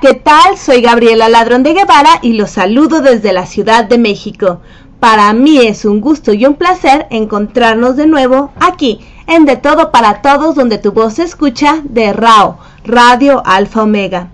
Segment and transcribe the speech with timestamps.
[0.00, 0.56] ¿qué tal?
[0.56, 4.60] Soy Gabriela Ladrón de Guevara y los saludo desde la Ciudad de México.
[4.98, 9.90] Para mí es un gusto y un placer encontrarnos de nuevo aquí en De Todo
[9.90, 14.28] para Todos donde tu voz se escucha de RAO, Radio Alfa Omega.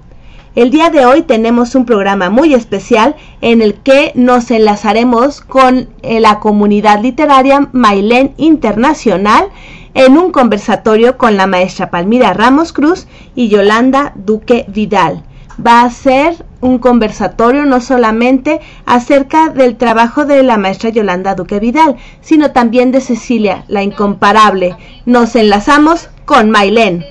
[0.55, 5.89] El día de hoy tenemos un programa muy especial en el que nos enlazaremos con
[6.03, 9.49] eh, la comunidad literaria Mailén Internacional
[9.95, 15.26] en un conversatorio con la maestra Palmira Ramos Cruz y Yolanda Duque Vidal.
[15.65, 21.61] Va a ser un conversatorio no solamente acerca del trabajo de la maestra Yolanda Duque
[21.61, 24.77] Vidal, sino también de Cecilia, la incomparable.
[25.07, 27.07] Nos enlazamos con Mailén.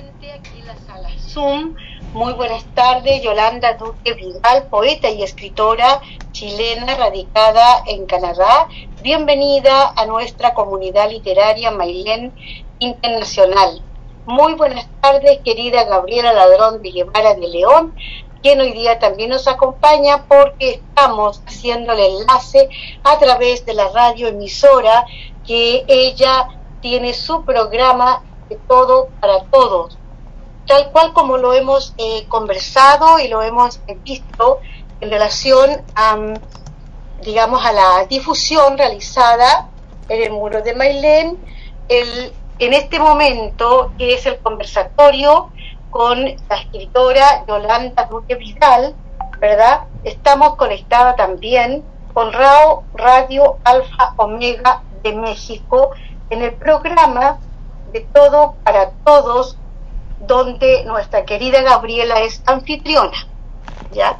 [2.12, 6.00] Muy buenas tardes, Yolanda Duque Vidal, poeta y escritora
[6.32, 8.68] chilena radicada en Canadá.
[9.02, 12.32] Bienvenida a nuestra comunidad literaria Mailén
[12.78, 13.82] Internacional.
[14.24, 17.94] Muy buenas tardes, querida Gabriela Ladrón de Guevara de León,
[18.46, 22.68] quien hoy día también nos acompaña porque estamos haciendo el enlace
[23.02, 25.04] a través de la radio emisora
[25.44, 26.46] que ella
[26.80, 29.98] tiene su programa de todo para todos.
[30.64, 34.60] Tal cual como lo hemos eh, conversado y lo hemos visto
[35.00, 36.16] en relación a,
[37.22, 39.70] digamos, a la difusión realizada
[40.08, 41.36] en el muro de Mailén,
[41.88, 45.50] el, en este momento, que es el conversatorio
[45.90, 48.94] con la escritora Yolanda Duque Vidal,
[49.38, 49.82] ¿verdad?
[50.04, 55.90] Estamos conectada también con RAO Radio Alfa Omega de México
[56.30, 57.38] en el programa
[57.92, 59.58] de Todo para Todos
[60.20, 63.16] donde nuestra querida Gabriela es anfitriona,
[63.92, 64.16] ¿ya?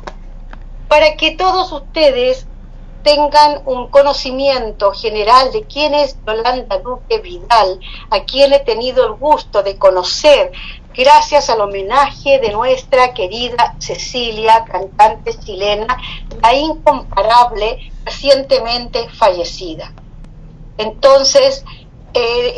[0.88, 2.46] Para que todos ustedes
[3.06, 7.78] tengan un conocimiento general de quién es Yolanda Duque Vidal,
[8.10, 10.50] a quien he tenido el gusto de conocer
[10.92, 15.86] gracias al homenaje de nuestra querida Cecilia, cantante chilena,
[16.42, 19.92] la incomparable, recientemente fallecida.
[20.76, 21.64] Entonces,
[22.12, 22.56] eh,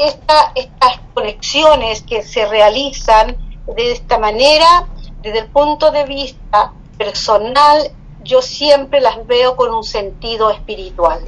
[0.55, 4.89] estas conexiones que se realizan de esta manera,
[5.21, 7.98] desde el punto de vista personal,
[8.29, 11.21] yo siempre las veo con un sentido espiritual.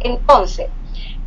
[0.00, 0.68] Entonces,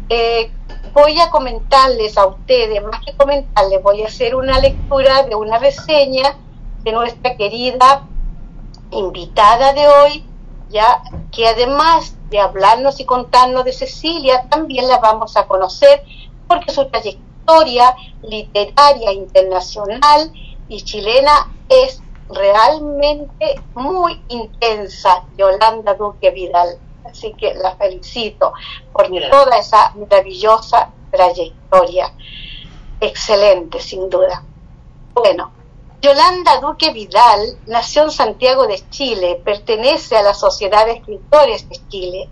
[0.10, 0.52] eh,
[0.94, 5.58] voy a comentarles a ustedes, más que comentarles, voy a hacer una lectura de una
[5.60, 6.38] reseña
[6.84, 8.06] de nuestra querida
[8.92, 10.26] invitada de hoy,
[10.70, 11.02] ya
[11.32, 16.04] que además de hablarnos y contarnos de Cecilia, también la vamos a conocer
[16.50, 20.34] porque su trayectoria literaria internacional
[20.68, 26.78] y chilena es realmente muy intensa, Yolanda Duque Vidal.
[27.06, 28.54] Así que la felicito
[28.92, 32.14] por toda esa maravillosa trayectoria.
[33.00, 34.44] Excelente, sin duda.
[35.14, 35.52] Bueno,
[36.02, 41.80] Yolanda Duque Vidal nació en Santiago de Chile, pertenece a la Sociedad de Escritores de
[41.88, 42.30] Chile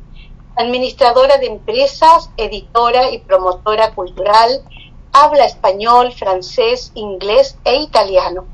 [0.56, 4.64] administradora de empresas, editora y promotora cultural,
[5.12, 8.46] habla español, francés, inglés e italiano.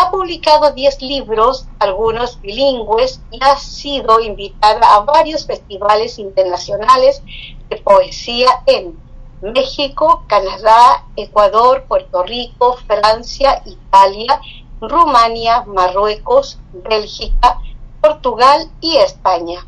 [0.00, 7.22] Ha publicado 10 libros, algunos bilingües, y ha sido invitada a varios festivales internacionales
[7.68, 8.98] de poesía en
[9.42, 14.40] México, Canadá, Ecuador, Puerto Rico, Francia, Italia,
[14.80, 17.58] Rumania, Marruecos, Bélgica,
[18.00, 19.66] Portugal y España.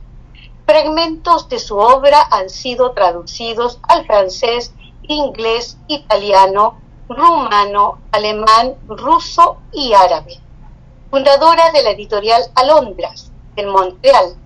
[0.64, 4.72] Fragmentos de su obra han sido traducidos al francés,
[5.02, 6.80] inglés, italiano,
[7.16, 10.38] rumano, alemán, ruso y árabe.
[11.10, 14.36] Fundadora de la editorial Alondras, en Montreal,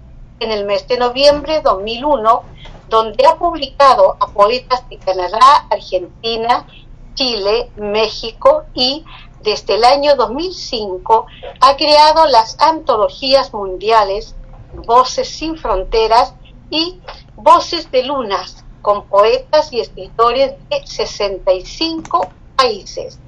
[0.40, 2.42] en el mes de noviembre de 2001,
[2.88, 6.66] donde ha publicado a poetas de Canadá, Argentina,
[7.14, 9.04] Chile, México y
[9.42, 11.26] desde el año 2005
[11.60, 14.34] ha creado las antologías mundiales
[14.74, 16.34] Voces sin Fronteras
[16.70, 17.00] y
[17.36, 23.19] Voces de Lunas, con poetas y escritores de 65 países.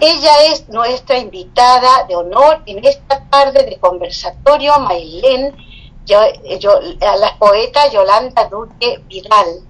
[0.00, 5.54] Ella es nuestra invitada de honor en esta tarde de conversatorio, Mailén,
[6.08, 9.60] la poeta Yolanda Duque Vidal.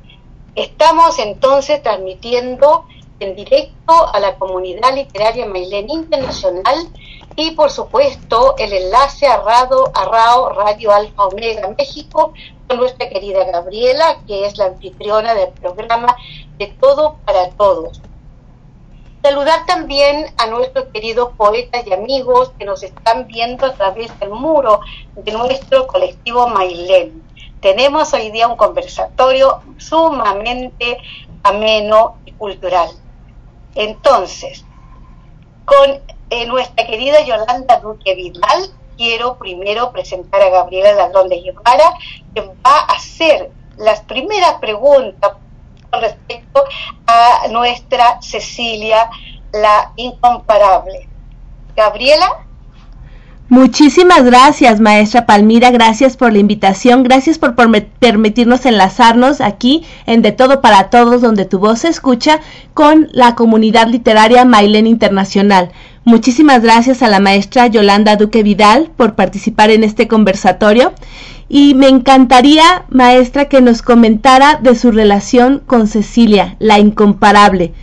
[0.54, 2.86] Estamos entonces transmitiendo
[3.18, 6.88] en directo a la comunidad literaria Mailén Internacional
[7.36, 12.32] y por supuesto el enlace a, a RAO Radio Alfa Omega México
[12.76, 16.16] nuestra querida Gabriela, que es la anfitriona del programa
[16.58, 18.00] de Todo para Todos.
[19.22, 24.30] Saludar también a nuestros queridos poetas y amigos que nos están viendo a través del
[24.30, 24.80] muro
[25.14, 27.22] de nuestro colectivo Mailén.
[27.60, 30.96] Tenemos hoy día un conversatorio sumamente
[31.42, 32.88] ameno y cultural.
[33.74, 34.64] Entonces,
[35.66, 36.00] con
[36.30, 41.92] eh, nuestra querida Yolanda Duque Vidal, quiero primero presentar a Gabriela Ladrón de Guevara,
[42.34, 45.32] que va a hacer las primeras preguntas
[45.90, 46.64] con respecto
[47.06, 49.08] a nuestra Cecilia,
[49.52, 51.08] la incomparable.
[51.74, 52.46] Gabriela.
[53.48, 55.72] Muchísimas gracias, maestra Palmira.
[55.72, 57.02] Gracias por la invitación.
[57.02, 62.38] Gracias por permitirnos enlazarnos aquí en De Todo para Todos, donde tu voz se escucha,
[62.74, 65.72] con la comunidad literaria Mailen Internacional.
[66.10, 70.92] Muchísimas gracias a la maestra Yolanda Duque Vidal por participar en este conversatorio.
[71.48, 77.74] Y me encantaría, maestra, que nos comentara de su relación con Cecilia, la incomparable.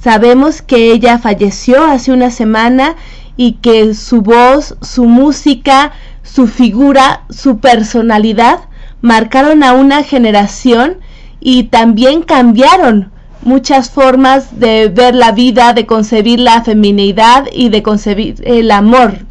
[0.00, 2.96] Sabemos que ella falleció hace una semana
[3.36, 5.92] y que su voz, su música,
[6.22, 8.60] su figura, su personalidad
[9.02, 11.00] marcaron a una generación
[11.38, 13.12] y también cambiaron
[13.42, 19.26] muchas formas de ver la vida, de concebir la feminidad y de concebir el amor.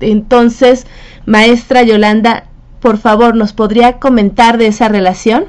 [0.00, 0.86] Entonces,
[1.26, 2.44] maestra Yolanda,
[2.80, 5.46] por favor, ¿nos podría comentar de esa relación?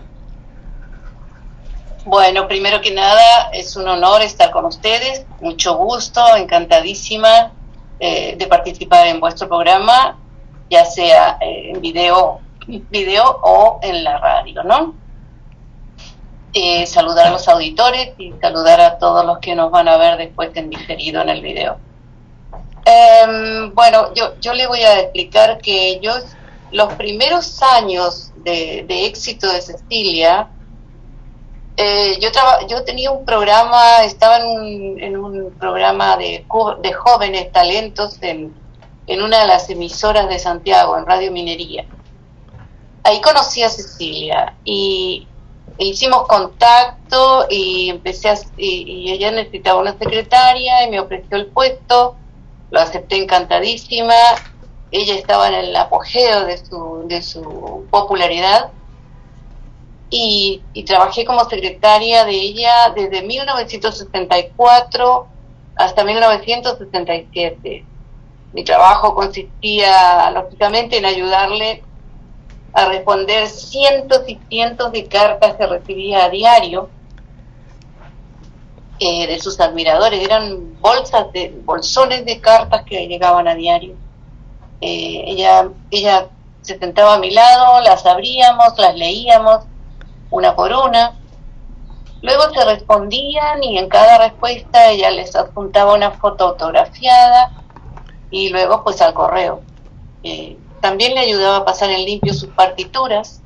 [2.06, 7.52] Bueno, primero que nada, es un honor estar con ustedes, mucho gusto, encantadísima
[8.00, 10.18] eh, de participar en vuestro programa,
[10.72, 14.96] ya sea eh, en video, video o en la radio, ¿no?
[16.51, 20.18] Eh, saludar a los auditores y saludar a todos los que nos van a ver
[20.18, 21.78] después en diferido en el video.
[22.86, 26.12] Em, bueno, yo, yo le voy a explicar que yo,
[26.72, 30.50] los primeros años de, éxito de Cecilia,
[31.78, 32.30] eh, yo,
[32.68, 36.45] yo tenía un programa, estaba en un, programa de,
[36.81, 38.56] de, jóvenes talentos en,
[39.06, 41.86] en, una de las emisoras de Santiago, en Radio Minería.
[43.04, 45.28] Ahí conocí a Cecilia y
[45.77, 52.16] hicimos contacto y empecé a, y, ella necesitaba una secretaria y me ofreció el puesto,
[52.71, 54.13] lo acepté encantadísima,
[54.92, 58.71] ella estaba en el apogeo de su, de su popularidad.
[60.12, 65.27] Y, trabajé como secretaria de ella desde 1964
[65.75, 67.86] hasta 1967.
[68.54, 71.83] Mi trabajo consistía, lógicamente, en ayudarle
[72.74, 76.89] a responder cientos y cientos de cartas que recibía a diario
[79.00, 80.24] eh, de sus admiradores.
[80.24, 83.95] Eran bolsas de bolsones de cartas que llegaban a diario.
[84.81, 86.27] Eh, ella, ella
[86.62, 89.63] se sentaba a mi lado, las abríamos, las leíamos
[90.30, 91.16] una por una.
[92.21, 97.51] Luego se respondían y en cada respuesta ella les adjuntaba una foto autografiada
[98.30, 99.62] y luego pues al correo.
[100.24, 103.42] Eh, también le ayudaba a pasar en limpio sus partituras,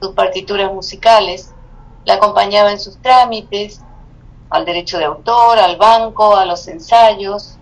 [0.00, 1.54] sus partituras musicales,
[2.04, 3.84] la acompañaba en sus trámites,
[4.50, 7.58] al derecho de autor, al banco, a los ensayos,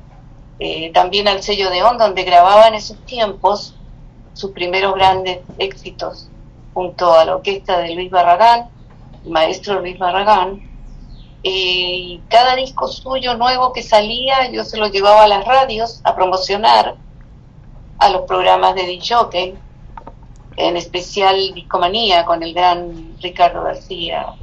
[0.58, 3.76] eh, también al sello de ON, donde grababa en esos tiempos
[4.32, 6.30] sus primeros grandes éxitos
[6.72, 8.70] junto a la orquesta de Luis Barragán,
[9.24, 10.62] el maestro Luis Barragán,
[11.42, 16.14] y cada disco suyo nuevo que salía yo se lo llevaba a las radios a
[16.14, 16.98] promocionar
[18.00, 19.54] a los programas de DJ,
[20.56, 24.34] en especial Discomanía con el gran Ricardo García,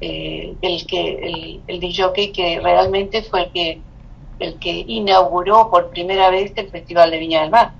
[0.00, 3.82] eh, el que el, DJ que realmente fue el que
[4.40, 7.72] el que inauguró por primera vez el Festival de Viña del Mar,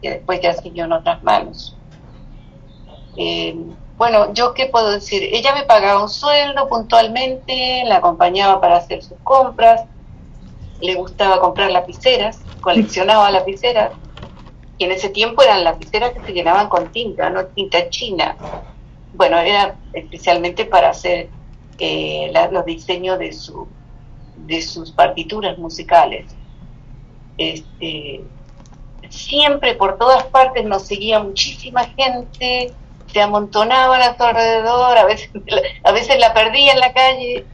[0.00, 1.76] que después ya siguió en otras manos.
[3.16, 3.54] Eh,
[3.98, 9.02] bueno, yo qué puedo decir, ella me pagaba un sueldo puntualmente, la acompañaba para hacer
[9.02, 9.84] sus compras,
[10.80, 13.92] le gustaba comprar lapiceras, coleccionaba lapiceras,
[14.78, 18.36] y en ese tiempo eran lapiceras que se llenaban con tinta, no tinta china.
[19.12, 21.28] Bueno, era especialmente para hacer
[21.78, 23.66] eh, los diseños de, su,
[24.36, 26.26] de sus partituras musicales.
[27.36, 28.22] Este,
[29.08, 32.72] siempre por todas partes nos seguía muchísima gente,
[33.12, 35.30] se amontonaban a su alrededor, a veces,
[35.84, 37.46] a veces la perdía en la calle,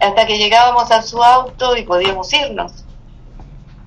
[0.00, 2.84] hasta que llegábamos a su auto y podíamos irnos.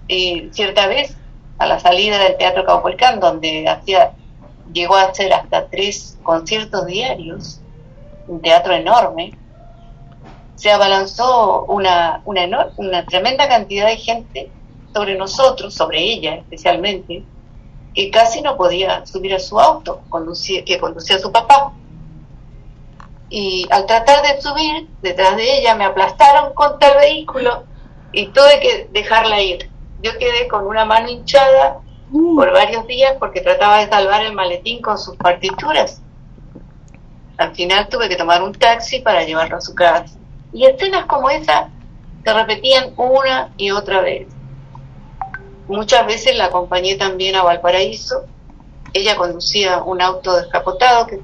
[0.07, 1.15] Y cierta vez,
[1.59, 4.13] a la salida del Teatro Caupolicán, donde hacía,
[4.73, 7.59] llegó a hacer hasta tres conciertos diarios,
[8.27, 9.37] un teatro enorme,
[10.55, 14.51] se abalanzó una, una, una tremenda cantidad de gente
[14.93, 17.23] sobre nosotros, sobre ella especialmente,
[17.93, 20.01] que casi no podía subir a su auto
[20.65, 21.73] que conducía su papá.
[23.29, 27.63] Y al tratar de subir detrás de ella me aplastaron contra el vehículo
[28.11, 29.69] y tuve que dejarla ir.
[30.01, 32.35] Yo quedé con una mano hinchada uh.
[32.35, 36.01] por varios días porque trataba de salvar el maletín con sus partituras.
[37.37, 40.17] Al final tuve que tomar un taxi para llevarlo a su casa.
[40.51, 41.69] Y escenas como esa
[42.23, 44.27] se repetían una y otra vez.
[45.67, 48.25] muchas veces la acompañé también a Valparaíso.
[48.91, 51.21] Ella conducía un auto descapotado, que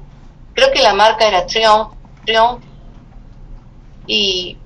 [0.54, 1.92] creo que la marca era Triumph,
[2.24, 2.62] Triumph
[4.06, 4.56] y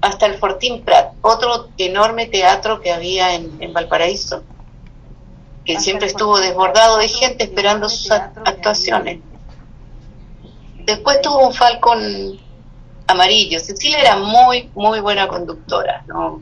[0.00, 4.42] hasta el Fortín Prat, otro enorme teatro que había en, Valparaíso,
[5.64, 9.20] que siempre estuvo desbordado de gente esperando sus actuaciones.
[10.84, 12.38] Después tuvo un Falcon
[13.06, 13.58] amarillo.
[13.58, 16.40] Cecilia era muy, muy buena conductora, ¿no?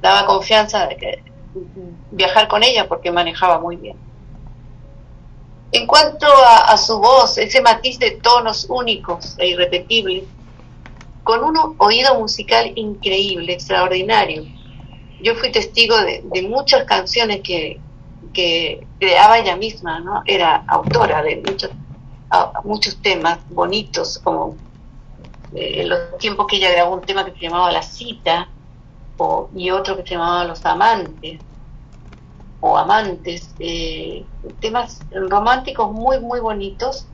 [0.00, 1.24] Daba confianza de que
[2.10, 3.96] viajar con ella porque manejaba muy bien.
[5.72, 10.24] En cuanto a, su voz, ese matiz de tonos únicos e irrepetibles,
[11.24, 14.44] con un oído musical increíble, extraordinario.
[15.20, 17.80] Yo fui testigo de, muchas canciones que,
[18.32, 20.22] que, creaba ella misma, ¿no?
[20.26, 21.70] Era autora de muchos,
[22.64, 24.56] muchos temas bonitos, como
[25.54, 28.48] eh, en los tiempos que ella grabó un tema que se llamaba La Cita,
[29.54, 31.38] y otro que se llamaba Los Amantes,
[32.58, 34.24] o Amantes, eh,
[34.60, 37.06] temas románticos muy, muy bonitos.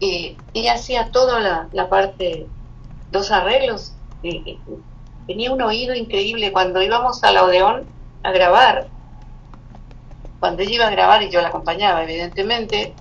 [0.00, 2.48] Eh, ella hacía toda la parte
[3.10, 3.94] dos arreglos.
[4.22, 4.58] Eh,
[5.26, 6.52] tenía un oído increíble.
[6.52, 7.88] Cuando íbamos al Odeón
[8.22, 8.88] a grabar,
[10.38, 12.96] cuando ella iba a grabar y yo la acompañaba, evidentemente,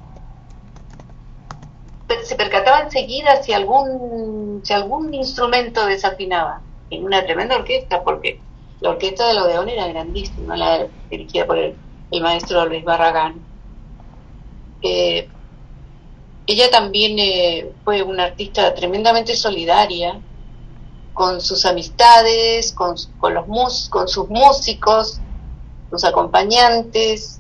[2.24, 6.62] se percataba enseguida si algún, si algún instrumento desafinaba.
[6.90, 8.42] En una tremenda orquesta, porque
[8.80, 11.78] la orquesta del Odeón era grandísima, la dirigida por el,
[12.22, 13.40] maestro Luis Barragán.
[14.82, 15.30] Eh,
[16.50, 20.20] ella también eh, fue una artista tremendamente solidaria
[21.14, 22.96] con sus amistades, con,
[23.36, 25.20] los sus músicos,
[25.92, 27.40] sus acompañantes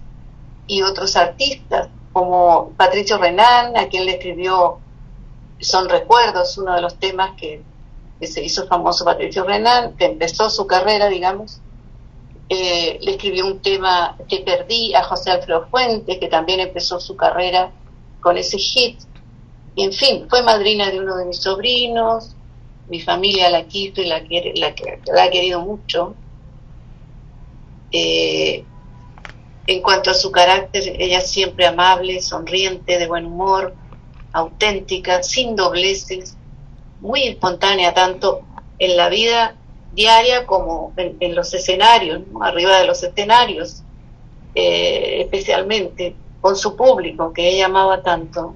[0.67, 4.77] y otros artistas, como Patricio Renan, a quien le escribió
[5.59, 7.63] Son Recuerdos, uno de los temas que,
[8.21, 11.61] se hizo famoso Patricio Renan, que empezó su carrera, digamos.
[12.47, 17.15] Eh, le escribió un tema que perdí a José Alfredo Fuentes, que también empezó su
[17.15, 17.71] carrera
[18.21, 18.99] con ese hit.
[19.75, 22.35] Y en fin, fue madrina de uno de mis sobrinos,
[22.89, 24.75] mi familia la quiso y la, la,
[25.13, 26.15] la ha querido mucho.
[27.91, 28.63] Eh,
[29.67, 33.75] en cuanto a su carácter, ella siempre amable, sonriente, de buen humor,
[34.33, 36.35] auténtica, sin dobleces,
[37.01, 38.41] muy espontánea tanto
[38.79, 39.55] en la vida
[39.93, 43.83] diaria como en, los escenarios, arriba de los escenarios,
[44.55, 48.55] eh, especialmente con su público que ella amaba tanto.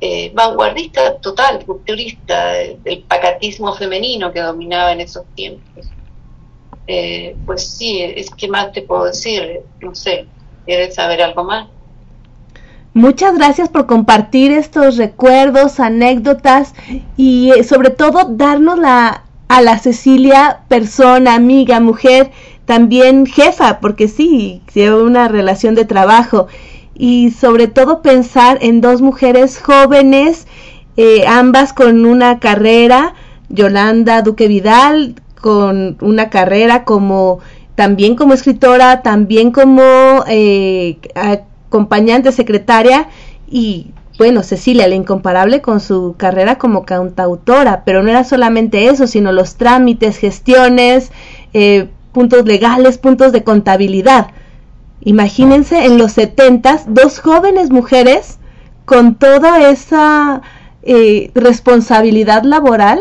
[0.00, 5.86] Eh, vanguardista total, rupturista, del pacatismo femenino que dominaba en esos tiempos.
[6.86, 10.26] Eh, pues sí, es que más te puedo decir, no sé,
[10.66, 11.68] ¿quieres saber algo más?
[12.92, 16.74] Muchas gracias por compartir estos recuerdos, anécdotas
[17.16, 22.30] y eh, sobre todo darnos la, a la Cecilia persona, amiga, mujer,
[22.66, 26.48] también jefa, porque sí, lleva una relación de trabajo.
[26.94, 30.46] Y sobre todo pensar en dos mujeres jóvenes,
[30.96, 33.14] eh, ambas con una carrera,
[33.48, 37.40] Yolanda Duque Vidal con una carrera como
[37.74, 39.82] también como escritora, también como
[40.26, 43.08] eh, acompañante secretaria
[43.46, 49.08] y bueno, Cecilia, la incomparable con su carrera como cantautora, pero no era solamente eso,
[49.08, 51.10] sino los trámites, gestiones,
[51.52, 54.28] eh, puntos legales, puntos de contabilidad.
[55.02, 58.38] Imagínense en los setentas, dos jóvenes mujeres
[58.86, 60.40] con toda esa
[60.82, 63.00] eh, responsabilidad laboral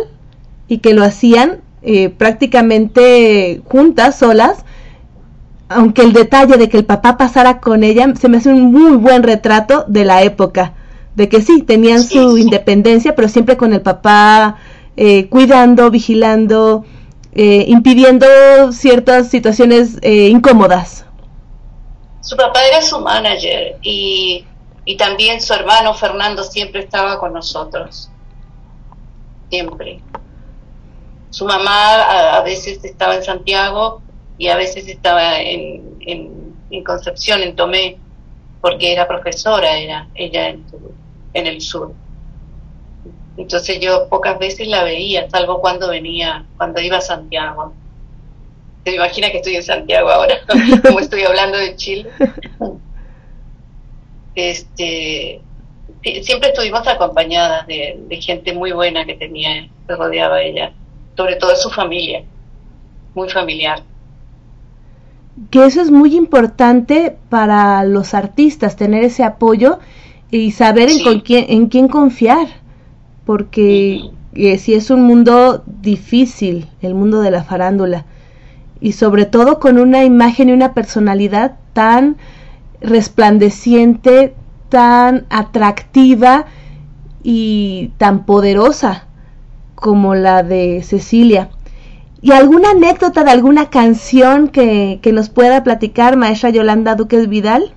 [0.68, 4.66] y que lo hacían eh, prácticamente juntas, solas,
[5.70, 8.98] aunque el detalle de que el papá pasara con ella se me hace un muy
[8.98, 10.74] buen retrato de la época,
[11.16, 14.58] de que sí, tenían su independencia, pero siempre con el papá
[14.96, 16.86] eh, cuidando, vigilando,
[17.36, 18.26] impidiendo
[18.72, 21.04] ciertas situaciones incómodas
[22.24, 24.46] su papá era su manager y,
[24.98, 28.10] también su hermano Fernando siempre estaba con nosotros.
[29.50, 30.00] Siempre.
[31.30, 34.02] Su mamá a, veces estaba en Santiago
[34.38, 37.98] y a veces estaba en, en, Concepción, en Tomé,
[38.60, 40.66] porque era profesora, era ella en,
[41.34, 41.94] en el sur.
[43.38, 47.74] Entonces yo pocas veces la veía, salvo cuando venía, cuando iba a Santiago
[48.84, 50.36] te imaginas que estoy en Santiago ahora,
[50.84, 52.10] como estoy hablando de Chile.
[54.36, 55.42] Este,
[56.22, 60.74] siempre estuvimos acompañadas de, gente muy buena que tenía, que rodeaba ella,
[61.16, 62.24] sobre todo su familia,
[63.16, 63.84] muy familiar.
[65.50, 69.80] Que eso es muy importante para los artistas, tener ese apoyo
[70.30, 72.48] y saber en, con quién, en quién confiar,
[73.26, 78.06] porque eh, si es un mundo difícil, el mundo de la farándula
[78.80, 82.18] y sobre todo con una imagen y una personalidad tan
[82.82, 84.36] resplandeciente,
[84.70, 86.46] tan atractiva
[87.24, 89.08] y tan poderosa
[89.76, 91.50] como la de Cecilia.
[92.22, 97.74] ¿Y alguna anécdota de alguna canción que, nos pueda platicar, maestra Yolanda Duques Vidal?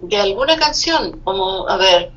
[0.00, 2.12] De alguna canción, como, a ver,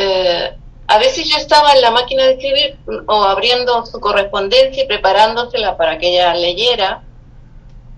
[0.00, 0.52] eh,
[0.86, 2.78] a veces yo estaba en la máquina de escribir
[3.08, 7.02] o abriendo su correspondencia y preparándosela para que ella leyera,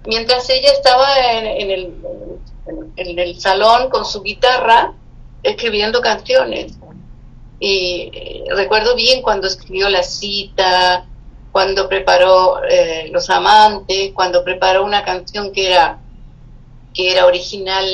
[0.06, 1.94] mientras ella estaba en, el,
[2.96, 4.94] en el salón con su guitarra
[5.42, 6.72] escribiendo canciones.
[7.60, 11.04] Y eh, recuerdo bien cuando escribió La cita,
[11.52, 15.98] cuando preparó eh, Los amantes, cuando preparó una canción que era
[16.94, 17.86] que era original,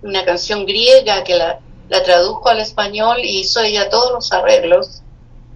[0.00, 5.02] una canción griega que la, la tradujo al español y hizo ella todos los arreglos,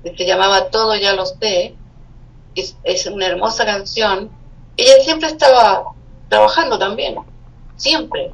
[0.03, 1.75] que se llamaba Todo ya lo sé,
[2.55, 4.31] es, es una hermosa canción.
[4.77, 5.85] Ella siempre estaba
[6.29, 7.17] trabajando también,
[7.77, 8.33] siempre.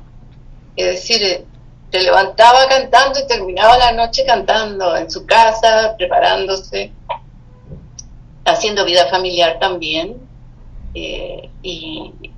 [0.77, 1.45] Es decir, eh,
[1.91, 6.93] se levantaba cantando y terminaba la noche cantando en su casa, preparándose,
[8.45, 10.17] haciendo vida familiar también.
[10.95, 12.32] Eh, y,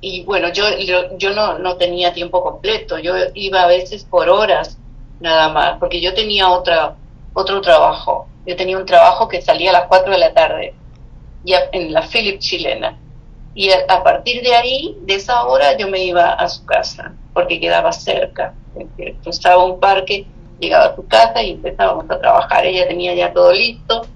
[0.00, 0.64] y, bueno, yo,
[1.16, 4.78] yo, no, no, tenía tiempo completo, yo iba a veces por horas
[5.20, 6.94] nada más, porque yo tenía otra,
[7.34, 8.28] otro trabajo.
[8.46, 10.74] Yo tenía un trabajo que salía a las 4 de la tarde
[11.44, 12.96] ya en la Philip chilena.
[13.54, 17.58] Y a partir de ahí, de esa hora, yo me iba a su casa, porque
[17.58, 18.54] quedaba cerca
[19.24, 20.26] estaba un parque,
[20.58, 22.66] llegaba a su casa y empezábamos a trabajar.
[22.66, 24.06] Ella tenía ya todo listo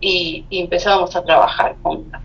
[0.00, 2.20] y, empezábamos a trabajar juntas.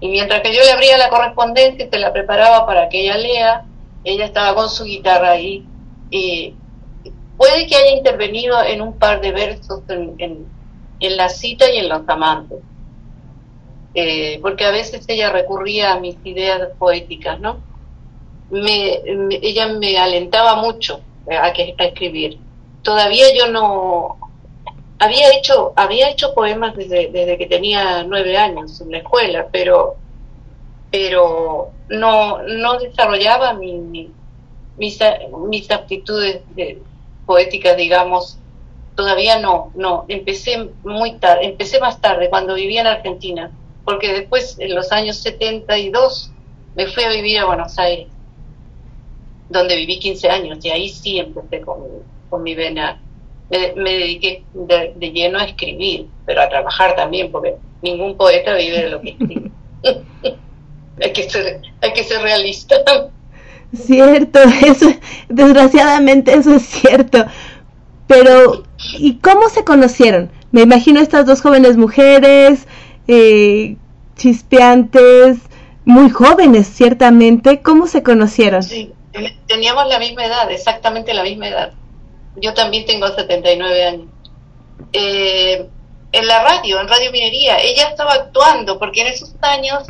[0.00, 3.16] Y mientras que yo le abría la correspondencia y se la preparaba para que ella
[3.16, 3.64] lea,
[4.04, 5.64] ella estaba con su guitarra ahí.
[6.10, 6.54] Y
[7.36, 11.88] puede que haya intervenido en un par de versos en, en, la cita y en
[11.88, 12.58] los amantes.
[13.94, 17.58] Eh, porque a veces ella recurría a mis ideas poéticas, ¿no?
[18.50, 19.00] me,
[19.42, 22.38] ella me alentaba mucho a, que, a escribir.
[22.82, 24.18] Todavía yo no
[25.00, 29.96] había hecho había hecho poemas desde, desde que tenía nueve años en la escuela, pero
[30.92, 33.78] pero no no desarrollaba mi,
[34.76, 34.98] mis,
[35.48, 36.80] mis aptitudes de,
[37.26, 38.38] poéticas, digamos,
[38.94, 43.50] todavía no, no, empecé muy tarde, empecé más tarde cuando vivía en Argentina,
[43.84, 46.30] porque después en los años 72
[46.76, 48.08] me fui a vivir a Buenos Aires
[49.50, 51.82] donde viví 15 años y ahí sí empecé con,
[52.30, 53.00] con mi vena.
[53.50, 58.90] Me, dediqué de, lleno a escribir, pero a trabajar también, porque ningún poeta vive de
[58.90, 59.50] lo que escribe.
[61.02, 62.76] hay, que ser, hay que ser realista.
[63.74, 64.92] Cierto, eso,
[65.28, 67.24] desgraciadamente eso es cierto.
[68.06, 68.64] Pero,
[68.98, 70.30] ¿y cómo se conocieron?
[70.52, 72.66] Me imagino estas dos jóvenes mujeres,
[73.08, 73.76] eh,
[74.16, 75.38] chispeantes,
[75.84, 77.62] muy jóvenes, ciertamente.
[77.62, 78.62] ¿Cómo se conocieron?
[78.62, 78.92] Sí
[79.46, 81.72] teníamos la misma edad, exactamente la misma edad.
[82.36, 84.08] Yo también tengo 79 años.
[84.92, 85.68] Eh,
[86.12, 89.84] en la radio, en Radio Minería, ella estaba actuando, porque en esos años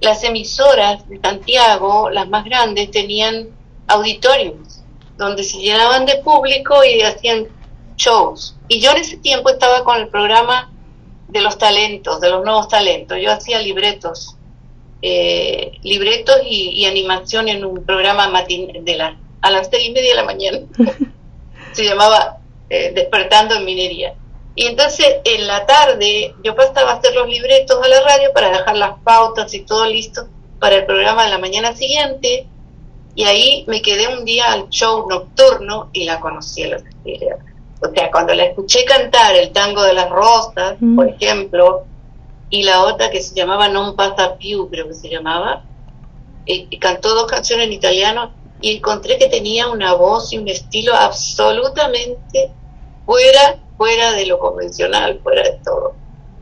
[0.00, 3.48] las emisoras de Santiago, las más grandes, tenían
[3.86, 4.82] auditorios
[5.16, 7.46] donde se llenaban de público y hacían
[7.96, 8.56] shows.
[8.68, 10.72] Y yo en ese tiempo estaba con el programa
[11.28, 13.18] de los talentos, de los nuevos talentos.
[13.20, 14.36] Yo hacía libretos
[15.04, 20.14] eh, libretos y, animación en un programa de la, a las seis y media de
[20.14, 20.58] la mañana.
[21.72, 24.14] Se llamaba eh, Despertando en Minería.
[24.54, 28.50] Y entonces en la tarde yo pasaba a hacer los libretos a la radio para
[28.50, 32.46] dejar las pautas y todo listo para el programa de la mañana siguiente.
[33.14, 36.76] Y ahí me quedé un día al show nocturno y la conocí a la
[37.80, 41.84] O sea, cuando la escuché cantar el tango de las rosas, por ejemplo,
[42.48, 45.64] y la otra que se llamaba Non pasa più, creo que se llamaba,
[46.44, 48.30] y, cantó dos canciones en italiano
[48.62, 52.50] y encontré que tenía una voz y un estilo absolutamente
[53.04, 55.94] fuera, fuera de lo convencional, fuera de todo.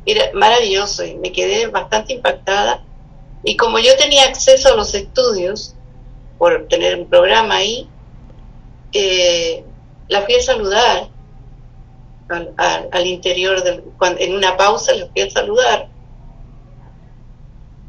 [0.06, 2.84] Era maravilloso y me quedé bastante impactada.
[3.42, 5.74] Y como yo tenía acceso a los estudios,
[6.38, 7.88] por tener un programa ahí,
[8.92, 9.64] eh,
[10.08, 11.08] la fui a saludar
[12.28, 13.82] al, interior, del,
[14.18, 15.88] en una pausa la fui a saludar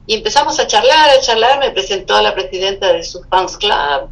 [0.07, 4.09] y empezamos a charlar, a charlar, me presentó a la presidenta de su fans club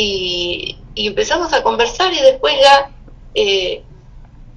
[0.00, 2.90] y, empezamos a conversar y después ya
[3.34, 3.82] eh,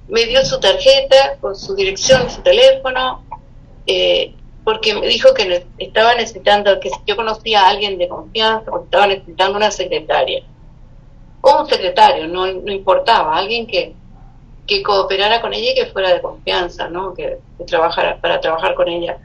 [0.08, 3.24] me dio su tarjeta con su dirección, su teléfono,
[3.86, 8.84] eh, porque me dijo que estaba necesitando, que yo conocía a alguien de confianza, o
[8.84, 10.44] estaba necesitando una secretaria.
[11.40, 13.94] O un secretario, no, no importaba, alguien que,
[14.66, 17.14] que cooperara con ella y que fuera de confianza, ¿no?
[17.14, 19.18] Que trabajara para trabajar con ella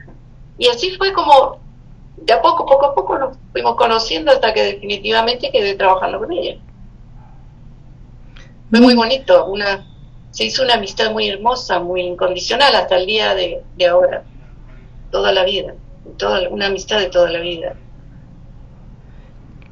[0.56, 1.58] Y así fue como,
[2.24, 6.32] de a poco, poco a poco nos fuimos conociendo hasta que definitivamente quedé trabajando con
[6.32, 6.58] ella.
[8.70, 9.86] Fue muy bonito, una,
[10.30, 14.24] se hizo una amistad muy hermosa, muy incondicional hasta el día de, ahora,
[15.10, 15.74] toda la vida,
[16.18, 17.74] toda, una amistad de toda la vida.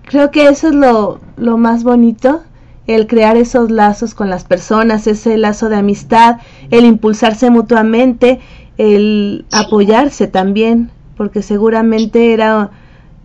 [0.05, 2.43] Creo que eso es lo, lo más bonito,
[2.87, 6.37] el crear esos lazos con las personas, ese lazo de amistad,
[6.71, 8.41] el impulsarse mutuamente,
[8.79, 12.71] el apoyarse también, porque seguramente era,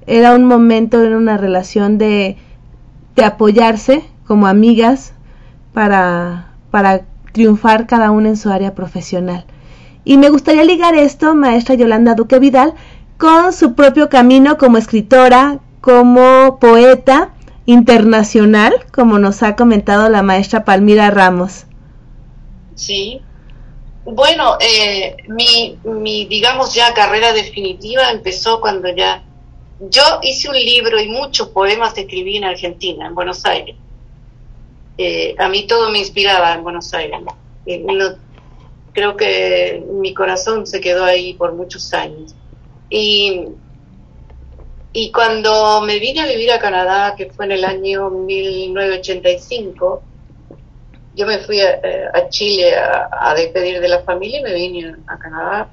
[0.07, 2.37] era un momento, en una relación de,
[3.15, 5.13] de apoyarse como amigas
[5.73, 7.01] para, para
[7.31, 9.45] triunfar cada una en su área profesional.
[10.03, 12.73] Y me gustaría ligar esto, maestra Yolanda Duque Vidal,
[13.17, 17.29] con su propio camino como escritora, como poeta
[17.65, 21.65] internacional, como nos ha comentado la maestra Palmira Ramos.
[22.75, 23.21] Sí.
[24.03, 29.23] Bueno, eh, mi, mi, digamos ya, carrera definitiva empezó cuando ya
[29.79, 33.75] yo hice un libro y muchos poemas escribí en Argentina, en Buenos Aires.
[34.97, 37.19] Eh, a mí todo me inspiraba en Buenos Aires.
[38.93, 42.35] creo que mi corazón se quedó ahí por muchos años.
[42.89, 43.47] Y
[44.93, 50.03] y cuando me vine a vivir a Canadá, que fue en el año 1985,
[51.15, 55.17] yo me fui a, eh, Chile a, despedir de la familia y me vine a
[55.17, 55.67] Canadá.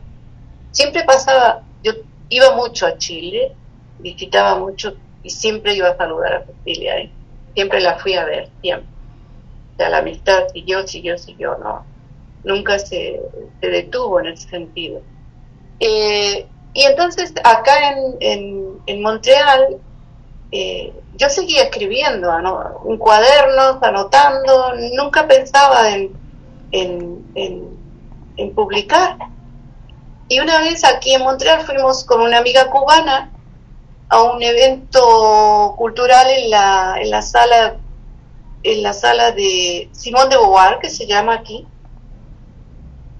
[0.72, 1.92] Siempre pasaba, yo
[2.29, 3.53] iba mucho a Chile,
[3.98, 7.09] visitaba mucho y siempre iba a saludar a Cecilia.
[7.55, 8.88] Siempre la fui a ver, siempre.
[9.74, 11.85] O sea, la amistad siguió, siguió, siguió, ¿no?
[12.44, 13.20] Nunca se,
[13.61, 15.03] se detuvo en ese sentido.
[15.81, 17.72] Eh, y entonces acá
[18.20, 19.79] en, Montreal
[20.50, 22.30] eh, yo seguía escribiendo,
[22.84, 26.12] un cuadernos, anotando, nunca pensaba en,
[26.72, 29.16] en, publicar.
[30.28, 33.30] Y una vez aquí en Montreal fuimos con una amiga cubana
[34.08, 37.76] a un evento cultural en la, en la sala
[38.62, 41.66] en la sala de Simón de Beauvoir, que se llama aquí,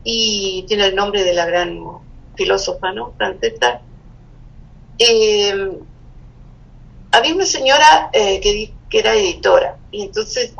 [0.05, 1.81] y tiene el nombre de la gran
[2.35, 3.13] filósofa ¿no?
[3.17, 3.81] francesa,
[4.99, 5.79] eh,
[7.13, 10.55] había una señora eh, que, que, era editora y entonces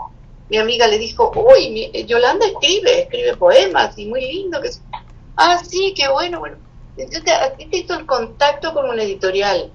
[0.49, 4.63] mi amiga le dijo, uy, Yolanda escribe, escribe poemas y muy lindo.
[4.63, 4.71] que
[5.37, 6.57] Ah, sí, qué bueno, bueno.
[6.97, 9.71] Entonces aquí hizo el contacto con una editorial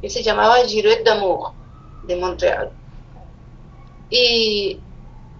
[0.00, 1.52] que se llamaba Girouette d'Amour
[2.06, 2.70] de Montreal.
[4.08, 4.80] Y,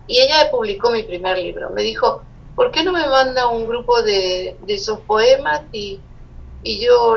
[0.07, 1.71] y ella publicó mi primer libro.
[1.71, 2.23] Me dijo,
[2.55, 6.01] ¿por qué no me manda un grupo de, esos poemas y,
[6.63, 7.17] yo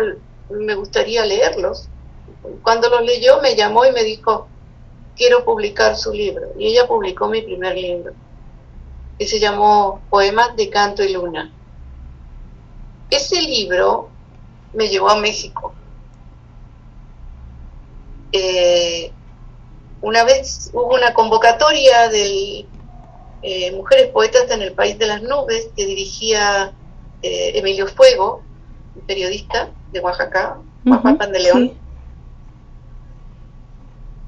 [0.49, 1.89] me gustaría leerlos?
[2.61, 4.47] Cuando los leyó me llamó y me dijo,
[5.15, 6.47] quiero publicar su libro.
[6.57, 8.13] Y ella publicó mi primer libro,
[9.17, 11.51] que se llamó Poemas de Canto y Luna.
[13.09, 14.09] Ese libro
[14.73, 15.73] me llevó a México.
[18.31, 19.11] Eh,
[20.01, 22.67] una vez hubo una convocatoria del
[23.43, 26.73] eh, Mujeres Poetas en el País de las Nubes, que dirigía
[27.21, 28.41] eh, Emilio Fuego,
[28.95, 31.82] un periodista de Oaxaca, Oaxaca de León.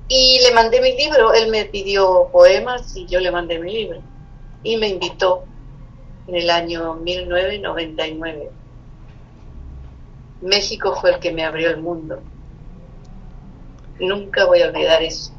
[0.08, 4.02] Y le mandé mi libro, él me pidió poemas y yo le mandé mi libro.
[4.64, 5.44] Y me invitó
[6.28, 8.50] en el año 1999.
[10.42, 12.22] México fue el que me abrió el mundo.
[14.00, 15.32] Nunca voy a olvidar eso.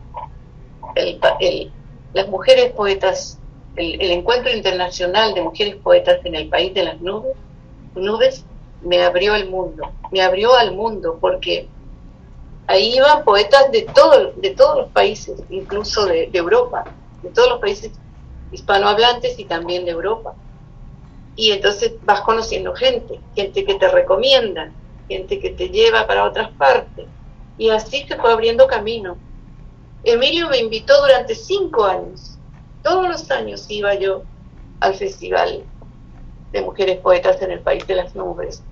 [2.13, 3.39] las mujeres poetas
[3.77, 7.37] el, Encuentro Internacional de Mujeres Poetas en el País de las Nubes,
[7.95, 8.45] nubes
[8.83, 11.69] me abrió el mundo, me abrió al mundo, porque
[12.67, 16.85] ahí iban poetas de, todo, de todos los países, incluso de, Europa,
[17.23, 17.93] de todos los países
[18.51, 20.35] hispanohablantes y también de Europa.
[21.35, 24.73] Y entonces vas conociendo gente, gente que te recomienda,
[25.09, 27.07] gente que te lleva para otras partes.
[27.59, 29.19] Y así se fue abriendo camino.
[30.03, 32.37] Emilio me invitó durante cinco años
[32.87, 34.23] todos los años iba yo
[34.79, 35.65] al festival
[36.53, 38.63] de mujeres poetas en el país de las nubes.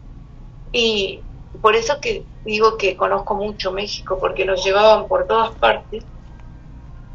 [0.73, 1.21] Y
[1.61, 6.05] por eso que digo que conozco mucho México, porque nos llevaban por todas partes,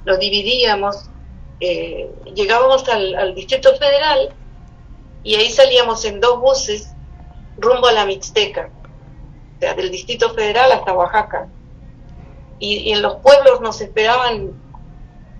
[0.05, 1.09] nos dividíamos,
[1.59, 4.33] eh, llegábamos al, Distrito Federal
[5.23, 6.91] y ahí salíamos en dos buses
[7.57, 8.69] rumbo a la Mixteca,
[9.57, 11.47] o sea, del Distrito Federal hasta Oaxaca.
[12.61, 14.53] y en los pueblos nos esperaban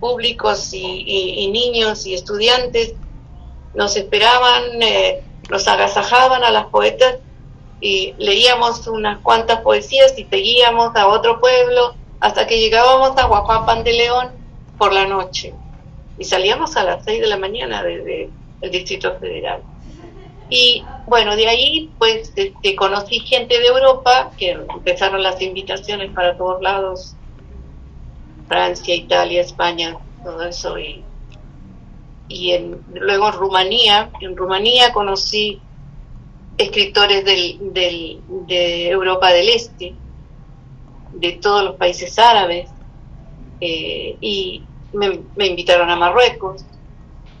[0.00, 2.94] públicos y, niños y estudiantes
[3.74, 7.16] nos esperaban, eh, nos agasajaban a las poetas
[7.80, 13.82] y leíamos unas cuantas poesías y seguíamos a otro pueblo hasta que llegábamos a Guapapan
[13.82, 14.28] de León
[14.78, 15.54] por la noche
[16.18, 19.62] y salíamos a las seis de la mañana desde el Distrito Federal.
[20.50, 26.36] Y bueno, de ahí pues este, conocí gente de Europa, que empezaron las invitaciones para
[26.36, 27.14] todos lados,
[28.48, 30.78] Francia, Italia, España, todo eso.
[30.78, 31.04] Y,
[32.28, 35.62] y en, luego Rumanía, en Rumanía conocí
[36.60, 39.94] escritores del, del, de Europa del Este,
[41.12, 42.70] de todos los países árabes,
[43.60, 46.64] eh, y me, invitaron a Marruecos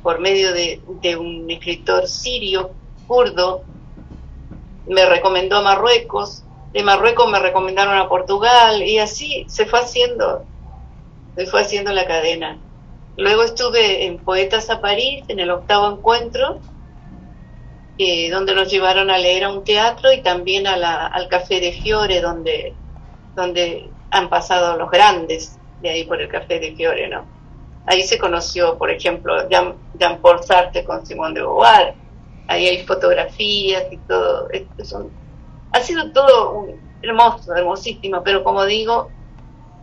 [0.02, 2.74] por medio de, de un escritor sirio
[3.06, 3.64] kurdo,
[4.86, 10.46] me recomendó a Marruecos, de Marruecos me recomendaron a Portugal y así se fue haciendo,
[11.36, 12.58] se fue haciendo la cadena.
[13.16, 16.60] Luego estuve en Poetas a París, en el octavo encuentro,
[18.02, 21.60] eh, donde nos llevaron a leer a un teatro y también a la, al Café
[21.60, 22.74] de Fiore, donde,
[23.36, 27.26] donde han pasado los grandes de ahí por el Café de Fiore, ¿no?
[27.84, 31.94] Ahí se conoció, por ejemplo, Jean, Jean Paul Sartre con Simón de Beauvoir,
[32.48, 34.48] ahí hay fotografías y todo.
[35.72, 36.68] ha sido todo
[37.02, 39.10] hermoso, hermosísimo, pero como digo,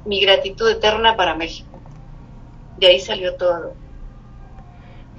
[0.05, 1.79] mi gratitud eterna para México.
[2.79, 3.75] De ahí salió todo.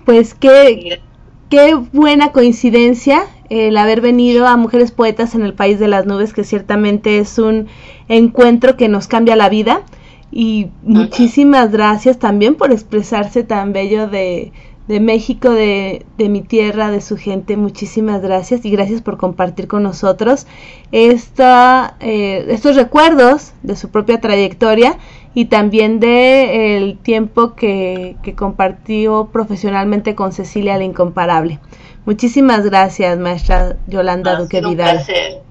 [0.04, 1.00] Pues qué,
[1.48, 6.32] qué buena coincidencia el haber venido a Mujeres Poetas en el País de las Nubes,
[6.32, 7.66] que ciertamente es un
[8.08, 9.82] encuentro que nos cambia la vida.
[10.30, 14.52] Y muchísimas gracias también por expresarse tan bello de,
[14.88, 17.56] de México, de, de, mi tierra, de su gente.
[17.56, 20.46] Muchísimas gracias y gracias por compartir con nosotros
[20.92, 24.98] esta, eh, estos recuerdos de su propia trayectoria
[25.34, 31.60] y también de el tiempo que, que compartió profesionalmente con Cecilia la Incomparable.
[32.06, 34.96] Muchísimas gracias, maestra Yolanda Duque Vidal.
[34.98, 35.42] Un placer,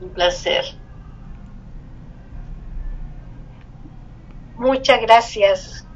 [0.00, 0.64] un placer.
[4.58, 5.86] Muchas gracias.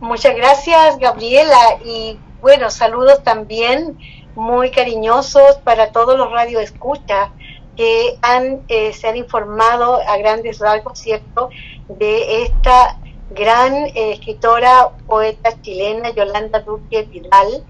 [0.00, 1.56] Muchas gracias, Gabriela.
[1.84, 3.98] Y bueno, saludos también
[4.34, 7.30] muy cariñosos para todos los radioescuchas
[7.76, 11.48] que han, eh, se han informado a grandes rasgos, ¿cierto?,
[11.88, 12.98] de esta
[13.30, 17.64] gran eh, escritora, poeta chilena, Yolanda Duque Vidal,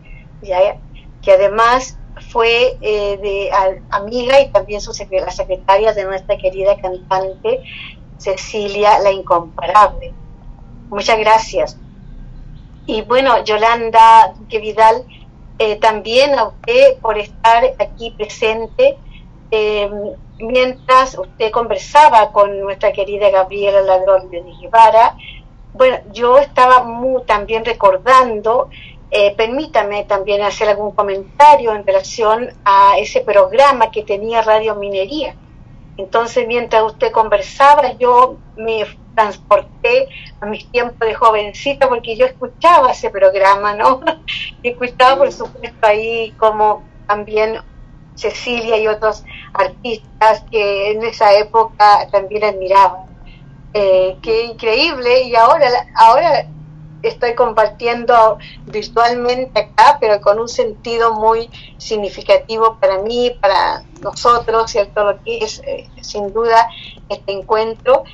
[1.23, 1.99] que además
[2.31, 3.51] fue eh,
[3.91, 7.63] amiga y también su la secretaria de nuestra querida cantante
[8.19, 10.13] Cecilia la Incomparable.
[10.91, 11.77] Muchas gracias.
[12.87, 15.05] Y bueno, Yolanda que Vidal,
[15.59, 18.97] eh, también a usted por estar aquí presente
[20.39, 25.17] mientras usted conversaba con nuestra querida Gabriela Ladrón de Guevara.
[25.73, 28.71] Bueno, yo estaba muy, también recordando,
[29.11, 35.35] eh, permítame también hacer algún comentario en relación a ese programa que tenía Radio Minería.
[35.97, 40.09] Entonces, mientras usted conversaba, yo me transporté
[40.41, 44.01] a mis tiempos de jovencita porque yo escuchaba ese programa, ¿no?
[44.63, 47.59] Y escuchaba, por supuesto, ahí como también
[48.19, 53.07] Cecilia y otros artistas que en esa época también admiraban.
[53.75, 56.47] Eh, qué increíble y ahora, ahora
[57.03, 65.05] estoy compartiendo virtualmente acá, pero con un sentido muy significativo para mí, para nosotros, ¿cierto?
[65.05, 66.69] Lo que es eh, sin duda
[67.09, 68.05] este encuentro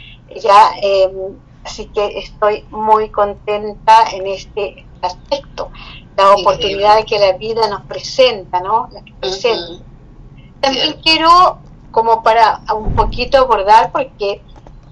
[0.40, 1.10] ya eh,
[1.64, 5.70] así que estoy muy contenta en este aspecto
[6.16, 9.84] la oportunidad que la vida nos presenta no la que presenta.
[10.64, 11.58] También quiero
[11.90, 14.42] como para un poquito abordar porque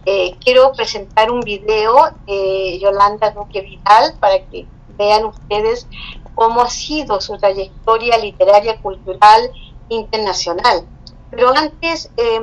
[0.05, 4.67] eh, quiero presentar un video de Yolanda Duque Vidal para que
[4.99, 5.87] vean ustedes
[6.35, 9.51] cómo ha sido su trayectoria literaria cultural
[9.89, 10.85] internacional.
[11.31, 12.41] Pero antes eh,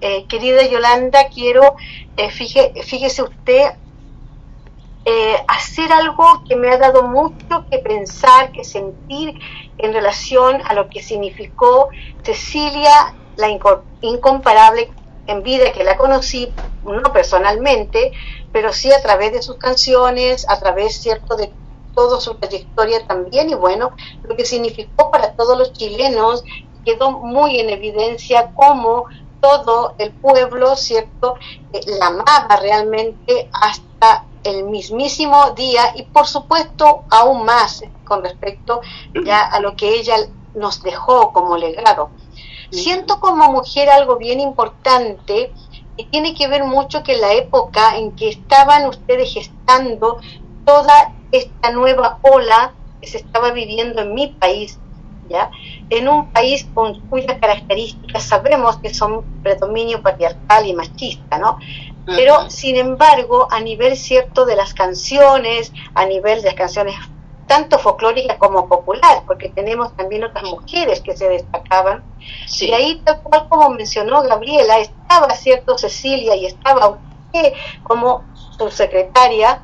[0.00, 1.76] eh, querida Yolanda, quiero,
[2.16, 3.72] eh, fíjese usted,
[5.04, 9.34] eh, hacer algo que me ha dado mucho que pensar, que sentir
[9.78, 11.88] en relación a lo que significó
[12.22, 13.48] Cecilia, la
[14.00, 14.92] incomparable
[15.26, 18.12] en vida, que la conocí, no personalmente,
[18.52, 21.52] pero sí a través de sus canciones, a través, cierto, de
[21.94, 26.44] toda su trayectoria también, y bueno, lo que significó para todos los chilenos
[26.84, 29.06] quedó muy en evidencia cómo
[29.40, 31.36] todo el pueblo, ¿cierto?,
[31.72, 38.80] eh, la amaba realmente hasta el mismísimo día y por supuesto aún más con respecto
[39.24, 40.16] ya a lo que ella
[40.54, 42.10] nos dejó como legado.
[42.70, 45.52] Siento como mujer algo bien importante
[45.96, 50.18] y tiene que ver mucho que la época en que estaban ustedes gestando
[50.64, 54.78] toda esta nueva ola que se estaba viviendo en mi país,
[55.28, 55.50] ¿ya?
[55.90, 61.58] en un país con cuyas características sabemos que son predominio patriarcal y machista, ¿no?
[62.04, 66.96] Pero, sin embargo, a nivel cierto de las canciones, a nivel de las canciones
[67.46, 72.02] tanto folclórica como popular, porque tenemos también otras mujeres que se destacaban.
[72.60, 78.70] Y ahí, tal cual como mencionó Gabriela, estaba, ¿cierto?, Cecilia y estaba usted como su
[78.70, 79.62] secretaria,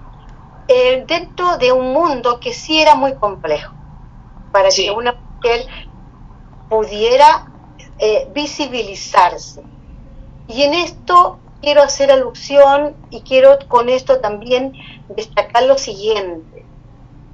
[0.66, 3.72] eh, dentro de un mundo que sí era muy complejo,
[4.51, 5.66] para que una mujer
[6.68, 7.51] pudiera
[7.98, 9.62] eh, visibilizarse.
[10.46, 14.75] Y en esto quiero hacer alusión y quiero con esto también
[15.09, 16.64] destacar lo siguiente.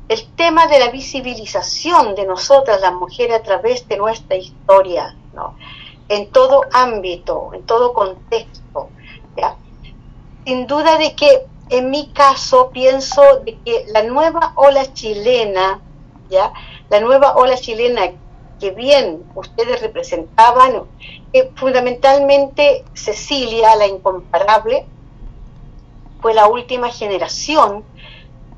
[0.08, 5.54] El tema de la visibilización de nosotras, las mujeres, a través de nuestra historia, ¿no?
[6.08, 8.90] en todo ámbito, en todo contexto.
[10.44, 15.80] Sin duda de que en mi caso pienso de que la nueva ola chilena,
[16.28, 16.52] ¿ya?
[16.90, 18.12] la nueva ola chilena
[18.60, 20.82] que bien ustedes representaban,
[21.57, 24.87] fundamentalmente Cecilia, la incomparable,
[26.20, 27.85] fue la última generación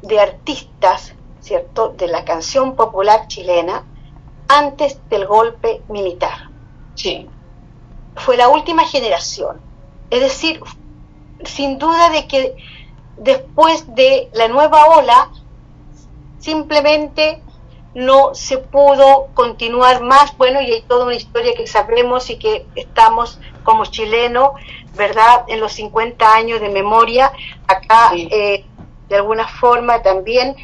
[0.03, 3.83] de artistas, ¿cierto?, de la canción popular chilena
[4.49, 6.51] antes del golpe militar.
[6.95, 7.29] Sí.
[8.15, 9.61] Fue la última generación.
[10.11, 10.61] Es decir,
[11.45, 12.57] sin duda de que
[13.17, 15.31] después de la nueva ola,
[16.39, 17.43] simplemente
[17.97, 20.37] no se pudo continuar más.
[20.37, 24.51] Bueno, y hay toda una historia que sabemos y que estamos como chilenos,
[24.95, 25.47] ¿verdad?
[25.49, 27.33] En los 50 años de memoria,
[27.67, 28.67] acá eh,
[29.09, 30.57] de alguna forma también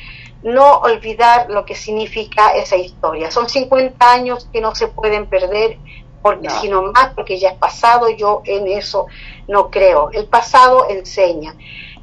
[0.42, 3.30] no olvidar lo que significa esa historia.
[3.30, 5.78] Son 50 años que no se pueden perder,
[6.20, 9.06] porque sino más porque ya es pasado, yo en eso
[9.48, 10.10] no creo.
[10.12, 11.54] El pasado enseña.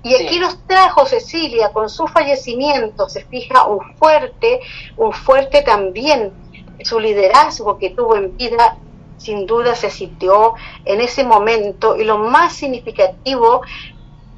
[0.01, 4.62] Y aquí nos trajo Cecilia con su fallecimiento, se fija un fuerte,
[4.95, 6.33] un fuerte también,
[6.81, 8.77] su liderazgo que tuvo en vida,
[9.17, 13.62] sin duda se sintió en ese momento y lo más significativo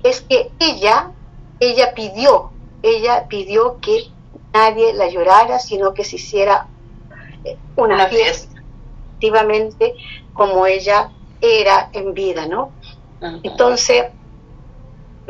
[0.02, 1.12] es que ella,
[1.60, 4.06] ella pidió, ella pidió que
[4.54, 6.67] nadie la llorara, sino que se hiciera
[7.43, 8.60] eh, una, fiesta,
[9.12, 9.93] efectivamente,
[10.34, 12.71] como ella era en vida, ¿no?
[13.43, 14.06] Entonces,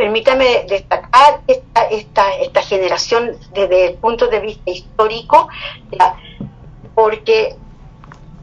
[0.02, 5.48] permítame destacar esta, esta, esta generación desde el punto de vista histórico,
[6.96, 7.56] porque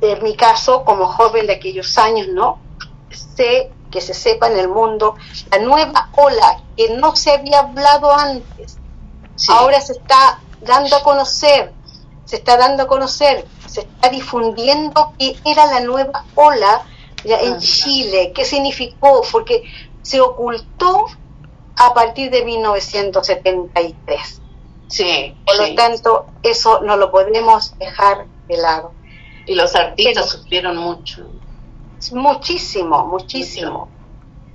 [0.00, 2.60] en mi caso, como joven de aquellos años, ¿no?
[3.10, 5.16] Sé que se sepa en el mundo
[5.50, 8.78] la nueva ola que no se había hablado antes.
[9.48, 11.72] Ahora se está dando a conocer,
[12.24, 16.82] se está dando a conocer, se está difundiendo que era la nueva ola
[17.24, 19.64] ya en Chile, qué significó, porque
[20.02, 21.06] se ocultó
[21.78, 24.42] a partir de 1973.
[24.88, 25.36] Sí.
[25.46, 28.92] Por lo tanto, eso no lo podemos dejar de lado.
[29.46, 31.26] Y los artistas sufrieron mucho.
[32.12, 33.88] Muchísimo, muchísimo.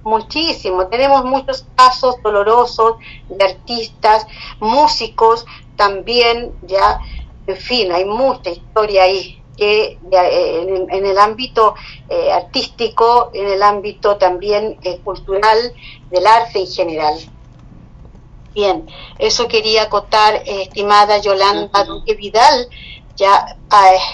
[0.03, 0.87] Muchísimo.
[0.87, 2.97] Tenemos muchos casos dolorosos
[3.29, 4.27] de artistas,
[4.59, 6.99] músicos también, ya,
[7.47, 11.75] en fin, hay mucha historia ahí que eh, en, el ámbito
[12.09, 15.73] eh, artístico, en el ámbito también eh, cultural,
[16.09, 17.19] del arte en general.
[18.53, 18.87] Bien,
[19.17, 22.67] eso quería acotar, estimada Yolanda Duque Vidal,
[23.15, 23.57] ya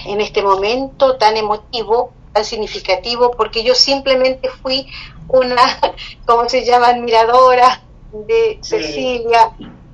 [0.06, 4.88] en este momento tan emotivo, tan significativo, porque yo simplemente fui
[5.28, 5.80] una,
[6.26, 9.52] ¿cómo se llama?, admiradora de Cecilia,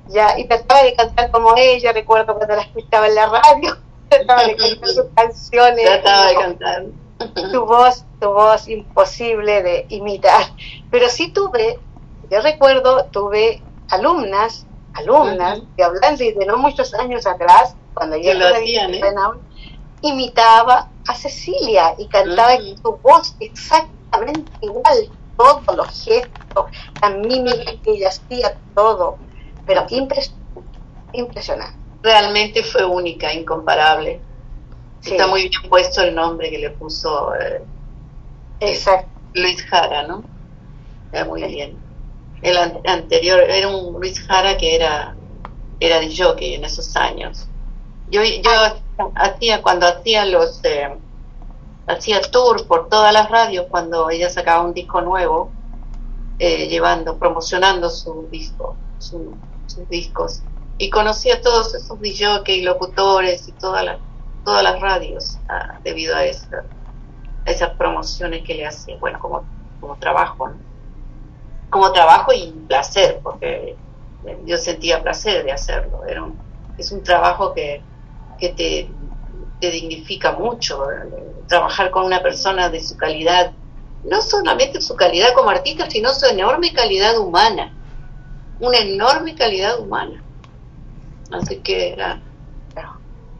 [0.08, 4.44] ya, y trataba de cantar como ella, recuerdo cuando la escuchaba en la radio trataba
[4.44, 5.84] de cantar sus canciones.
[5.84, 6.84] Trataba de cantar.
[7.50, 10.44] Tu voz, tu voz imposible de imitar.
[10.90, 11.78] Pero sí tuve,
[12.30, 18.48] yo recuerdo, tuve alumnas, alumnas, que hablan de no muchos años atrás, cuando yo lo
[18.48, 19.02] hacían, ¿eh?
[20.02, 26.66] imitaba a Cecilia y cantaba en su voz exactamente igual, todos los gestos,
[27.00, 29.16] la mímica que ella hacía, todo,
[29.66, 29.86] pero
[31.12, 34.20] impresionante realmente fue única, incomparable.
[35.02, 37.62] Está muy bien puesto el nombre que le puso eh,
[38.60, 39.10] Exacto.
[39.34, 40.22] Luis Jara, ¿no?
[41.12, 41.76] Era muy bien.
[42.42, 45.16] El anterior era un Luis Jara que era
[45.80, 47.48] era de jockey en esos años.
[48.08, 48.50] Yo yo
[49.16, 50.88] hacía cuando hacía los eh,
[51.88, 55.50] hacía tour por todas las radios cuando ella sacaba un disco nuevo,
[56.38, 59.18] eh, llevando, promocionando su disco, sus
[59.88, 60.42] discos
[60.78, 63.98] y conocí a todos esos y locutores y todas las
[64.46, 66.62] todas las radios ah, debido a, esa,
[67.44, 69.44] esas promociones que le hacía, bueno, como,
[69.80, 70.52] como trabajo,
[71.68, 73.76] como trabajo y placer, porque
[74.44, 76.24] yo sentía placer de hacerlo, Era
[76.78, 77.82] es un trabajo que,
[78.38, 78.92] que te,
[79.60, 80.86] te dignifica mucho,
[81.48, 83.52] trabajar con una persona de su calidad,
[84.04, 87.72] no solamente su calidad como artista, sino su enorme calidad humana,
[88.60, 90.22] una enorme calidad humana
[91.30, 92.20] Así que era,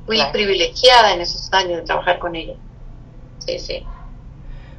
[0.06, 2.54] muy privilegiada en esos años de trabajar con ella.
[3.38, 3.84] Sí, sí.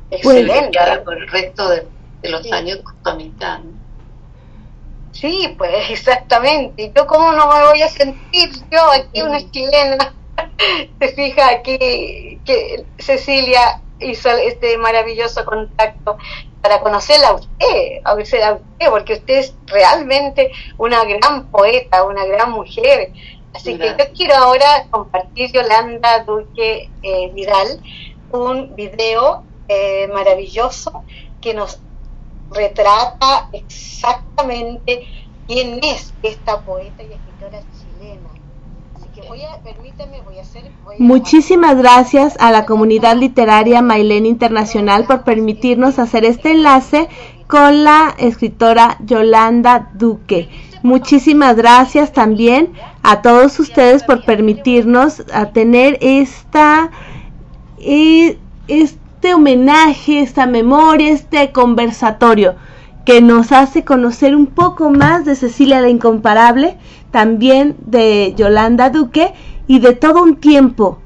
[0.10, 0.80] Excelente.
[1.04, 1.88] por el resto de,
[2.24, 3.60] los años con mitad.
[5.12, 6.92] Sí, pues exactamente.
[6.96, 10.14] ¿Yo cómo no me voy a sentir yo aquí una chilena?
[11.00, 16.18] Se fija aquí que Cecilia hizo este maravilloso contacto
[16.68, 22.52] para conocerla a usted, a usted, porque usted es realmente una gran poeta, una gran
[22.52, 23.14] mujer.
[23.56, 27.82] Así que yo quiero ahora compartir, Yolanda Duque eh, Vidal,
[28.32, 31.06] un video eh, maravilloso
[31.40, 31.80] que nos
[32.52, 35.08] retrata exactamente
[35.48, 38.37] quién es esta poeta y escritora chilena.
[41.00, 47.08] Muchísimas gracias a la comunidad literaria Mailén Internacional por permitirnos hacer este enlace
[47.48, 50.50] con la escritora Yolanda Duque.
[50.84, 56.92] Muchísimas gracias también a todos ustedes por permitirnos a tener esta,
[57.80, 58.38] eh,
[58.68, 62.56] este homenaje, esta memoria, este conversatorio
[63.08, 66.78] que nos hace conocer un poco más de Cecilia la Incomparable,
[67.12, 69.34] también de Yolanda Duque
[69.68, 71.00] y de todo un tiempo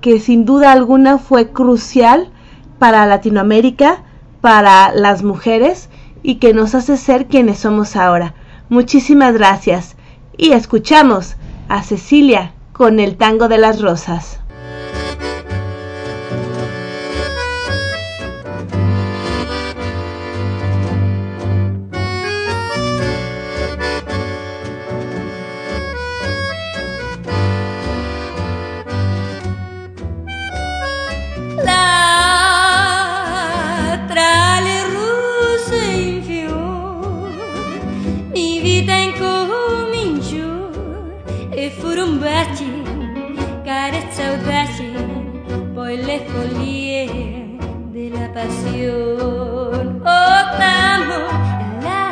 [0.00, 2.30] que sin duda alguna fue crucial
[2.78, 4.02] para Latinoamérica,
[4.40, 5.88] para las mujeres
[6.22, 8.34] y que nos hace ser quienes somos ahora.
[8.68, 9.96] Muchísimas gracias
[10.36, 11.36] y escuchamos
[11.68, 14.40] a Cecilia con el tango de las rosas.
[48.36, 50.02] pasión.
[50.04, 51.20] Otamo
[51.86, 52.04] la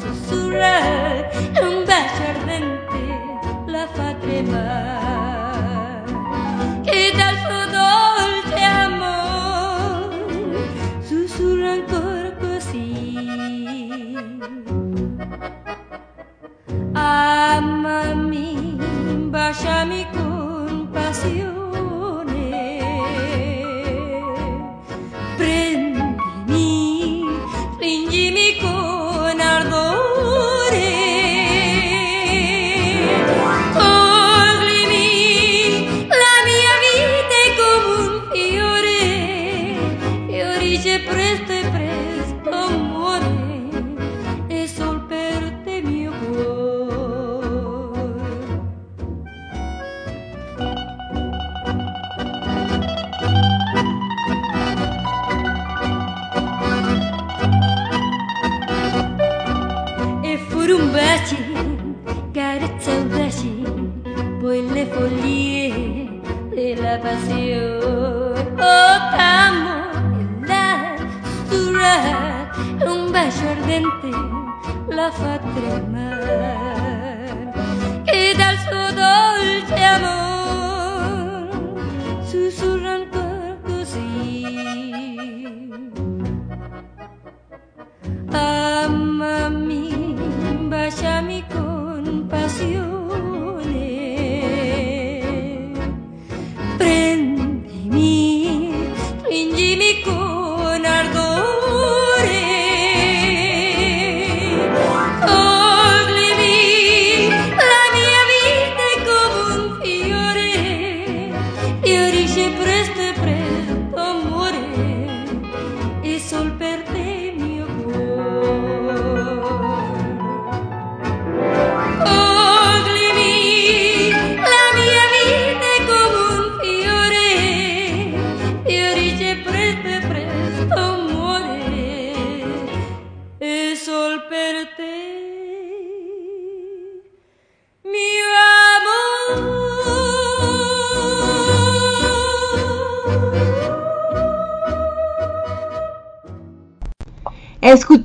[0.00, 0.76] susurra,
[1.62, 3.02] un bacio ardente,
[3.68, 6.04] la fa tremar.
[6.84, 10.10] E dal suo dolce amor,
[11.08, 12.88] susurra ancora così.
[16.94, 18.50] Amami,
[19.30, 21.57] baciami con pasión.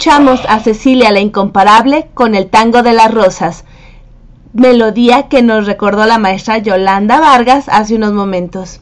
[0.04, 3.64] Escuchamos a Cecilia la Incomparable con el Tango de las Rosas,
[4.52, 8.82] melodía que nos recordó la maestra Yolanda Vargas hace unos momentos.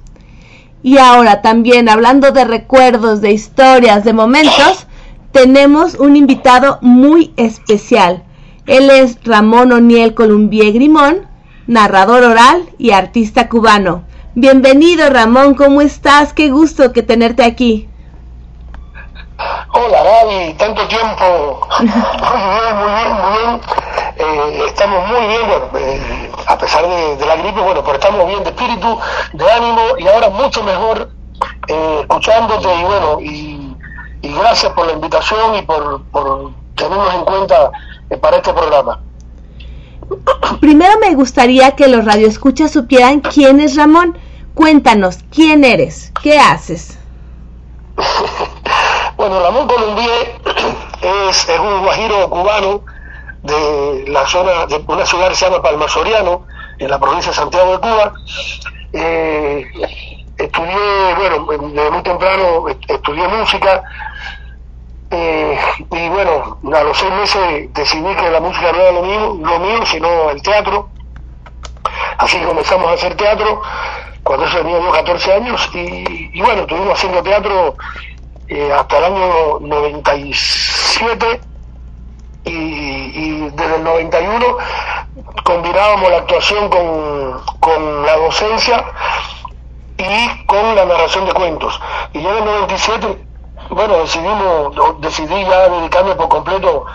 [0.81, 4.87] Y ahora también hablando de recuerdos, de historias, de momentos,
[5.31, 8.23] tenemos un invitado muy especial.
[8.65, 11.27] Él es Ramón Oniel Columbier Grimón,
[11.67, 14.05] narrador oral y artista cubano.
[14.33, 16.33] Bienvenido Ramón, ¿cómo estás?
[16.33, 17.90] Qué gusto que tenerte aquí.
[19.73, 21.67] Hola Gaby, tanto tiempo.
[21.79, 23.61] Muy bien, muy bien, muy bien.
[24.17, 25.41] Eh, estamos muy bien,
[25.75, 28.99] eh, a pesar de, la gripe, bueno, pero estamos bien de espíritu,
[29.33, 31.09] de ánimo y ahora mucho mejor
[31.67, 33.75] eh, escuchándote y bueno, y,
[34.21, 37.71] gracias por la invitación y por, por tenernos en cuenta
[38.21, 38.99] para este programa.
[40.59, 44.17] Primero me gustaría que los radioescuchas supieran quién es Ramón.
[44.53, 46.11] Cuéntanos, ¿quién eres?
[46.21, 46.99] ¿Qué haces?
[49.21, 50.41] bueno, Ramón Colombier
[51.29, 52.81] es, es, un guajiro cubano
[53.43, 56.47] de la zona, de una ciudad que se llama Palma Soriano,
[56.79, 58.13] en la provincia de Santiago de Cuba.
[58.93, 59.67] Eh,
[60.37, 63.83] estudié, bueno, de muy temprano estudié música,
[65.11, 65.59] eh,
[65.91, 69.59] y bueno, a los seis meses decidí que la música no era lo mío, lo
[69.59, 70.89] mío sino el teatro.
[72.17, 73.61] Así comenzamos a hacer teatro
[74.23, 77.75] cuando yo tenía yo 14 años y, bueno, estuvimos haciendo teatro
[78.51, 81.41] eh, hasta el año 97
[82.43, 84.57] y, y, desde el 91
[85.45, 88.83] combinábamos la actuación con, con la docencia
[89.97, 91.79] y con la narración de cuentos.
[92.13, 93.31] Y ya en el 97
[93.69, 96.85] bueno, decidimos, decidí ya dedicarme por completo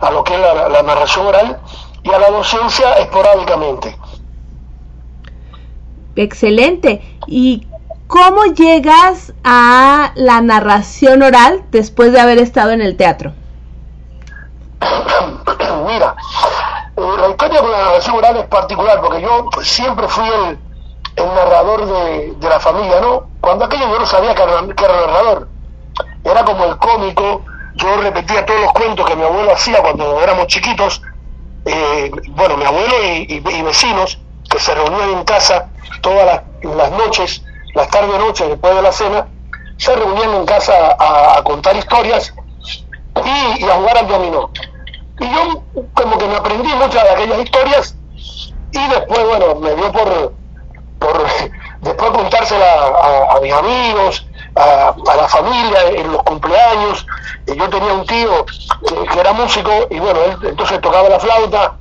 [0.00, 1.60] a lo que es la, narración oral
[2.02, 3.96] y a la docencia esporádicamente.
[6.14, 7.18] Excelente.
[7.26, 7.66] ¿Y
[8.06, 13.32] cómo llegas a la narración oral después de haber estado en el teatro?
[15.86, 16.14] Mira,
[16.96, 20.58] eh, la historia con la narración oral es particular porque yo siempre fui el,
[21.16, 23.28] narrador de, la familia, ¿no?
[23.40, 25.48] Cuando aquello yo no sabía que era, que era narrador
[26.24, 27.42] era como el cómico,
[27.74, 31.02] yo repetía todos los cuentos que mi abuelo hacía cuando éramos chiquitos,
[31.64, 34.18] eh, bueno, mi abuelo y, vecinos,
[34.50, 35.68] que se reunían en casa
[36.00, 37.44] todas las, noches,
[37.76, 39.26] las tardes noches después de la cena,
[39.76, 42.34] se reunían en casa a, contar historias
[43.58, 44.50] y, a jugar al dominó.
[45.20, 45.62] Y yo
[45.92, 47.96] como que me aprendí muchas de aquellas historias
[48.72, 50.32] y después, bueno, me dio por,
[50.98, 51.26] por
[51.82, 52.86] después contársela
[53.30, 57.06] a mis amigos, a, la familia en los cumpleaños.
[57.46, 58.44] Yo tenía un tío
[59.12, 61.76] que, era músico y bueno, él entonces tocaba la flauta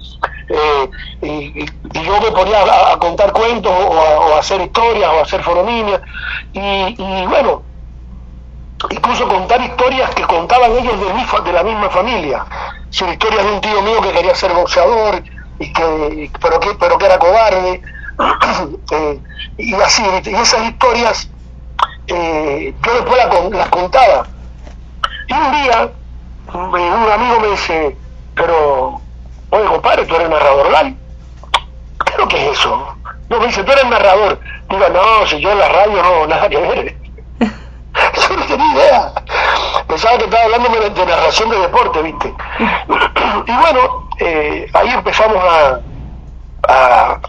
[0.49, 0.89] eh,
[1.21, 1.65] y,
[2.03, 6.01] yo me ponía a, contar cuentos o a, hacer historias o a hacer foronimias
[6.53, 7.63] y, bueno,
[8.89, 12.45] incluso contar historias que contaban ellos de, mi, de la misma familia.
[12.89, 15.23] Son historias de un tío mío que quería ser boxeador
[15.57, 17.81] y que pero que pero que era cobarde
[18.91, 19.21] eh,
[19.57, 21.29] y así y esas historias
[22.07, 24.27] eh, yo después las contaba.
[25.27, 25.89] Y un día
[26.53, 27.97] un amigo me dice,
[28.35, 29.01] pero,
[29.49, 30.67] oye compadre, tú eres narrador.
[32.05, 32.95] ¿Qué es lo que es eso?
[33.29, 34.39] No, me dice, tú eres narrador.
[34.69, 36.95] Digo, no, si yo en la radio no, nada que ver.
[37.39, 39.11] yo no tenía idea.
[39.87, 42.33] Pensaba que estaba hablando de, narración de deporte, ¿viste?
[43.47, 45.79] y bueno, eh, ahí empezamos a,
[46.67, 47.19] a,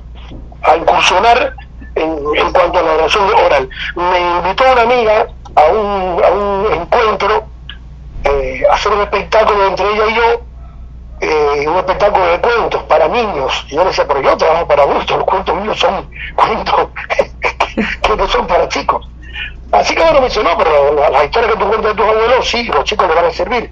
[0.63, 1.55] a incursionar
[1.97, 3.69] en, cuanto a la narración oral.
[3.97, 5.27] Me invitó una amiga
[5.57, 7.45] a un, a un encuentro,
[8.25, 10.41] eh, a hacer un espectáculo entre ella y yo,
[11.21, 13.67] eh, un espectáculo de cuentos para niños.
[13.69, 16.89] Y yo le decía, pero yo trabajo para adultos, los cuentos míos son cuentos
[18.03, 19.09] que no son para chicos.
[19.73, 22.65] Así que bueno, me dice, pero las historias que tú cuentas de tus abuelos, sí,
[22.65, 23.71] los chicos les van a servir.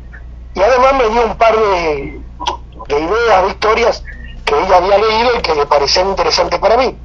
[0.54, 2.20] Y además me dio un par de,
[2.88, 4.04] de ideas, de historias
[4.44, 6.96] que ella había leído y que le parecían interesantes para mí.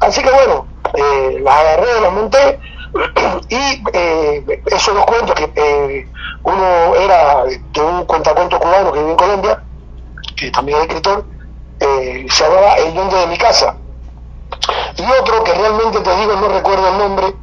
[0.00, 2.60] Así que bueno, eh, las agarré, las monté
[3.50, 6.10] y eh, esos dos cuentos que eh,
[6.42, 9.62] uno era de un cuentacuento cubano que vive en Colombia,
[10.36, 11.26] que también es escritor,
[11.78, 13.76] eh, se llamaba El Duende de mi casa.
[14.96, 17.34] Y otro que realmente te digo no recuerdo el nombre,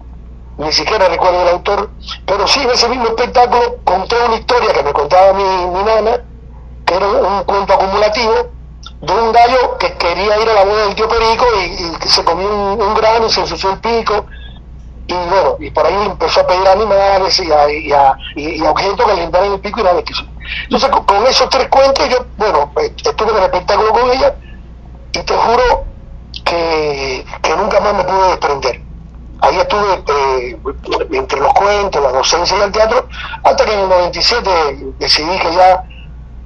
[0.57, 1.91] ni siquiera recuerdo el autor,
[2.25, 6.23] pero sí en ese mismo espectáculo conté una historia que me contaba mi, mi nana,
[6.85, 8.56] que era un cuento acumulativo,
[9.01, 12.23] de un gallo que quería ir a la boda del tío Perico y, que se
[12.23, 14.25] comió un, grano y se ensució el pico
[15.07, 18.71] y bueno, y por ahí empezó a pedir animales y a, y a, y a
[18.71, 20.25] objetos que le el pico y nada quiso.
[20.63, 24.35] Entonces con, esos tres cuentos yo, bueno, pues, estuve en el espectáculo con ella
[25.13, 25.85] y te juro
[26.43, 28.81] que, que nunca más me pude desprender.
[29.39, 30.57] Ahí estuve eh,
[31.11, 33.07] entre los cuentos, la docencia y el teatro,
[33.43, 34.49] hasta que en el 97
[34.99, 35.86] decidí que ya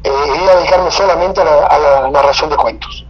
[0.04, 3.06] eh, iba a dedicarme solamente a la, narración de cuentos.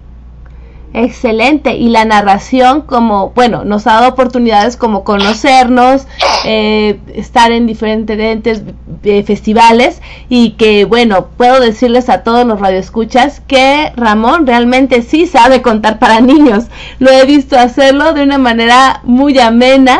[0.93, 1.75] Excelente.
[1.75, 6.05] Y la narración como, bueno, nos ha dado oportunidades como conocernos,
[6.43, 8.63] eh, estar en diferentes
[9.03, 15.27] eh, festivales y que, bueno, puedo decirles a todos los radioescuchas que Ramón realmente sí
[15.27, 16.65] sabe contar para niños.
[16.99, 19.97] Lo he visto hacerlo de una manera muy amena,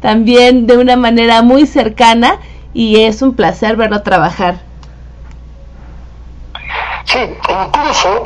[0.00, 2.38] también de una manera muy cercana
[2.72, 4.69] y es un placer verlo trabajar.
[7.10, 8.22] Sí, incluso,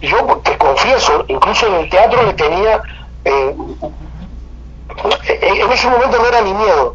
[0.00, 2.80] yo te confieso, incluso en el teatro le tenía,
[3.24, 3.56] eh,
[5.26, 6.94] en ese momento no era ni miedo,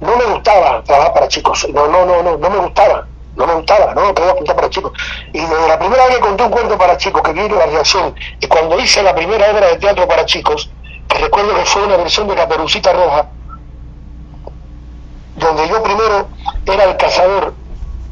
[0.00, 3.06] no me gustaba trabajar para chicos, no, no, no, no, no me gustaba,
[3.36, 4.90] no me gustaba, no, quería apuntar para chicos.
[5.32, 8.12] Y desde la primera vez que conté un cuento para chicos, que vi la reacción,
[8.40, 10.72] y cuando hice la primera obra de teatro para chicos,
[11.06, 13.28] que recuerdo que fue una versión de Caperucita Roja,
[15.36, 16.26] donde yo primero
[16.66, 17.54] era el cazador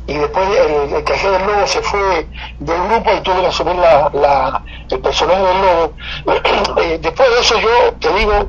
[0.07, 0.49] y después
[0.93, 2.27] el, cajero del lobo se fue
[2.59, 5.93] del grupo y tuve que asumir la, el personaje del lobo.
[6.83, 8.49] Eh, después de eso yo te digo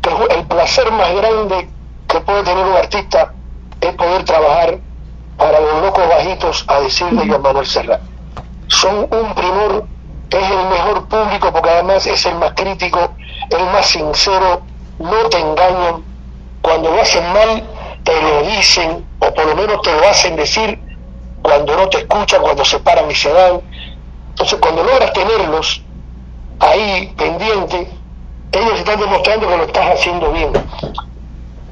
[0.00, 1.68] que el placer más grande
[2.08, 3.32] que puede tener un artista
[3.80, 4.78] es poder trabajar
[5.36, 8.00] para los locos bajitos a decirle yo a Manuel Serra.
[8.68, 9.84] Son un primor,
[10.30, 13.10] es el mejor público porque además es el más crítico,
[13.50, 14.62] el más sincero,
[14.98, 16.04] no te engañan,
[16.62, 17.62] cuando lo hacen mal
[18.04, 20.78] te lo dicen o por lo menos te lo hacen decir
[21.44, 23.60] cuando no te escuchan, cuando se paran y se dan.
[24.30, 25.82] Entonces, cuando logras tenerlos
[26.58, 27.86] ahí pendiente,
[28.50, 30.52] ellos están demostrando que lo estás haciendo bien.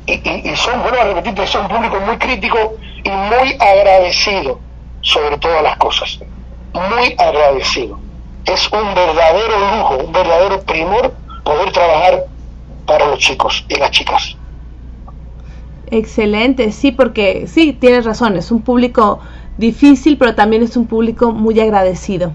[0.04, 4.60] Y, y, son, bueno, repetirte, son un público muy crítico y muy agradecido
[5.00, 6.18] sobre todas las cosas.
[6.74, 7.98] Muy agradecido.
[8.44, 11.14] Es un verdadero lujo, un verdadero primor
[11.44, 12.26] poder trabajar
[12.86, 14.36] para los chicos y las chicas.
[15.90, 19.20] Excelente, sí, porque sí, tienes razón, es un público
[19.58, 22.32] difícil, pero también es un público muy agradecido.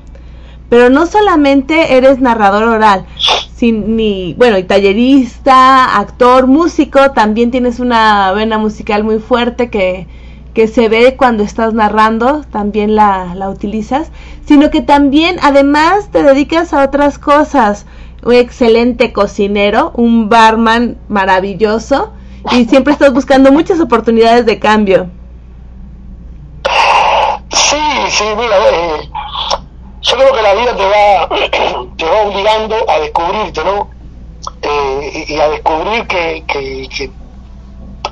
[0.70, 3.06] Pero no solamente eres narrador oral,
[3.56, 10.08] sin, ni, bueno, y tallerista, actor, músico, también tienes una vena musical muy fuerte que,
[10.54, 14.12] que se ve cuando estás narrando, también la, la utilizas,
[14.46, 17.86] sino que también además te dedicas a otras cosas.
[18.24, 22.12] Un excelente cocinero, un barman maravilloso
[22.52, 25.10] y siempre estás buscando muchas oportunidades de cambio.
[28.18, 29.10] Sí, mira, eh,
[30.02, 31.30] yo creo que la vida te va,
[31.98, 33.92] te va obligando a descubrirte, ¿no?
[34.64, 37.12] Eh, y, a descubrir que, que,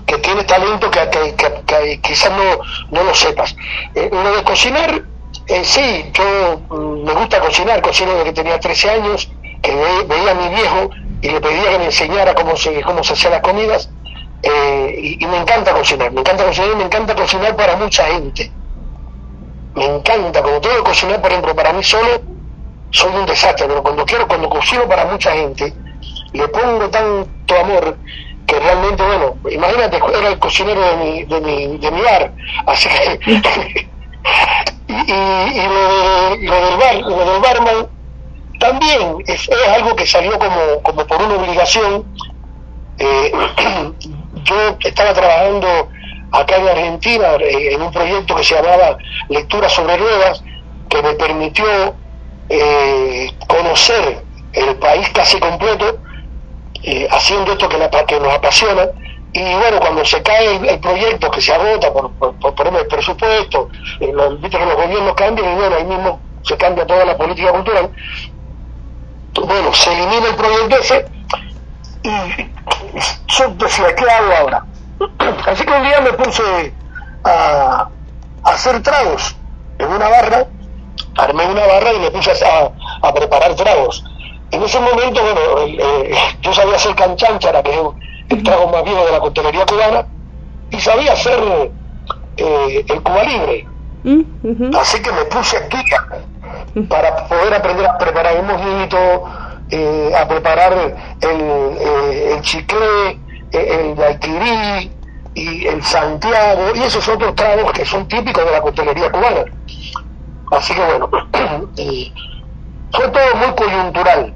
[0.06, 1.34] que, tienes talento que,
[1.66, 2.60] que, quizás no,
[2.92, 3.56] no lo sepas.
[3.96, 5.02] Eh, lo de cocinar,
[5.48, 9.32] eh, sí, yo mm, me gusta cocinar, cocino desde que tenía 13 años,
[9.64, 9.74] que
[10.08, 10.92] veía a mi viejo
[11.24, 13.90] y le pedía que me enseñara cómo se, cómo se hacían las comidas,
[14.44, 18.52] y, y me encanta cocinar, me encanta cocinar y me encanta cocinar para mucha gente
[19.76, 22.22] me encanta, como tengo que cocinar, por ejemplo, para mí solo,
[22.92, 25.74] soy un desastre, pero cuando quiero, cuando cocino para mucha gente,
[26.34, 27.98] le pongo tanto amor
[28.48, 32.34] que realmente, bueno, imagínate, era el cocinero de mi, de mi, de mi bar,
[32.66, 33.90] así que...
[34.88, 35.68] y, y,
[36.46, 37.88] lo, del bar, lo del barman
[38.60, 42.06] también es, algo que salió como, como por una obligación.
[42.98, 43.32] Eh,
[44.44, 45.90] yo estaba trabajando
[46.36, 48.98] acá en Argentina eh, en un proyecto que se llamaba
[49.30, 50.44] Lectura sobre Ruedas,
[50.90, 51.66] que me permitió
[52.50, 54.24] eh, conocer
[54.54, 55.98] el país casi completo,
[56.84, 58.88] eh, haciendo esto que, la, que nos apasiona.
[59.34, 63.70] Y bueno, cuando se cae el, proyecto, que se agota por, por, el presupuesto,
[64.00, 67.90] los, que los gobiernos cambian y bueno, ahí mismo se cambia toda la política cultural.
[69.34, 71.06] Bueno, se elimina el proyecto ese
[72.06, 72.10] y
[73.28, 74.66] yo decía, ¿qué hago ahora?
[75.46, 76.74] Así que un día me puse
[77.24, 77.88] a,
[78.44, 79.36] hacer tragos
[79.80, 80.48] en una barra,
[81.18, 84.04] armé una barra y me puse a, preparar tragos.
[84.52, 87.80] En ese momento, bueno, eh, yo sabía hacer canchanchara, que es
[88.30, 90.06] el trago más viejo de la coctelería cubana,
[90.72, 91.72] y sabía hacer
[92.38, 93.68] eh, el Cuba Libre.
[94.04, 95.78] Mm, Así que me puse aquí
[96.88, 99.24] para poder aprender a preparar un mojito,
[99.72, 101.42] eh, a preparar el,
[101.82, 103.20] el chicle,
[103.58, 104.92] el daiquiri
[105.36, 109.46] y el Santiago y esos otros tragos que son típicos de la costelería cubana.
[110.52, 111.10] Así que bueno,
[112.92, 114.34] fue todo muy coyuntural.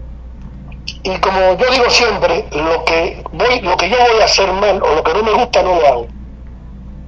[1.04, 4.82] Y como yo digo siempre, lo que voy, lo que yo voy a hacer mal
[4.84, 6.08] o lo que no me gusta no lo hago.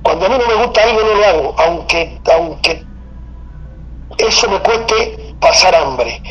[0.03, 2.85] Cuando a mí no me gusta algo no lo hago, aunque, aunque
[4.17, 6.21] eso me cueste pasar hambre.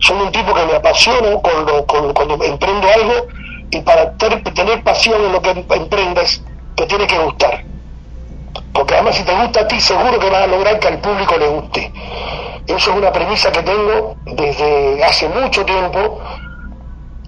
[0.00, 3.26] Soy un tipo que me apasiona cuando, cuando emprendo algo
[3.70, 6.42] y para tener pasión en lo que emprendas,
[6.74, 7.64] te tiene que gustar.
[8.72, 11.36] Porque además si te gusta a ti, seguro que vas a lograr que al público
[11.36, 11.92] le guste.
[12.66, 16.20] Eso es una premisa que tengo desde hace mucho tiempo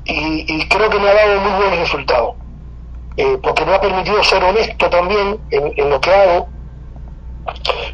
[0.05, 2.35] y, creo que me ha dado muy buen resultado.
[3.17, 6.49] Eh, porque me ha permitido ser honesto también en, lo que hago,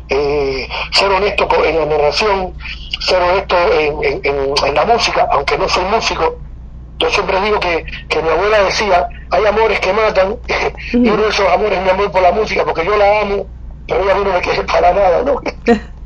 [0.09, 2.53] eh, ser honesto en la narración,
[3.01, 6.37] ser honesto en, la música, aunque no soy músico.
[6.99, 10.39] Yo siempre digo que, que mi abuela decía, hay amores que matan,
[10.93, 13.47] y uno de esos amores es mi amor por la música, porque yo la amo,
[13.87, 15.41] pero ella no me quiere para nada, ¿no?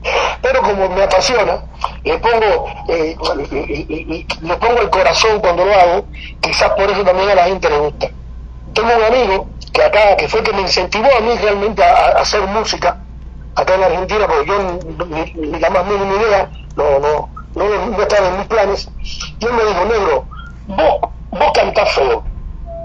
[0.43, 1.63] pero como me apasiona,
[2.05, 3.17] le pongo, eh,
[4.41, 6.07] le pongo el corazón cuando lo hago,
[6.41, 8.09] quizás por eso también a la gente le gusta.
[8.73, 12.41] Tengo un amigo que acá, que fue que me incentivó a mí realmente a, hacer
[12.43, 13.05] música
[13.55, 14.79] acá en Argentina, porque yo
[15.35, 18.89] ni, la más mínima idea, no, no, no, no estaba en mis planes,
[19.39, 20.27] y él me dijo, negro,
[20.77, 22.23] vos, vos cantás feo,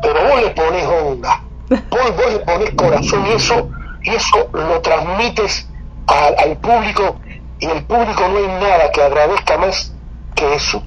[0.01, 3.69] pero vos le pones onda, vos, vos le pones corazón y eso,
[4.03, 5.67] y eso lo transmites
[6.07, 7.15] al, público
[7.59, 9.93] y el público no hay nada que agradezca más
[10.35, 10.83] que eso,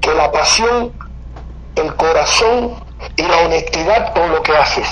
[0.00, 0.92] que la pasión,
[1.76, 2.74] el corazón
[3.16, 4.88] y la honestidad con lo que haces.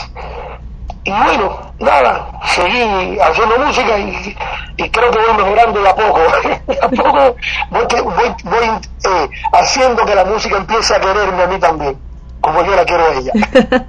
[1.04, 6.20] Y bueno, nada, seguí haciendo música y, creo que voy mejorando de a poco.
[6.66, 7.36] de a poco
[7.70, 8.66] voy,
[9.04, 11.96] eh, haciendo que la música empiece a quererme a mí también,
[12.40, 13.32] como yo la quiero a ella.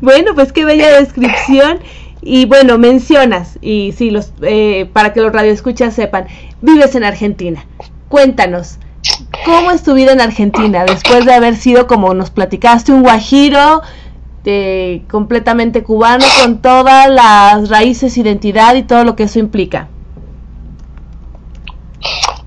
[0.00, 1.80] bueno, pues qué bella descripción.
[2.24, 6.28] Y bueno, mencionas, y sí, los, eh, para que los radioescuchas sepan,
[6.60, 7.66] vives en Argentina.
[8.08, 8.78] Cuéntanos,
[9.44, 13.82] ¿cómo es tu vida en Argentina después de haber sido, como nos platicaste, un guajiro
[14.44, 19.88] de, completamente cubano con todas las raíces, identidad y todo lo que eso implica?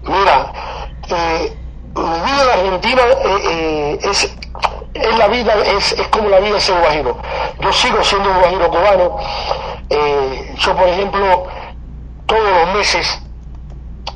[0.03, 0.51] Mira,
[1.09, 1.57] eh,
[1.95, 3.01] mi vida en Argentina
[3.49, 4.35] eh, es
[4.95, 7.17] es la vida, es, es como la vida de ser guajiro.
[7.59, 9.17] Yo sigo siendo un guajiro cubano.
[9.89, 11.47] Eh, yo, por ejemplo,
[12.25, 13.21] todos los meses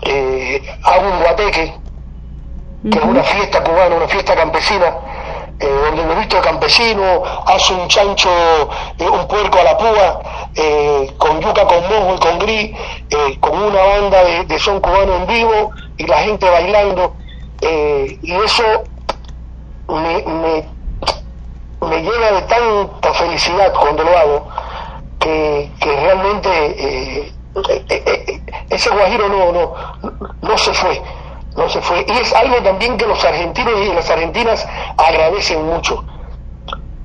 [0.04, 1.74] eh, hago un guateque,
[2.90, 4.96] que es una fiesta cubana, una fiesta campesina,
[5.60, 8.30] eh, donde visto de campesino, hace un chancho,
[9.00, 10.22] un puerco a la púa,
[11.18, 12.78] con yuca, con mojo y con gris,
[13.40, 17.14] con una banda de, son cubano en vivo y la gente bailando.
[17.62, 18.64] y eso
[19.88, 20.66] me, me,
[21.82, 24.48] me llena de tanta felicidad cuando lo hago
[25.20, 27.34] que, que realmente eh,
[27.70, 29.74] eh, eh, ese guajiro no, no,
[30.42, 31.02] no se fue,
[31.56, 32.06] no se fue.
[32.08, 36.04] Y es algo también que los argentinos y las argentinas agradecen mucho.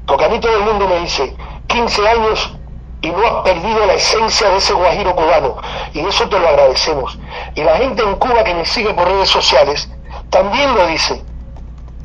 [0.07, 1.35] Porque a mí todo el mundo me dice,
[1.67, 2.57] 15 años
[3.01, 5.57] y no has perdido la esencia de ese guajiro cubano.
[5.93, 7.19] Y eso te lo agradecemos.
[7.55, 9.91] Y la gente en Cuba que me sigue por redes sociales
[10.31, 11.23] también lo dice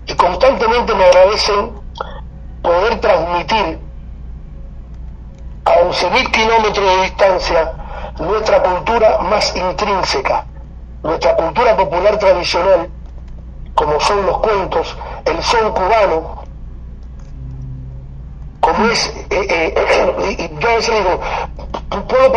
[0.10, 1.72] y constantemente me agradecen
[2.64, 3.80] poder transmitir
[5.66, 7.74] a 11.000 kilómetros de distancia
[8.20, 10.46] nuestra cultura más intrínseca,
[11.04, 12.89] nuestra cultura popular tradicional,
[13.76, 16.43] como son los cuentos, el son cubano,
[18.60, 21.20] como es, eh, eh, y yo a veces digo,
[22.08, 22.32] puedo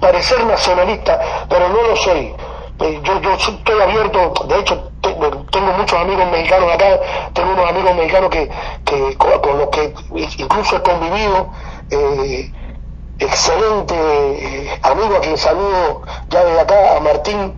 [0.00, 2.34] parecer nacionalista, pero no lo soy.
[2.80, 5.30] Eh, yo, yo estoy abierto, de hecho tengo,
[5.78, 6.98] muchos amigos mexicanos acá,
[7.32, 8.48] tengo unos amigos mexicanos que,
[9.16, 9.94] con, los que
[10.38, 11.50] incluso he convivido,
[11.90, 12.52] eh,
[13.20, 17.54] excelente eh, amigo a quien saludo ya desde acá, a Martín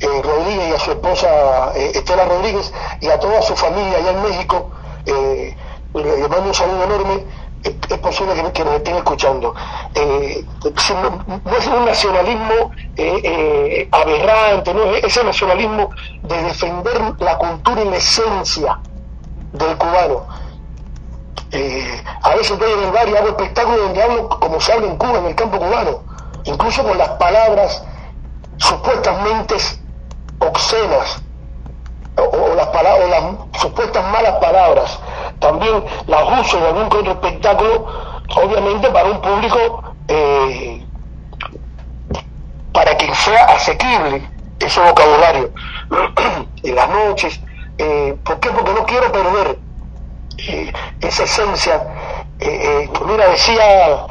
[0.00, 4.70] Rodríguez y a su esposa Estela Rodríguez y a toda su familia allá en México,
[5.06, 7.24] le mando un saludo enorme
[7.66, 9.54] es posible que, nos estén escuchando.
[9.94, 15.90] Eh, no, es un nacionalismo eh, eh, aberrante, no es ese nacionalismo
[16.22, 18.78] de defender la cultura y la esencia
[19.52, 20.26] del cubano.
[22.22, 24.96] a veces voy en el bar y hago espectáculos donde hablo como se habla en
[24.96, 26.02] Cuba, en el campo cubano,
[26.44, 27.84] incluso con las palabras
[28.58, 29.56] supuestamente
[30.38, 31.22] obscenas
[32.16, 34.98] o, las palabras, las supuestas malas palabras,
[35.38, 37.86] también las uso en algún otro espectáculo,
[38.36, 40.86] obviamente para un público eh,
[42.72, 44.28] para que sea asequible
[44.58, 45.50] ese vocabulario
[46.62, 47.40] en las noches.
[47.78, 48.50] Eh, ¿Por qué?
[48.50, 49.58] Porque no quiero perder
[50.38, 51.82] eh, esa esencia.
[52.38, 54.06] Eh, mira, decía,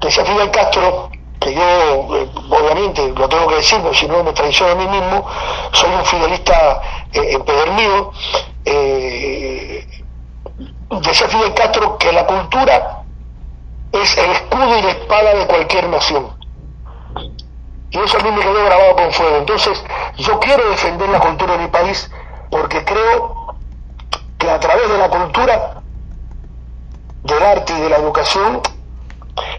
[0.00, 1.10] decía Fidel Castro,
[1.42, 4.86] que yo eh, obviamente lo tengo que decir, porque si no me traiciono a mí
[4.86, 5.26] mismo,
[5.72, 6.80] soy un fidelista
[7.12, 8.12] eh, empedernido.
[8.64, 9.86] Eh,
[11.00, 13.02] decía Fidel Castro que la cultura
[13.92, 16.30] es el escudo y la espada de cualquier nación.
[17.90, 19.36] Y eso a mí me quedó grabado con fuego.
[19.36, 19.84] Entonces,
[20.16, 22.10] yo quiero defender la cultura de mi país
[22.50, 23.56] porque creo
[24.38, 25.82] que a través de la cultura,
[27.22, 28.60] del arte y de la educación,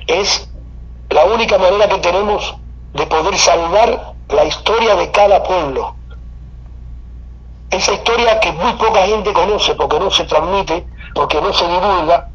[0.08, 0.50] es
[1.14, 2.56] la única manera que tenemos
[2.94, 5.96] de poder salvar la historia de cada pueblo.
[7.70, 12.30] Esa historia que muy poca gente conoce porque no se transmite, porque no se divulga.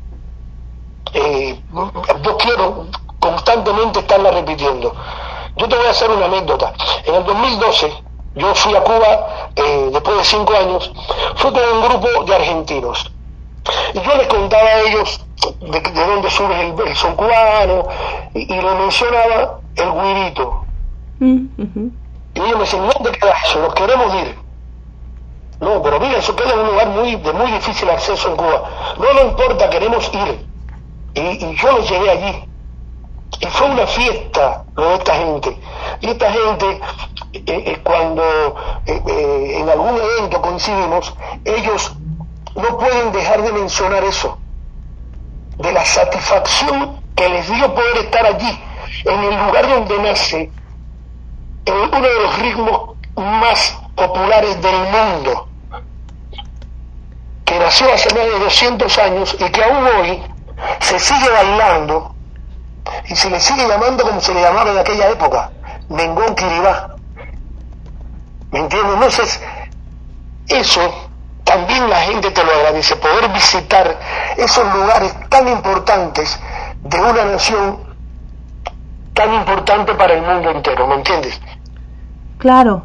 [1.13, 1.61] Eh,
[2.23, 2.87] yo quiero
[3.19, 4.95] constantemente estarla repitiendo.
[5.57, 6.73] Yo te voy a hacer una anécdota.
[7.05, 7.93] En el 2012
[8.37, 10.93] yo fui a Cuba eh, después de cinco años,
[11.35, 13.11] fui con un grupo de argentinos.
[13.95, 15.21] Y yo les contaba a ellos
[15.61, 17.87] de, dónde surge el, son cubano
[18.35, 20.65] y, les mencionaba el guirito.
[21.21, 21.47] Mm,
[22.35, 23.61] y ellos me decían, ¿dónde queda eso?
[23.61, 24.37] Nos queremos ir.
[25.61, 28.95] No, pero mira, eso queda en un lugar muy, de muy difícil acceso en Cuba.
[28.99, 30.47] No, no importa, queremos ir.
[31.15, 32.45] Y, yo los llevé allí.
[33.41, 35.59] Y fue una fiesta lo de esta gente.
[36.01, 36.81] Y esta gente,
[37.33, 38.23] eh, eh, cuando
[38.87, 41.15] eh, en algún evento coincidimos,
[41.45, 41.93] ellos
[42.55, 44.39] no pueden dejar de mencionar eso,
[45.59, 48.61] de la satisfacción que les dio poder estar allí,
[49.05, 50.51] en el lugar donde nace
[51.67, 55.49] uno de los ritmos más populares del mundo,
[57.45, 60.23] que nació hace más de 200 años y que aún hoy
[60.81, 62.15] se sigue bailando
[63.07, 65.51] y se le sigue llamando como se le llamaba en aquella época,
[65.89, 66.97] Mengón Kiribá.
[68.51, 68.95] ¿Me entiendes?
[68.95, 69.43] Entonces,
[70.49, 71.08] eso
[71.49, 73.99] también la gente te lo agradece, poder visitar
[74.37, 76.39] esos lugares tan importantes
[76.85, 77.79] de una nación
[79.15, 81.41] tan importante para el mundo entero, ¿me entiendes?
[82.37, 82.85] Claro,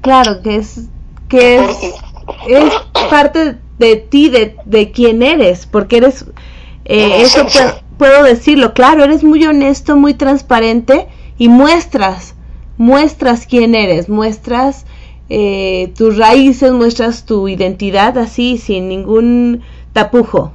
[0.00, 0.82] claro, que es,
[1.28, 1.94] que es,
[2.46, 2.72] es
[3.10, 6.24] parte de ti, de, de quién eres, porque eres,
[6.84, 7.46] eh, eso
[7.98, 12.36] puedo, decirlo, claro, eres muy honesto, muy transparente y muestras,
[12.76, 14.86] muestras quién eres, muestras
[15.28, 20.52] eh, tus raíces, muestras tu identidad así, sin ningún tapujo.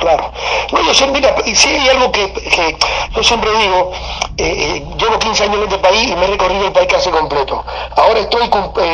[0.00, 0.32] Claro.
[0.72, 2.76] No, yo sé, mira, y si hay algo que, que
[3.16, 3.90] yo siempre digo,
[4.36, 7.64] eh, llevo 15 años en este país y me he recorrido el país casi completo.
[7.96, 8.48] Ahora estoy,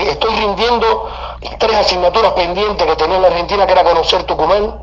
[0.08, 1.10] estoy rindiendo
[1.58, 4.82] tres asignaturas pendientes que tenía en la Argentina, que era conocer Tucumán,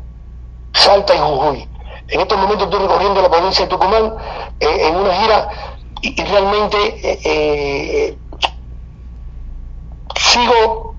[0.72, 1.68] Salta y Jujuy.
[2.08, 4.14] En estos momentos estoy recorriendo la provincia de Tucumán
[4.60, 5.48] eh, en una gira
[6.02, 8.18] y, realmente eh, eh,
[10.22, 10.94] sigo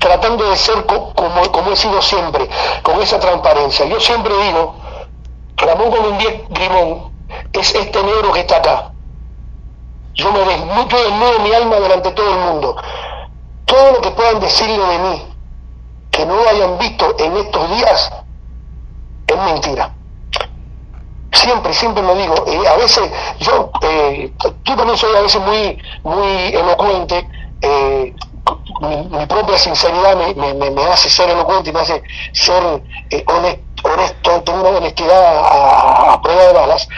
[0.00, 2.48] tratando de ser como, como he sido siempre,
[2.82, 3.86] con esa transparencia.
[3.86, 4.76] Yo siempre digo,
[5.56, 7.12] Ramón Colombier Grimón
[7.52, 8.92] es este negro que está acá.
[10.14, 12.76] Yo me desnudo, desnudo mi alma delante de todo el mundo
[13.66, 15.22] todo lo que puedan decirle de mí
[16.10, 18.12] que no lo hayan visto en estos días
[19.26, 19.92] es mentira.
[21.32, 22.34] Siempre, siempre lo digo.
[22.46, 23.10] Eh, a veces
[23.40, 24.32] yo, eh,
[24.62, 27.28] tú también soy a veces muy, muy elocuente.
[27.62, 28.14] Eh,
[28.80, 32.02] mi, propia sinceridad me, me, me, hace ser elocuente y me hace
[32.32, 32.62] ser
[33.82, 36.88] honesto, tengo una honestidad a, a, prueba de balas.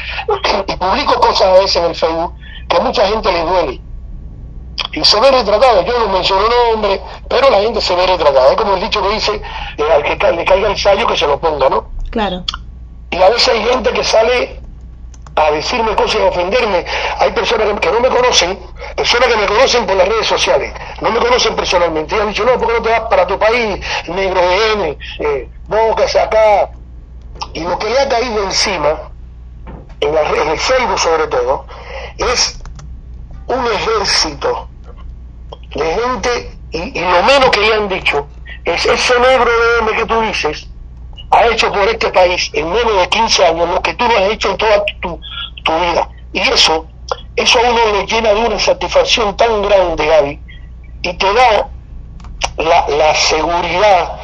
[0.67, 2.35] Y publico cosas a veces en el Facebook
[2.69, 3.81] que a mucha gente le duele
[4.93, 6.43] y se ve retratado, yo no menciono
[6.73, 8.51] nombre, pero la gente se ve retratada.
[8.51, 9.41] Es como el dicho que dice,
[9.77, 11.89] eh, al que le caiga el sallo que se lo ponga, ¿no?
[12.11, 12.45] Claro.
[13.11, 14.61] Y a veces hay gente que sale
[15.39, 16.85] a decirme cosas y ofenderme.
[17.19, 18.59] Hay personas que, no me conocen,
[18.97, 22.17] personas que me conocen por las redes sociales, no me conocen personalmente.
[22.17, 24.99] Y han dicho, no, ¿por qué no te vas para tu país, negro de N,
[25.21, 25.49] eh,
[26.21, 26.71] acá?
[27.53, 29.11] Y lo que le ha caído encima,
[30.01, 31.67] en, la, en el Facebook sobre todo,
[32.17, 32.61] es
[33.47, 34.69] un ejército
[35.75, 38.27] de gente, y, lo menos que le han dicho,
[38.65, 40.68] es ese negro de M que tú dices,
[41.31, 44.33] ha hecho por este país en menos de 15 años lo que tú no has
[44.33, 45.21] hecho en toda tu,
[45.65, 46.09] vida.
[46.33, 46.87] Y eso,
[47.37, 50.41] eso a uno le llena de una satisfacción tan grande, Gaby,
[51.03, 51.69] y te da
[52.57, 54.19] la, la seguridad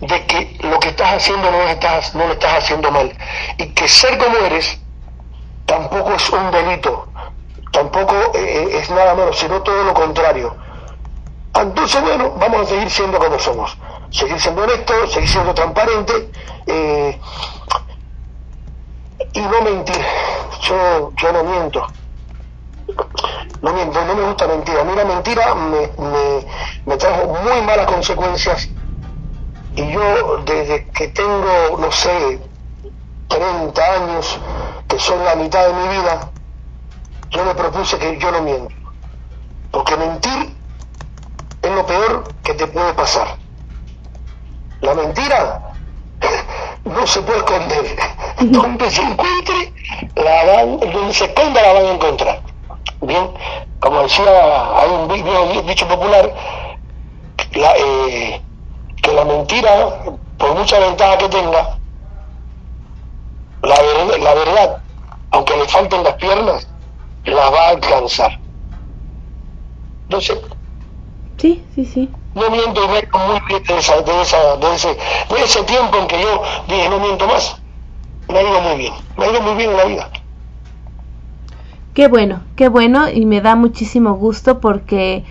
[0.00, 3.12] de que lo que estás haciendo no lo estás, no lo estás haciendo mal.
[3.58, 4.80] Y que ser como eres
[5.66, 7.08] tampoco es un delito,
[7.70, 10.56] tampoco eh, eh, es nada menos, sino todo lo contrario.
[11.54, 13.76] Entonces, bueno, vamos a seguir siendo como somos,
[14.10, 16.24] seguir siendo honestos, seguir siendo transparentes
[16.66, 17.20] eh,
[19.32, 20.04] y no mentir.
[20.62, 21.86] Yo, yo no miento.
[23.62, 24.78] No miento, no me gusta mentir.
[24.78, 26.46] A mí la mentira me, me,
[26.86, 28.68] me trajo muy malas consecuencias
[29.76, 32.40] y yo desde que tengo, no sé,
[33.28, 34.38] 30 años,
[34.88, 36.30] que son la mitad de mi vida,
[37.30, 38.74] yo me propuse que yo no miento.
[39.70, 40.56] Porque mentir
[41.62, 43.39] es lo peor que te puede pasar.
[44.80, 45.60] La mentira
[46.84, 47.96] no se puede esconder.
[48.40, 49.74] Donde se encuentre,
[50.16, 52.42] la van, donde se esconda la van a encontrar.
[53.02, 53.30] Bien,
[53.78, 56.34] como decía, hay un dicho popular,
[57.52, 58.42] eh,
[59.02, 60.02] que la mentira,
[60.36, 61.78] por mucha ventaja que tenga,
[63.62, 63.82] la,
[64.18, 64.82] la verdad,
[65.30, 66.68] aunque le falten las piernas,
[67.24, 68.40] las va a alcanzar.
[70.18, 70.40] Sé.
[71.38, 72.12] Sí, sí, sí.
[72.34, 75.62] No miento y me ha muy bien de, esa, de, esa, de, ese, de ese
[75.64, 77.56] tiempo en que yo dije no miento más.
[78.28, 80.10] Me ha ido muy bien, me ha ido muy bien en la vida.
[81.94, 85.24] Qué bueno, qué bueno y me da muchísimo gusto porque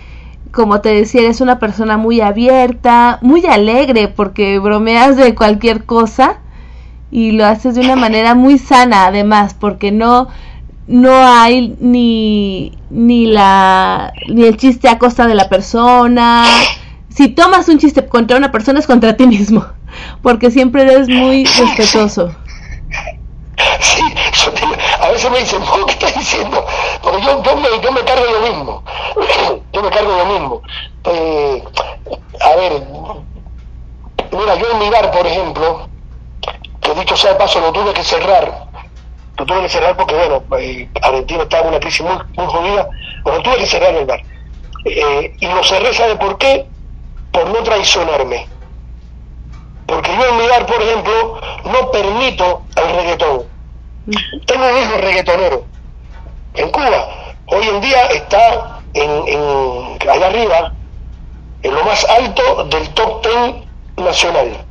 [0.52, 6.40] como te decía, eres una persona muy abierta, muy alegre porque bromeas de cualquier cosa
[7.12, 10.28] y lo haces de una manera muy sana además porque no
[10.88, 16.44] no hay ni ni la ni el chiste a costa de la persona.
[17.20, 19.66] Si tomas un chiste contra una persona es contra ti mismo,
[20.22, 22.34] porque siempre eres muy respetuoso.
[23.82, 24.02] Sí,
[25.02, 26.66] a veces me dicen, ¿qué estás diciendo?
[27.04, 28.84] Porque yo, yo, me, yo me cargo lo mismo.
[29.74, 30.62] Yo me cargo lo mismo.
[31.04, 31.62] Eh,
[32.40, 32.84] a ver,
[34.32, 35.90] mira, yo en mi bar, por ejemplo,
[36.80, 38.70] que dicho sea de paso, lo tuve que cerrar.
[39.38, 42.88] Lo tuve que cerrar porque, bueno, eh, Argentina estaba en una crisis muy, muy jodida.
[43.26, 44.22] Bueno, tuve que cerrar el bar.
[44.86, 46.70] Eh, y lo cerré, ¿sabe por qué?
[47.32, 48.48] Por no traicionarme.
[49.86, 53.44] Porque yo en mi bar, por ejemplo, no permito el reggaetón.
[54.46, 55.64] Tengo un hijo reggaetonero
[56.56, 57.36] en Cuba.
[57.48, 60.74] Hoy en día está en, en, allá arriba,
[61.64, 63.66] en lo más alto del top ten
[63.98, 64.66] nacional.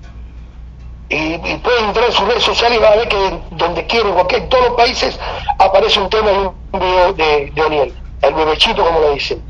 [1.08, 4.42] Y, y pueden entrar en sus redes sociales y van a ver que donde cualquier,
[4.42, 5.18] en todos los países
[5.58, 9.42] aparece un tema y un video de, de Oniel, el bebechito como le dicen.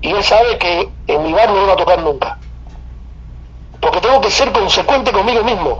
[0.00, 2.38] Y él sabe que en mi bar no lo va a tocar nunca.
[3.80, 5.78] Porque tengo que ser consecuente conmigo mismo.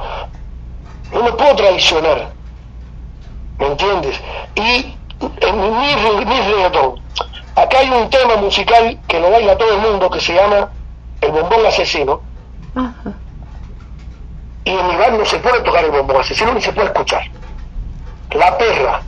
[1.13, 2.31] No me puedo traicionar.
[3.59, 4.21] ¿Me entiendes?
[4.55, 4.97] Y
[5.41, 7.01] en mi, mi, mi reggaetón,
[7.57, 10.71] acá hay un tema musical que lo baila todo el mundo que se llama
[11.21, 12.21] El Bombón Asesino.
[12.75, 13.15] Ajá.
[14.69, 17.23] Y en mi bar no se puede tocar el bombón asesino ni se puede escuchar.
[18.33, 19.01] La perra.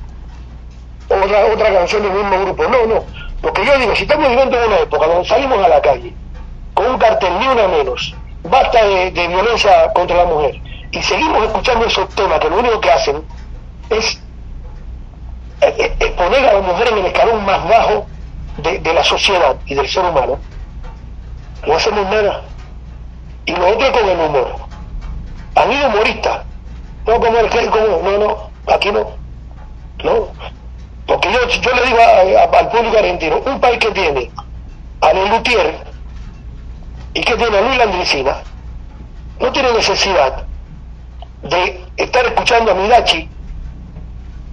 [1.06, 2.62] Otra, otra canción del mismo grupo.
[2.62, 3.04] No, no.
[3.40, 6.12] Porque yo digo, si estamos viviendo en una época donde salimos a la calle
[6.74, 10.60] con un cartel ni una menos, basta de, violencia contra la mujer,
[10.90, 13.22] y seguimos escuchando esos temas que lo único que hacen
[13.90, 14.22] es
[15.60, 18.06] eh, eh, poner a la mujer en el escalón más bajo
[18.58, 20.38] de, la sociedad y del ser humano,
[21.66, 22.42] no hacemos nada.
[23.46, 24.54] Y lo otro con el humor.
[25.54, 26.44] Han ido humoristas,
[27.06, 29.10] no como el que, como, no, no, aquí no,
[30.04, 30.28] no.
[31.10, 34.30] Porque yo, yo le digo a, al público argentino, un país que tiene
[35.00, 35.74] a Lelutier
[37.14, 38.36] y que tiene a Luis Landricina,
[39.40, 40.44] no tiene necesidad
[41.42, 43.28] de estar escuchando a Midachi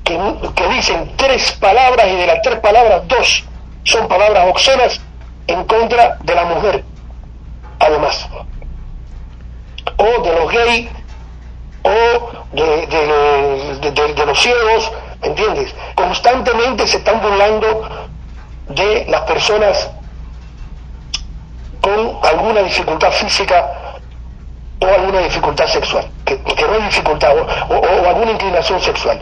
[0.04, 0.20] que,
[0.56, 3.46] que, dicen tres palabras y de las tres palabras dos
[3.84, 5.00] son palabras obscenas
[5.46, 6.84] en contra de la mujer,
[7.78, 8.28] además.
[9.98, 10.90] O de los gays,
[11.84, 14.92] o de, de los ciegos,
[15.22, 15.74] ¿entiendes?
[15.96, 18.10] Constantemente se están burlando
[18.70, 19.90] de las personas
[21.82, 23.98] con alguna dificultad física
[24.80, 27.42] o alguna dificultad sexual, que, que no hay dificultad, o,
[27.74, 29.20] o, o, alguna inclinación sexual.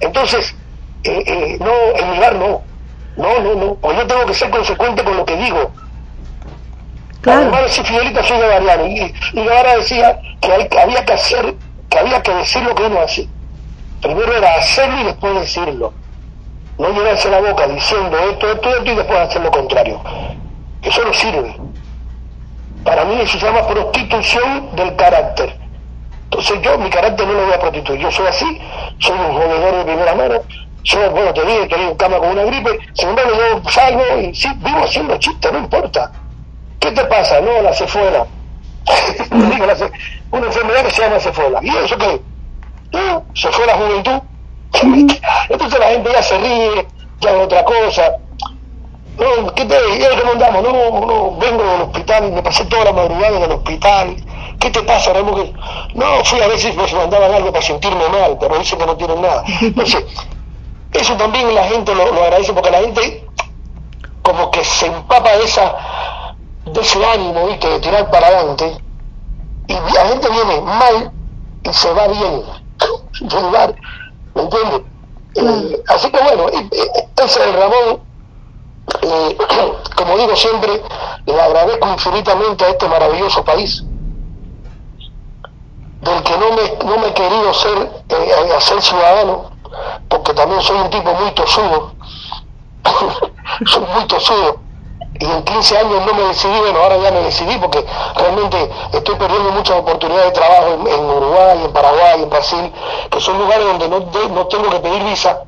[0.00, 0.54] Entonces,
[1.04, 2.62] eh, eh, no, en mi bar no,
[3.16, 5.70] no, no, no, o yo tengo que ser consecuente con lo que digo.
[7.20, 7.40] Claro.
[7.40, 11.12] Además, si Fidelita soy de Mariano, y, y Guevara decía que, hay, que había que
[11.12, 11.54] hacer,
[11.90, 13.28] que había que decir lo que uno hace.
[14.00, 15.92] Primero era hacerlo y después decirlo.
[16.78, 20.00] No llenarse la boca diciendo esto, esto, esto y después hacer lo contrario.
[20.82, 21.56] Eso no sirve.
[22.84, 25.56] Para mí eso se llama prostitución del carácter.
[26.24, 28.00] Entonces yo mi carácter no lo voy a prostituir.
[28.00, 28.60] Yo soy así,
[28.98, 30.40] soy un jodedor de primera mano,
[30.82, 34.34] soy, bueno, te digo, estoy en cama con una gripe, sin embargo yo salgo y
[34.34, 36.12] sí, vivo haciendo chistes, no importa.
[36.78, 37.40] ¿Qué te pasa?
[37.40, 38.26] No, la cefuela.
[39.30, 39.66] digo,
[40.30, 41.60] una enfermedad que se llama cefuela.
[41.62, 42.20] ¿Y eso qué?
[42.94, 44.20] No, se fue la juventud.
[45.48, 46.86] Entonces la gente ya se ríe,
[47.20, 48.16] ya es otra cosa.
[49.18, 49.76] No, ¿qué te
[50.20, 50.62] ¿Cómo andamos?
[50.62, 54.16] No, no, vengo del hospital, me pasé toda la madrugada en el hospital.
[54.60, 55.52] ¿Qué te pasa, Ramón?
[55.94, 58.96] No, fui a ver si me mandaban algo para sentirme mal, pero dicen que no
[58.96, 59.42] tienen nada.
[59.60, 60.04] Entonces,
[60.92, 63.26] eso también la gente lo, lo agradece porque la gente
[64.22, 65.74] como que se empapa de esa
[66.66, 67.68] de ese ánimo, ¿viste?
[67.68, 68.78] de tirar para adelante,
[69.66, 71.12] y la gente viene mal
[71.62, 72.63] y se va bien
[73.52, 73.74] bar,
[74.34, 74.82] ¿me entiendes?
[75.36, 78.00] Eh, así que bueno, ese es el Ramón.
[79.02, 79.36] Eh,
[79.96, 80.82] como digo siempre,
[81.26, 83.84] le agradezco infinitamente a este maravilloso país,
[86.00, 89.50] del que no me, no me he querido ser, eh, hacer ciudadano,
[90.08, 91.94] porque también soy un tipo muy tosudo,
[93.66, 94.60] soy muy tosudo,
[95.20, 97.84] y en 15 años no me decidí, bueno, ahora ya me decidí porque
[98.16, 102.72] realmente estoy perdiendo muchas oportunidades de trabajo en, Uruguay, en Paraguay, en Brasil,
[103.10, 105.44] que son lugares donde no, no tengo que pedir visa,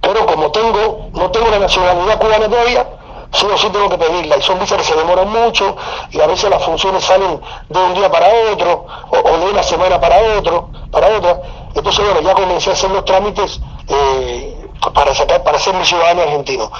[0.00, 2.86] pero como tengo, no tengo la nacionalidad cubana todavía,
[3.32, 4.36] sí o sí tengo que pedirla.
[4.36, 5.76] Y son visas que se demoran mucho
[6.10, 10.00] y a veces las funciones salen de un día para otro o, de una semana
[10.00, 11.40] para otro, para otra.
[11.74, 16.22] Entonces, bueno, ya comencé a hacer los trámites eh, para sacar, para ser mi ciudadano
[16.22, 16.70] argentino.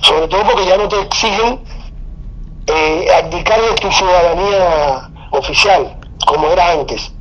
[0.00, 1.60] Sobre todo porque ya no te exigen
[2.66, 5.96] eh, abdicar de tu ciudadanía oficial,
[6.26, 7.12] como era antes.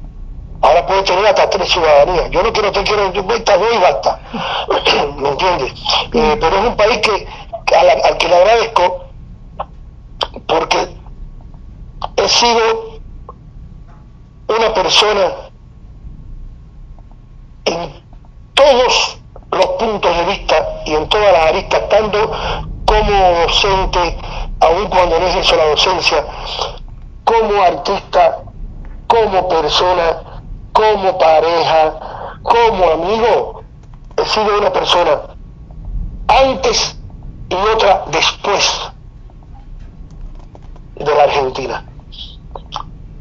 [0.62, 2.30] Ahora puedes tener hasta tres ciudadanías.
[2.30, 3.42] Yo no quiero, te quiero, yo dos
[3.74, 4.20] y basta.
[5.18, 5.74] ¿Me entiendes?
[6.14, 7.28] Eh, pero es un país que,
[7.76, 9.06] al, que le agradezco
[10.48, 10.96] porque
[12.18, 13.00] he sido
[14.48, 15.34] una persona
[17.66, 18.04] en
[18.54, 19.21] todos
[19.52, 22.32] los puntos de vista y en todas las aristas, tanto
[22.86, 24.18] como docente,
[24.60, 26.26] aun cuando no ejerzo la docencia,
[27.24, 28.40] como artista,
[29.08, 30.44] como persona,
[30.74, 31.94] como pareja,
[32.44, 33.64] como amigo,
[34.18, 35.22] he sido una persona
[36.28, 36.98] antes
[37.50, 38.92] y otra después
[40.96, 41.86] de la Argentina.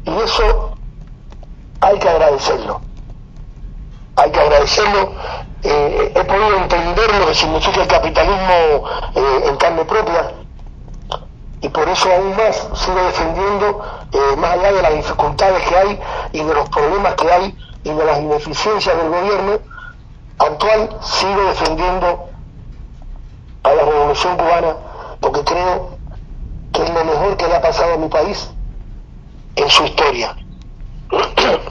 [0.05, 0.75] Y eso
[1.81, 2.81] hay que agradecerlo.
[4.15, 5.13] Hay que agradecerlo.
[5.63, 8.83] Eh, he podido entender lo que significa el capitalismo
[9.13, 10.31] eh, en carne propia
[11.61, 13.81] y por eso aún más sigo defendiendo,
[14.11, 15.99] eh, más allá de las dificultades que hay
[16.33, 19.59] y de los problemas que hay y de las ineficiencias del gobierno
[20.39, 22.29] actual, sigo defendiendo
[23.63, 24.75] a la revolución cubana
[25.19, 25.99] porque creo
[26.73, 28.49] que es lo mejor que le ha pasado a mi país
[29.55, 30.35] en su historia.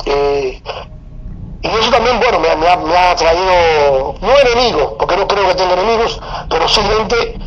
[0.07, 0.63] Eh,
[1.63, 6.19] y eso también, bueno, me, ha, traído, no enemigos, porque no creo que tenga enemigos,
[6.49, 7.39] pero sí gente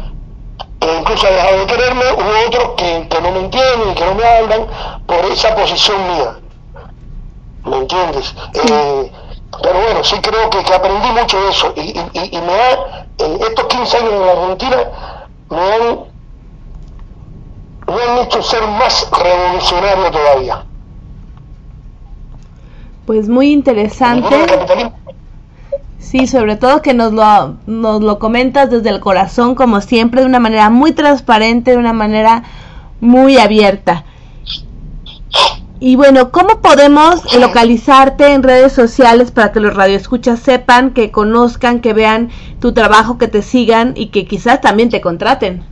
[0.80, 4.14] que incluso ha dejado de quererme, u otros que, no me entienden y que no
[4.14, 4.68] me hablan
[5.08, 6.36] por esa posición mía.
[7.66, 8.36] ¿Me entiendes?
[8.54, 9.12] Eh,
[9.64, 13.08] pero bueno, sí creo que, aprendí mucho de eso y, y, me ha,
[13.48, 14.78] estos 15 años en la Argentina
[15.50, 16.00] me han,
[17.88, 20.66] me han hecho ser más revolucionario todavía.
[23.06, 24.36] Pues muy interesante.
[26.00, 30.28] Sí, sobre todo que nos lo, nos lo comentas desde el corazón, como siempre, de
[30.28, 32.44] una manera muy transparente, de una manera
[33.02, 34.06] muy abierta.
[35.80, 41.82] Y bueno, ¿cómo podemos localizarte en redes sociales para que los radioescuchas sepan, que conozcan,
[41.82, 42.30] que vean
[42.62, 45.66] tu trabajo, que te sigan y que quizás también te contraten?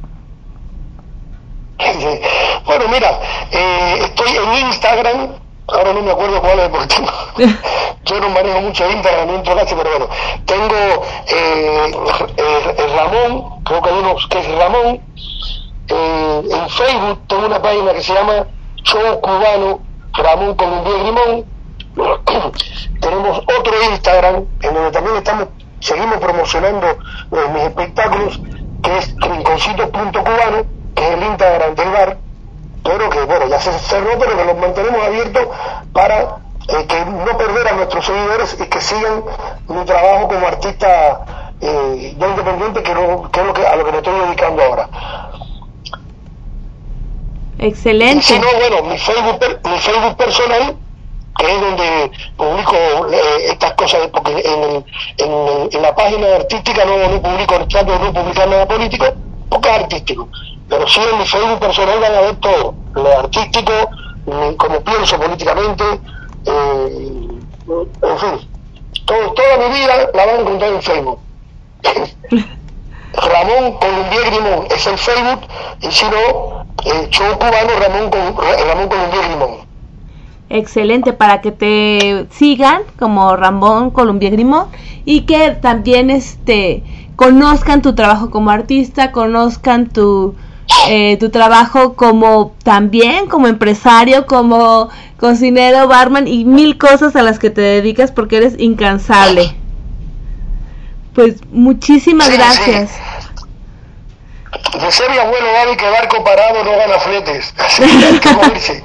[2.64, 3.20] Bueno, mira,
[3.52, 5.30] eh, estoy en Instagram,
[5.72, 6.96] ahora no me acuerdo cuál es porque
[8.06, 10.10] yo no manejo mucho Instagram, no clase, pero bueno,
[10.46, 11.92] tengo eh,
[12.38, 15.02] eh, Ramón, creo que hay uno que es Ramón,
[15.88, 18.48] en Facebook tengo una página que se llama
[18.84, 21.46] Show Cubano Ramón Columbia Limón.
[23.02, 25.48] Tenemos otro Instagram en donde también estamos,
[25.80, 28.40] seguimos promocionando eh, mis espectáculos,
[28.84, 30.66] que es rinconcito.cubano,
[30.96, 32.18] que es el Instagram del bar,
[32.84, 35.48] pero que bueno, ya se cerró, pero que los mantenemos abiertos
[35.94, 36.38] para
[36.68, 39.24] eh, que no perder a nuestros seguidores y que sigan
[39.68, 43.98] mi trabajo como artista eh, independiente, que, que es lo que, a lo que me
[43.98, 44.90] estoy dedicando ahora.
[47.60, 48.24] Excelente.
[48.24, 50.76] Si no, bueno, mi Facebook, mi Facebook personal,
[51.38, 52.76] que es donde publico
[53.12, 54.84] eh, estas cosas, porque en,
[55.18, 59.06] en, en, la página artística no, no publico, trato de no publicar nada político,
[59.50, 60.28] porque es artístico.
[60.72, 63.74] Pero sí en mi Facebook personal van a ver todo, lo artístico,
[64.56, 65.84] como pienso políticamente,
[66.46, 67.28] eh,
[67.68, 68.50] en fin,
[69.04, 71.20] todo, toda mi vida la van a encontrar en Facebook.
[73.14, 75.42] Ramón Columbier Grimón es el Facebook,
[75.82, 79.58] y si no, el show cubano Ramón, Ramón Columbier Grimón.
[80.48, 84.68] Excelente, para que te sigan como Ramón Columbier Grimón
[85.04, 86.84] y que también este
[87.18, 90.36] conozcan tu trabajo como artista, conozcan tu,
[90.88, 97.40] eh, tu trabajo como también como empresario, como cocinero, barman y mil cosas a las
[97.40, 99.56] que te dedicas porque eres incansable.
[101.14, 102.92] Pues muchísimas gracias.
[104.80, 105.48] De ser mi abuelo
[105.78, 107.54] que barco parado no gana fletes.
[107.58, 108.84] Así que hay que moverse.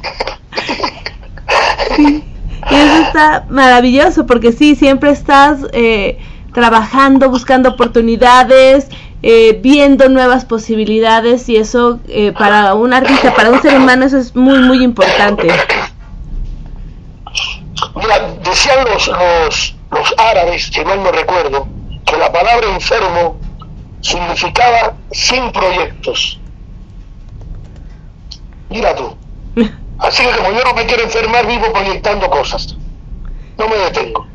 [1.96, 2.24] Sí,
[2.70, 6.18] eso está maravilloso porque sí, siempre estás eh,
[6.52, 8.88] trabajando, buscando oportunidades,
[9.22, 14.18] eh, viendo nuevas posibilidades y eso eh, para un artista, para un ser humano, eso
[14.18, 15.48] es muy, muy importante.
[17.94, 21.66] Mira, decían los, los, los árabes, si mal no recuerdo,
[22.04, 23.38] que la palabra enfermo
[24.00, 26.40] significaba sin proyectos.
[28.70, 29.16] Mira tú.
[29.98, 32.76] Así que como yo no me quiero enfermar, vivo proyectando cosas.
[33.58, 34.26] No me detengo.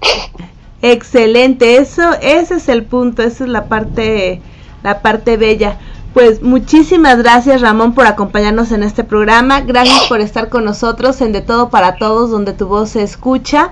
[0.82, 4.40] Excelente, eso, ese es el punto, esa es la parte,
[4.82, 5.78] la parte bella.
[6.14, 11.32] Pues muchísimas gracias Ramón por acompañarnos en este programa, gracias por estar con nosotros en
[11.32, 13.70] De Todo para Todos, donde tu voz se escucha.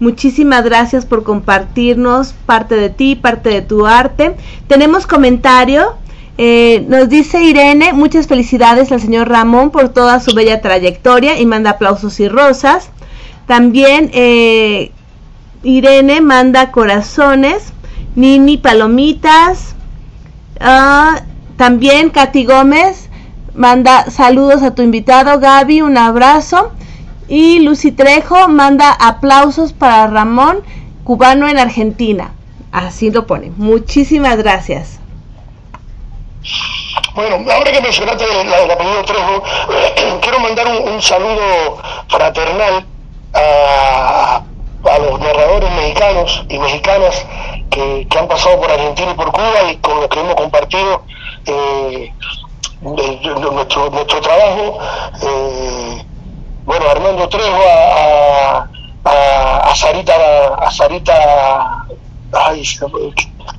[0.00, 4.34] Muchísimas gracias por compartirnos parte de ti, parte de tu arte.
[4.66, 5.94] Tenemos comentario.
[6.36, 11.46] Eh, nos dice Irene, muchas felicidades al señor Ramón por toda su bella trayectoria y
[11.46, 12.90] manda aplausos y rosas.
[13.46, 14.90] También eh,
[15.64, 17.72] Irene manda corazones,
[18.14, 19.74] Nini palomitas.
[20.60, 21.22] Ah,
[21.56, 23.08] también Katy Gómez
[23.54, 26.72] manda saludos a tu invitado Gaby, un abrazo.
[27.26, 30.62] Y Lucy Trejo manda aplausos para Ramón,
[31.04, 32.32] cubano en Argentina.
[32.70, 33.50] Así lo pone.
[33.56, 35.00] Muchísimas gracias.
[37.14, 39.42] Bueno, ahora que mencionaste el, apellido Trejo,
[40.20, 41.78] quiero mandar un, saludo
[42.08, 42.84] fraternal
[43.32, 44.42] a,
[44.98, 47.26] los narradores mexicanos y mexicanas
[47.70, 51.02] que, han pasado por Argentina y por Cuba y con los que hemos compartido
[51.46, 52.12] eh,
[52.82, 54.78] nuestro, nuestro trabajo.
[55.22, 56.04] Eh,
[56.64, 58.68] bueno, Armando Trejo, a,
[59.04, 61.86] a, a Sarita, a Sarita,
[62.32, 62.62] ay,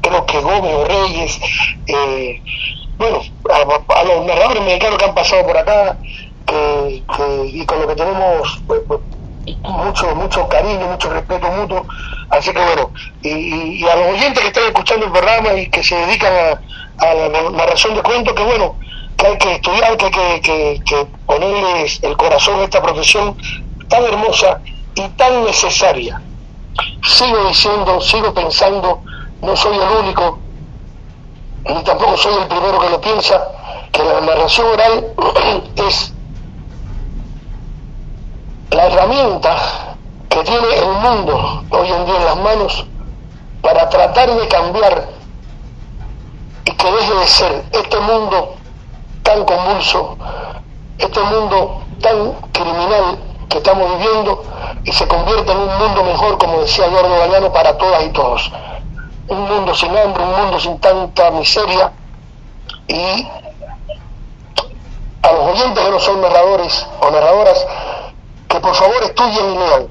[0.01, 1.39] creo que Gómez Reyes,
[1.87, 2.41] eh,
[2.97, 3.19] bueno,
[3.51, 5.97] a, los narradores mexicanos que han pasado por acá,
[6.45, 7.03] que,
[7.47, 8.61] y con lo que tenemos
[9.61, 11.85] mucho, mucho cariño, mucho respeto mutuo,
[12.29, 12.91] así que bueno,
[13.21, 13.29] y,
[13.79, 16.33] y, a los oyentes que están escuchando el programa y que se dedican
[16.99, 18.75] a, la narración de cuentos, que bueno,
[19.17, 23.37] que hay que estudiar, que hay que, ponerles el corazón a esta profesión
[23.87, 24.61] tan hermosa
[24.95, 26.21] y tan necesaria.
[27.03, 29.01] Sigo diciendo, sigo pensando,
[29.41, 30.39] no soy el único,
[31.65, 33.47] ni tampoco soy el primero que lo piensa,
[33.91, 35.05] que la narración oral
[35.87, 36.14] es
[38.75, 39.55] la herramienta
[40.27, 42.85] que tiene el mundo hoy en día en las manos
[43.61, 45.07] para tratar de cambiar
[46.65, 48.55] y que deje de ser este mundo
[49.23, 50.17] tan convulso,
[50.97, 54.43] este mundo tan criminal que estamos viviendo
[54.83, 58.51] y se convierte en un mundo mejor, como decía Eduardo Galeano, para todas y todos.
[59.29, 61.93] Un mundo sin hambre, un mundo sin tanta miseria
[62.87, 63.27] y
[65.23, 67.65] a los oyentes que no son narradores o narradoras,
[68.47, 69.87] que por favor estudien y lean.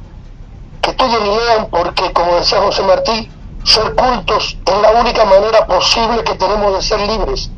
[0.82, 3.30] Que estudien y lean porque, como decía José Martí,
[3.64, 7.50] ser cultos es la única manera posible que tenemos de ser libres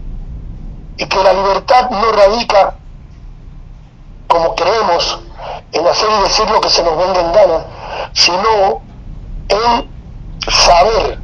[0.97, 2.77] y que la libertad no radica,
[4.29, 5.21] como creemos,
[5.73, 7.65] en hacer y decir lo que se nos venga en gana,
[8.13, 8.83] sino
[9.49, 9.91] en
[10.49, 11.19] saber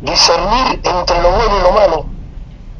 [0.00, 2.06] discernir entre lo bueno y lo malo,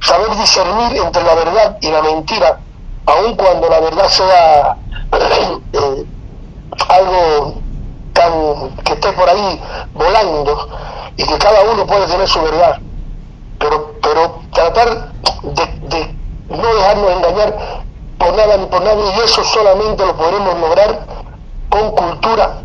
[0.00, 2.60] saber discernir entre la verdad y la mentira,
[3.06, 4.76] aun cuando la verdad sea
[5.72, 6.06] eh,
[6.88, 7.60] algo
[8.12, 9.60] tan que esté por ahí
[9.94, 10.68] volando
[11.16, 12.78] y que cada uno puede tener su verdad,
[13.58, 16.16] pero, pero tratar de
[16.48, 17.56] no dejarnos engañar
[18.18, 21.06] por nada ni por nadie y eso solamente lo podremos lograr
[21.70, 22.62] con cultura,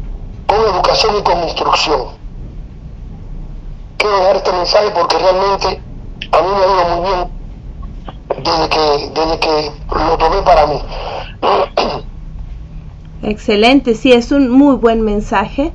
[0.47, 2.01] con educación y con instrucción.
[3.97, 5.81] Quiero dejar este mensaje porque realmente
[6.31, 7.35] a mí me ha ido muy bien
[8.43, 10.81] desde que, desde que lo tomé para mí.
[13.23, 15.71] Excelente, sí, es un muy buen mensaje.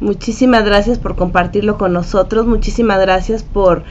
[0.00, 3.82] Muchísimas gracias por compartirlo con nosotros, muchísimas gracias por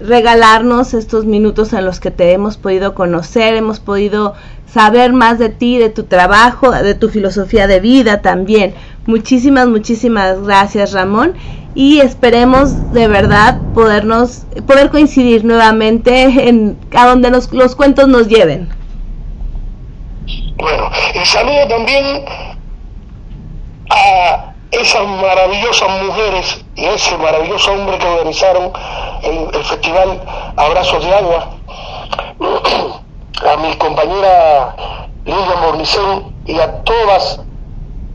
[0.00, 4.34] regalarnos estos minutos en los que te hemos podido conocer, hemos podido
[4.72, 8.74] saber más de ti, de tu trabajo, de tu filosofía de vida también.
[9.06, 11.34] Muchísimas, muchísimas gracias Ramón
[11.74, 18.77] y esperemos de verdad podernos, poder coincidir nuevamente en a donde los cuentos nos lleven.
[20.58, 22.24] Bueno, y saludo también
[23.90, 28.72] a esas maravillosas mujeres y ese maravilloso hombre que organizaron
[29.22, 30.20] el, festival
[30.56, 31.50] Abrazos de Agua,
[33.48, 34.74] a mi compañera
[35.24, 37.40] Lidia Mornicén y a todas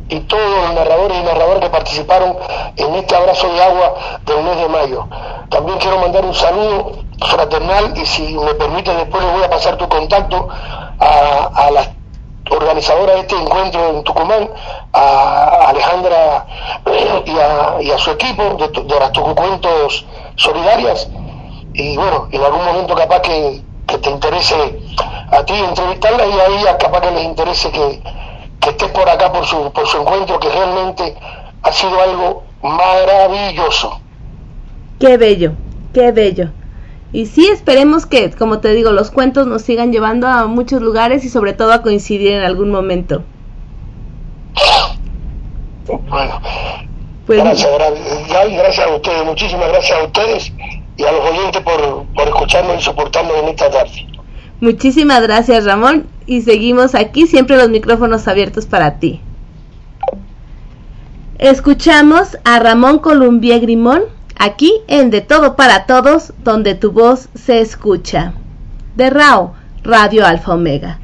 [0.10, 2.38] y todos los narradores y narradoras que participaron
[2.76, 3.94] en este abrazo de agua
[4.26, 5.08] del mes de mayo.
[5.48, 9.78] También quiero mandar un saludo fraternal y si me permite después le voy a pasar
[9.78, 10.50] tu contacto
[11.00, 11.90] a las
[12.56, 14.50] organizadora de este encuentro en Tucumán,
[14.94, 16.46] a Alejandra
[16.86, 17.24] eh,
[17.82, 20.06] y a, su equipo de, las Tucucuentos
[20.36, 21.10] Solidarias.
[21.74, 23.62] Y bueno, en algún momento capaz que,
[24.02, 24.56] te interese
[25.30, 28.02] a ti entrevistarla y a ella capaz que les interese que,
[28.60, 31.16] que estés por acá por su, por su encuentro, que realmente
[31.62, 34.00] ha sido algo maravilloso.
[35.00, 35.52] Qué bello,
[35.94, 36.50] qué bello.
[37.14, 41.24] Y sí, esperemos que, como te digo, los cuentos nos sigan llevando a muchos lugares
[41.24, 43.24] y sobre todo a coincidir en algún momento.
[45.86, 46.42] Bueno,
[47.26, 47.70] Pues, gracias,
[48.30, 50.54] gracias a ustedes, muchísimas gracias a ustedes
[50.98, 54.08] y a los oyentes por, por escucharnos y soportarnos en esta tarde.
[54.60, 59.22] Muchísimas gracias Ramón y seguimos aquí siempre los micrófonos abiertos para ti.
[61.38, 64.04] Escuchamos a Ramón Columbia Grimón
[64.38, 68.34] aquí en De Todo para Todos, donde tu voz se escucha.
[68.96, 69.54] De Rao,
[69.84, 71.00] Radio Alfa Omega.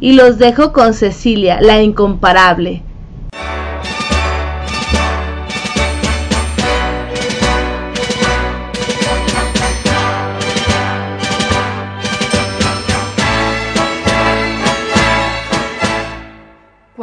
[0.00, 2.82] Y los dejo con Cecilia, la incomparable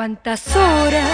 [0.02, 1.06] cuántas horas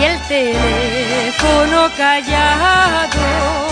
[0.00, 3.71] y el teléfono callado,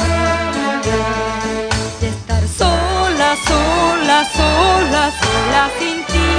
[3.47, 6.29] sola, sola, sola, sola sin ti,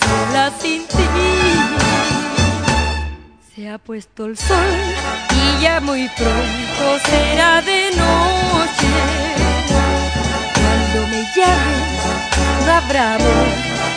[0.00, 1.06] sola sin ti.
[3.54, 4.72] Se ha puesto el sol
[5.30, 8.92] y ya muy pronto será de noche.
[10.54, 13.46] Cuando me llames no habrá amor,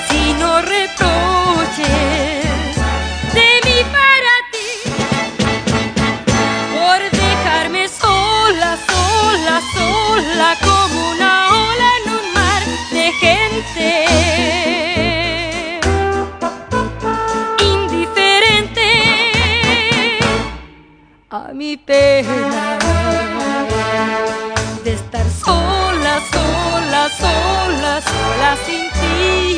[0.09, 1.83] sino reproches
[3.33, 3.63] de
[9.61, 13.89] sola como una ola en un mar de gente.
[17.73, 18.89] Indiferente
[21.29, 22.77] a mi pena
[24.83, 29.52] de estar sola, sola, sola, sola sin ti.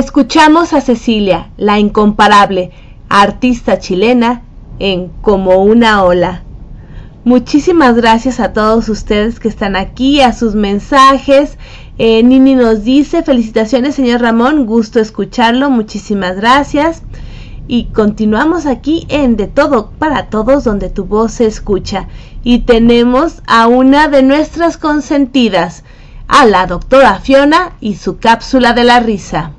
[0.00, 2.70] Escuchamos a Cecilia, la incomparable,
[3.10, 4.40] artista chilena,
[4.78, 6.42] en Como una ola.
[7.24, 11.58] Muchísimas gracias a todos ustedes que están aquí, a sus mensajes.
[11.98, 17.02] Eh, Nini nos dice, felicitaciones señor Ramón, gusto escucharlo, muchísimas gracias.
[17.68, 22.08] Y continuamos aquí en De Todo para Todos, donde tu voz se escucha.
[22.42, 25.84] Y tenemos a una de nuestras consentidas,
[26.26, 29.52] a la doctora Fiona y su cápsula de la risa.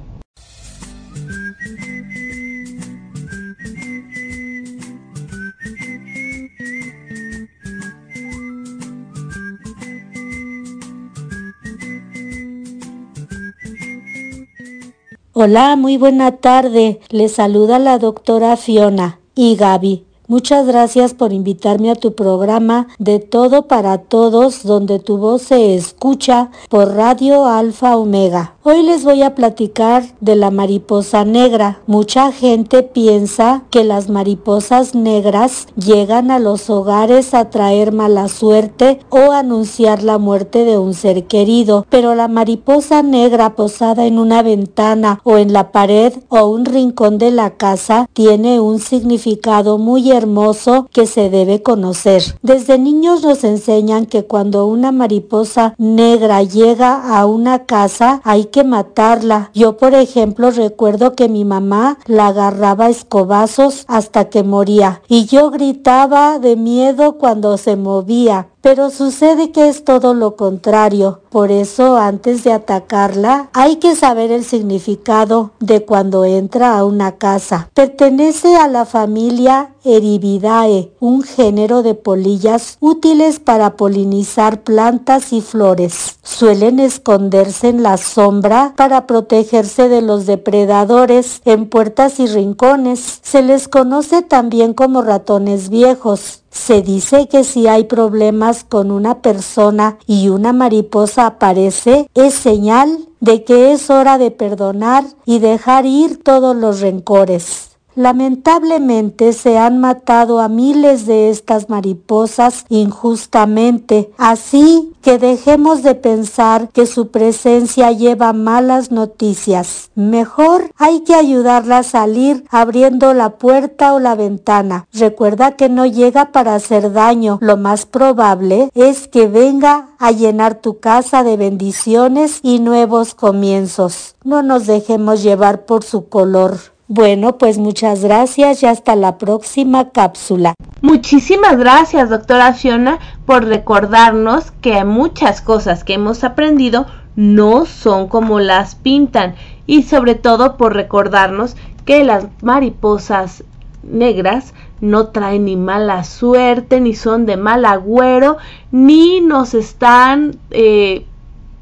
[15.44, 17.00] Hola, muy buena tarde.
[17.10, 20.06] Le saluda la doctora Fiona y Gaby.
[20.28, 25.74] Muchas gracias por invitarme a tu programa de Todo para Todos, donde tu voz se
[25.74, 28.54] escucha por Radio Alfa Omega.
[28.64, 31.82] Hoy les voy a platicar de la mariposa negra.
[31.88, 39.00] Mucha gente piensa que las mariposas negras llegan a los hogares a traer mala suerte
[39.10, 44.44] o anunciar la muerte de un ser querido, pero la mariposa negra posada en una
[44.44, 50.12] ventana o en la pared o un rincón de la casa tiene un significado muy
[50.12, 52.22] hermoso que se debe conocer.
[52.44, 58.64] Desde niños nos enseñan que cuando una mariposa negra llega a una casa hay que
[58.64, 59.50] matarla.
[59.54, 65.26] Yo, por ejemplo, recuerdo que mi mamá la agarraba a escobazos hasta que moría y
[65.26, 68.51] yo gritaba de miedo cuando se movía.
[68.62, 71.22] Pero sucede que es todo lo contrario.
[71.30, 77.14] Por eso, antes de atacarla, hay que saber el significado de cuando entra a una
[77.14, 77.70] casa.
[77.74, 86.18] Pertenece a la familia Eribidae, un género de polillas útiles para polinizar plantas y flores.
[86.24, 93.20] Suelen esconderse en la sombra para protegerse de los depredadores en puertas y rincones.
[93.24, 96.41] Se les conoce también como ratones viejos.
[96.52, 103.08] Se dice que si hay problemas con una persona y una mariposa aparece, es señal
[103.22, 107.71] de que es hora de perdonar y dejar ir todos los rencores.
[107.96, 116.70] Lamentablemente se han matado a miles de estas mariposas injustamente, así que dejemos de pensar
[116.70, 119.90] que su presencia lleva malas noticias.
[119.96, 124.88] Mejor hay que ayudarla a salir abriendo la puerta o la ventana.
[124.94, 127.40] Recuerda que no llega para hacer daño.
[127.42, 134.16] Lo más probable es que venga a llenar tu casa de bendiciones y nuevos comienzos.
[134.24, 136.58] No nos dejemos llevar por su color.
[136.94, 140.56] Bueno, pues muchas gracias y hasta la próxima cápsula.
[140.82, 148.42] Muchísimas gracias, doctora Fiona, por recordarnos que muchas cosas que hemos aprendido no son como
[148.42, 149.36] las pintan
[149.66, 151.56] y sobre todo por recordarnos
[151.86, 153.46] que las mariposas
[153.84, 158.36] negras no traen ni mala suerte, ni son de mal agüero,
[158.74, 161.06] ni nos están eh,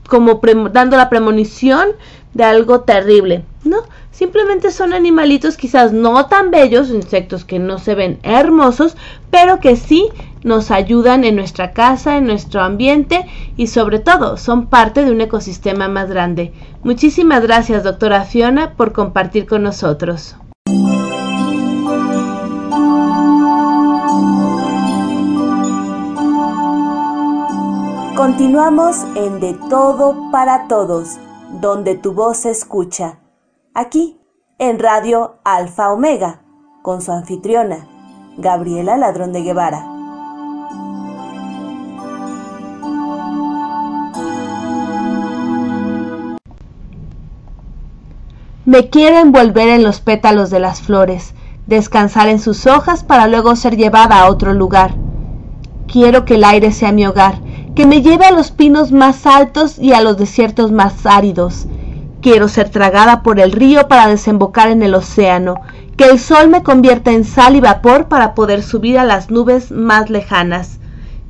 [0.09, 0.41] como
[0.71, 1.89] dando la premonición
[2.33, 3.83] de algo terrible, ¿no?
[4.11, 8.97] Simplemente son animalitos quizás no tan bellos, insectos que no se ven hermosos,
[9.31, 10.09] pero que sí
[10.43, 13.25] nos ayudan en nuestra casa, en nuestro ambiente
[13.57, 16.53] y sobre todo son parte de un ecosistema más grande.
[16.83, 20.35] Muchísimas gracias, doctora Fiona, por compartir con nosotros.
[28.15, 31.17] Continuamos en De Todo para Todos,
[31.61, 33.18] donde tu voz se escucha
[33.79, 34.17] aquí
[34.57, 36.41] en Radio Alfa Omega,
[36.81, 37.87] con su anfitriona,
[38.37, 39.85] Gabriela Ladrón de Guevara.
[48.65, 51.33] Me quiero envolver en los pétalos de las flores,
[51.65, 54.93] descansar en sus hojas para luego ser llevada a otro lugar.
[55.87, 57.39] Quiero que el aire sea mi hogar,
[57.75, 61.65] que me lleve a los pinos más altos y a los desiertos más áridos,
[62.21, 65.55] Quiero ser tragada por el río para desembocar en el océano,
[65.95, 69.71] que el sol me convierta en sal y vapor para poder subir a las nubes
[69.71, 70.79] más lejanas.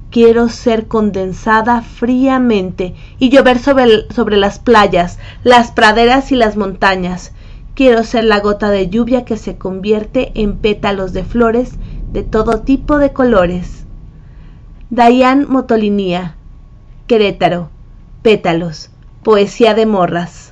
[0.10, 7.34] Quiero ser condensada fríamente y llover sobre, sobre, las playas, las praderas y las montañas.
[7.76, 11.74] Quiero ser la gota de lluvia que se convierte en pétalos de flores
[12.12, 13.86] de todo tipo de colores.
[14.90, 16.36] Dayan Motolinía,
[17.06, 17.70] Querétaro,
[18.24, 18.90] Pétalos,
[19.22, 20.49] Poesía de Morras.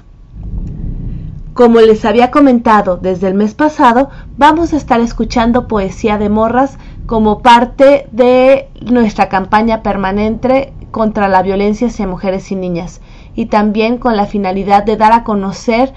[1.57, 6.77] Como les había comentado desde el mes pasado, vamos a estar escuchando poesía de morras
[7.07, 13.01] como parte de nuestra campaña permanente contra la violencia hacia mujeres y niñas
[13.33, 15.95] y también con la finalidad de dar a conocer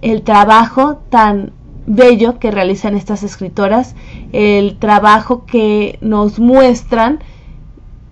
[0.00, 1.52] el trabajo tan
[1.86, 3.94] bello que realizan estas escritoras,
[4.32, 7.18] el trabajo que nos muestran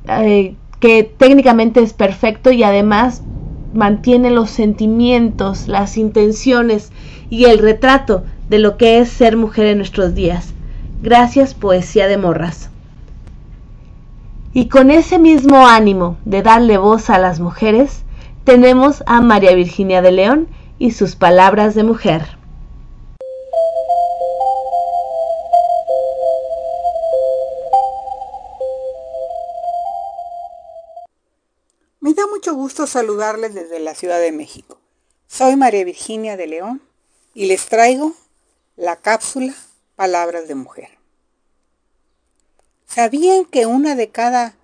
[0.06, 3.22] eh, que técnicamente es perfecto y además
[3.72, 6.90] mantiene los sentimientos, las intenciones
[7.28, 10.52] y el retrato de lo que es ser mujer en nuestros días.
[11.02, 12.70] Gracias, Poesía de Morras.
[14.52, 18.02] Y con ese mismo ánimo de darle voz a las mujeres,
[18.44, 20.48] tenemos a María Virginia de León
[20.78, 22.39] y sus palabras de mujer.
[32.40, 34.78] Mucho gusto saludarles desde la Ciudad de México.
[35.28, 36.80] Soy María Virginia de León
[37.34, 38.14] y les traigo
[38.78, 39.54] la cápsula
[39.94, 40.88] Palabras de Mujer.
[42.86, 44.54] ¿Sabían que una de cada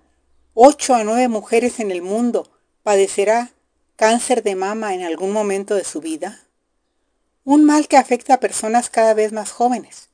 [0.55, 2.49] ocho a nueve mujeres en el mundo
[2.81, 3.51] padecerá
[3.95, 6.41] cáncer de mama en algún momento de su vida?
[7.43, 10.09] Un mal que afecta a personas cada vez más jóvenes.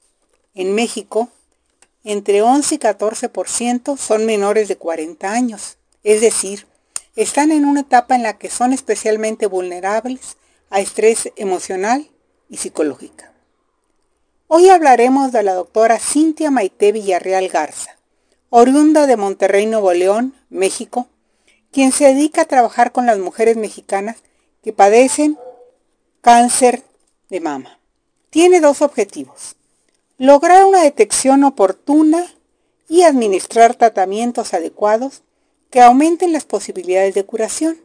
[0.54, 1.30] En México,
[2.04, 6.68] entre 11 y 14% son menores de 40 años, es decir,
[7.16, 10.38] están en una etapa en la que son especialmente vulnerables
[10.70, 12.10] a estrés emocional
[12.50, 13.32] y psicológica.
[14.48, 17.98] Hoy hablaremos de la doctora Cintia Maite Villarreal Garza,
[18.50, 21.08] oriunda de Monterrey, Nuevo León, México,
[21.72, 24.18] quien se dedica a trabajar con las mujeres mexicanas
[24.64, 25.38] que padecen
[26.22, 26.84] cáncer
[27.30, 27.80] de mama.
[28.30, 29.56] Tiene dos objetivos.
[30.18, 32.26] Lograr una detección oportuna
[32.88, 35.24] y administrar tratamientos adecuados
[35.74, 37.82] que aumenten las posibilidades de curación.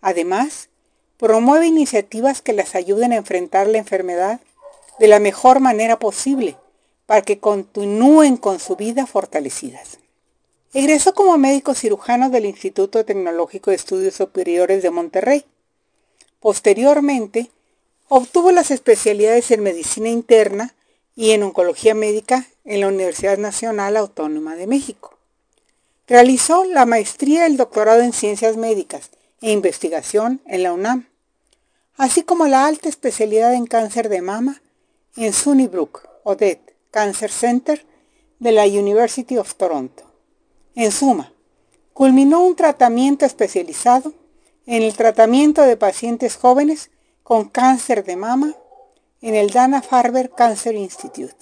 [0.00, 0.68] Además,
[1.16, 4.40] promueve iniciativas que las ayuden a enfrentar la enfermedad
[5.00, 6.56] de la mejor manera posible
[7.04, 9.98] para que continúen con su vida fortalecidas.
[10.72, 15.44] Egresó como médico cirujano del Instituto Tecnológico de Estudios Superiores de Monterrey.
[16.38, 17.50] Posteriormente,
[18.06, 20.76] obtuvo las especialidades en medicina interna
[21.16, 25.15] y en oncología médica en la Universidad Nacional Autónoma de México.
[26.08, 29.10] Realizó la maestría y el doctorado en ciencias médicas
[29.40, 31.08] e investigación en la UNAM,
[31.96, 34.62] así como la alta especialidad en cáncer de mama
[35.16, 37.84] en Sunnybrook, Odette Cancer Center
[38.38, 40.04] de la University of Toronto.
[40.76, 41.32] En suma,
[41.92, 44.14] culminó un tratamiento especializado
[44.64, 46.90] en el tratamiento de pacientes jóvenes
[47.24, 48.54] con cáncer de mama
[49.22, 51.34] en el Dana-Farber Cancer Institute,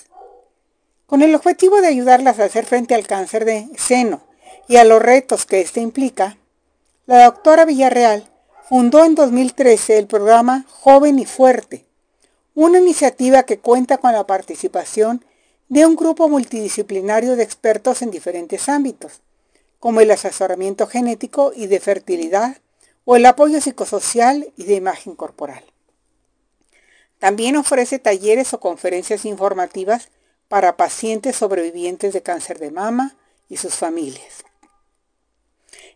[1.05, 4.23] con el objetivo de ayudarlas a hacer frente al cáncer de seno
[4.69, 6.39] y a los retos que éste implica,
[7.07, 8.29] la doctora Villarreal
[8.69, 11.85] fundó en 2013 el programa Joven y Fuerte,
[12.55, 15.25] una iniciativa que cuenta con la participación
[15.69, 19.21] de un grupo multidisciplinario de expertos en diferentes ámbitos,
[19.81, 22.59] como el asesoramiento genético y de fertilidad
[23.05, 25.65] o el apoyo psicosocial y de imagen corporal.
[27.19, 30.09] También ofrece talleres o conferencias informativas
[30.49, 33.17] para pacientes sobrevivientes de cáncer de mama
[33.49, 34.44] y sus familias.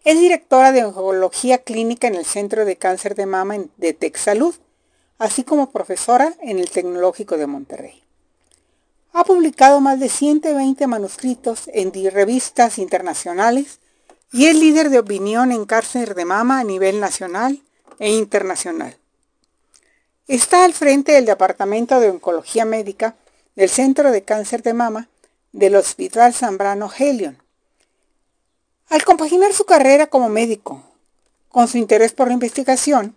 [0.08, 4.54] Es directora de oncología clínica en el Centro de Cáncer de Mama de TechSalud,
[5.18, 8.02] así como profesora en el Tecnológico de Monterrey.
[9.12, 13.80] Ha publicado más de 120 manuscritos en revistas internacionales
[14.32, 17.60] y es líder de opinión en cáncer de mama a nivel nacional
[17.98, 18.96] e internacional.
[20.26, 23.14] Está al frente del Departamento de Oncología Médica
[23.56, 25.10] del Centro de Cáncer de Mama
[25.52, 27.42] del Hospital Zambrano Helion.
[28.90, 30.82] Al compaginar su carrera como médico
[31.50, 33.16] con su interés por la investigación,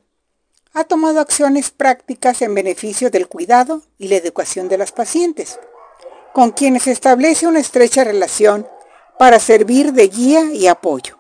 [0.74, 5.60] ha tomado acciones prácticas en beneficio del cuidado y la educación de las pacientes,
[6.34, 8.68] con quienes establece una estrecha relación
[9.18, 11.20] para servir de guía y apoyo.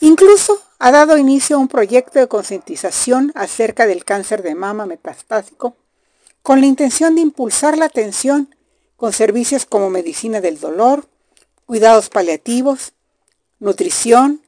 [0.00, 5.76] Incluso ha dado inicio a un proyecto de concientización acerca del cáncer de mama metastásico
[6.42, 8.54] con la intención de impulsar la atención
[8.96, 11.08] con servicios como medicina del dolor,
[11.66, 12.92] cuidados paliativos,
[13.64, 14.42] nutrición,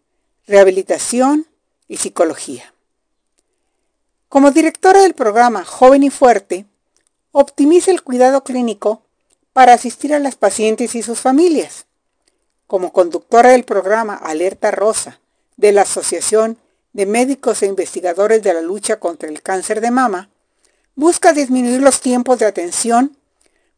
[0.46, 1.46] rehabilitación
[1.88, 2.74] y psicología.
[4.28, 6.66] Como directora del programa Joven y Fuerte,
[7.32, 9.00] optimiza el cuidado clínico
[9.54, 11.86] para asistir a las pacientes y sus familias.
[12.66, 15.18] Como conductora del programa Alerta Rosa
[15.56, 16.58] de la Asociación
[16.92, 20.28] de Médicos e Investigadores de la Lucha contra el Cáncer de Mama,
[20.94, 23.16] busca disminuir los tiempos de atención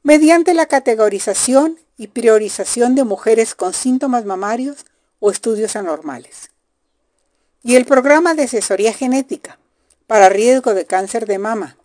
[0.03, 4.85] mediante la categorización y priorización de mujeres con síntomas mamarios
[5.21, 6.51] o estudios anormales.
[7.63, 9.59] Y el programa de asesoría genética
[10.07, 11.77] para riesgo de cáncer de mama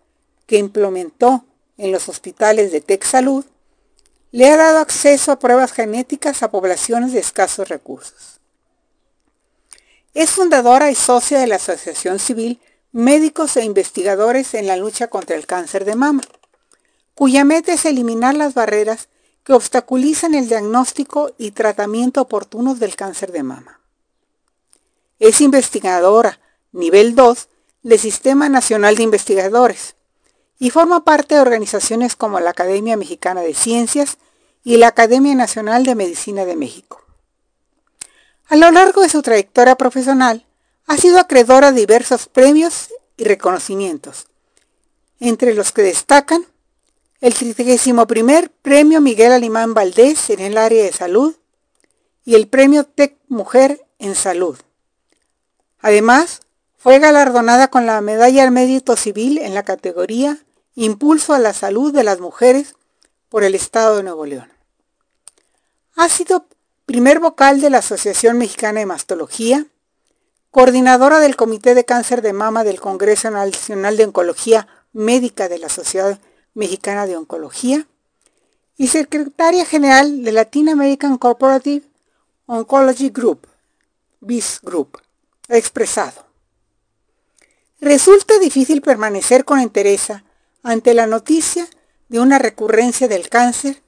[0.46, 1.44] que implementó
[1.76, 3.44] en los hospitales de TechSalud
[4.30, 8.40] le ha dado acceso a pruebas genéticas a poblaciones de escasos recursos.
[10.12, 12.60] Es fundadora y socia de la Asociación Civil
[12.92, 16.22] Médicos e Investigadores en la Lucha contra el Cáncer de Mama,
[17.14, 19.08] cuya meta es eliminar las barreras
[19.44, 23.80] que obstaculizan el diagnóstico y tratamiento oportunos del cáncer de mama.
[25.18, 26.40] Es investigadora
[26.72, 27.48] nivel 2
[27.82, 29.94] del Sistema Nacional de Investigadores
[30.58, 34.16] y forma parte de organizaciones como la Academia Mexicana de Ciencias
[34.64, 37.02] y la Academia Nacional de Medicina de México.
[38.48, 40.46] A lo largo de su trayectoria profesional,
[40.86, 44.26] ha sido acreedora de diversos premios y reconocimientos,
[45.20, 46.46] entre los que destacan
[47.24, 48.06] el 31
[48.60, 51.34] Premio Miguel Alimán Valdés en el área de salud
[52.22, 54.58] y el Premio Tec Mujer en Salud.
[55.80, 56.40] Además,
[56.76, 60.36] fue galardonada con la Medalla al Mérito Civil en la categoría
[60.74, 62.74] Impulso a la Salud de las Mujeres
[63.30, 64.52] por el Estado de Nuevo León.
[65.96, 66.44] Ha sido
[66.84, 69.66] primer vocal de la Asociación Mexicana de Mastología,
[70.50, 75.70] coordinadora del Comité de Cáncer de Mama del Congreso Nacional de Oncología Médica de la
[75.70, 76.18] Sociedad
[76.54, 77.86] Mexicana de Oncología
[78.76, 81.86] y secretaria general de Latin American Corporative
[82.46, 83.46] Oncology Group,
[84.20, 84.98] BIS Group,
[85.48, 86.24] ha expresado.
[87.80, 90.24] Resulta difícil permanecer con entereza
[90.62, 91.68] ante la noticia
[92.08, 93.82] de una recurrencia del cáncer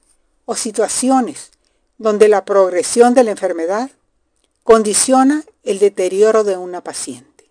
[0.44, 1.51] o situaciones
[1.98, 3.90] donde la progresión de la enfermedad
[4.62, 7.51] condiciona el deterioro de una paciente.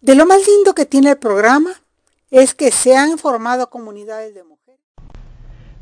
[0.00, 1.80] De lo más lindo que tiene el programa
[2.34, 4.80] es que se han formado comunidades de mujeres.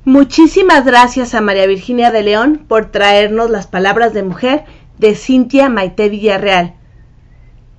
[0.04, 4.66] Muchísimas gracias a María Virginia de León por traernos las palabras de mujer
[4.98, 6.74] de Cintia Maite Villarreal.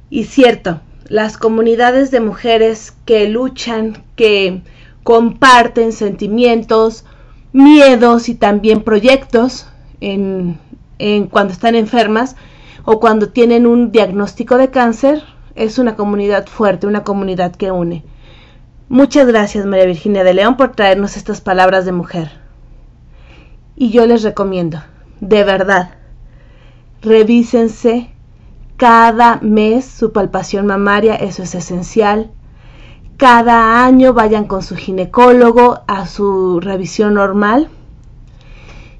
[0.09, 4.63] Y cierto, las comunidades de mujeres que luchan, que
[5.03, 7.05] comparten sentimientos,
[7.51, 9.67] miedos y también proyectos
[10.01, 10.57] en,
[10.97, 12.35] en cuando están enfermas
[12.85, 15.21] o cuando tienen un diagnóstico de cáncer,
[15.53, 18.03] es una comunidad fuerte, una comunidad que une.
[18.89, 22.31] Muchas gracias María Virginia de León por traernos estas palabras de mujer.
[23.75, 24.83] Y yo les recomiendo,
[25.21, 25.91] de verdad,
[27.01, 28.11] revísense
[28.75, 32.31] cada mes su palpación mamaria, eso es esencial.
[33.15, 37.69] Cada año vayan con su ginecólogo a su revisión normal.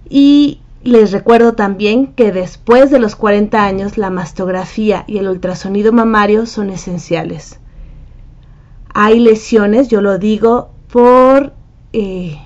[0.09, 5.91] Y les recuerdo también que después de los 40 años la mastografía y el ultrasonido
[5.91, 7.59] mamario son esenciales.
[8.93, 11.53] Hay lesiones, yo lo digo por,
[11.93, 12.37] eh,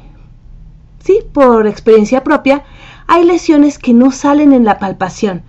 [0.99, 2.64] sí, por experiencia propia,
[3.07, 5.44] hay lesiones que no salen en la palpación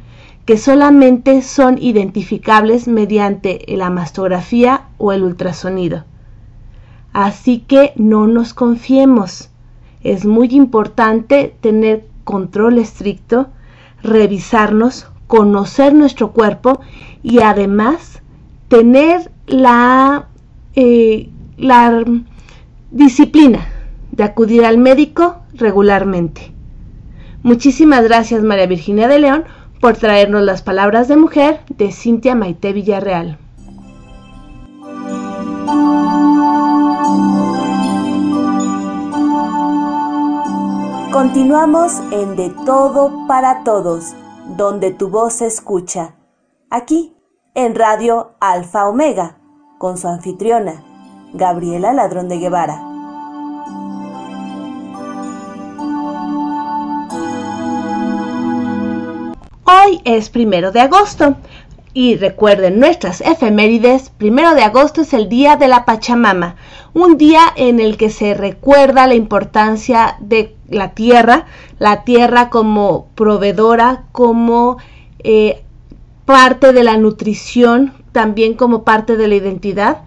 [0.49, 6.07] que solamente son identificables mediante la mastografía o el ultrasonido.
[7.13, 9.51] Así que no nos confiemos.
[10.03, 13.49] Es muy importante tener control estricto,
[14.03, 16.81] revisarnos, conocer nuestro cuerpo
[17.23, 18.23] y además
[18.69, 20.28] tener la,
[20.81, 22.05] eh, la
[22.93, 23.67] disciplina
[24.13, 26.53] de acudir al médico regularmente.
[27.43, 29.45] Muchísimas gracias María Virginia de León
[29.81, 33.39] por traernos las palabras de mujer de Cintia Maite Villarreal.
[41.11, 44.15] Continuamos en De Todo para Todos,
[44.57, 46.15] donde tu voz se escucha.
[46.71, 47.17] Aquí,
[47.57, 49.38] en Radio Alfa Omega,
[49.79, 50.83] con su anfitriona,
[51.33, 52.83] Gabriela Ladrón de Guevara.
[59.65, 61.37] Hoy es primero de agosto.
[61.95, 66.55] Y recuerden nuestras efemérides, primero de agosto es el Día de la Pachamama,
[66.93, 71.47] un día en el que se recuerda la importancia de la tierra,
[71.79, 74.77] la tierra como proveedora, como
[75.21, 75.65] eh,
[76.25, 80.03] parte de la nutrición, también como parte de la identidad.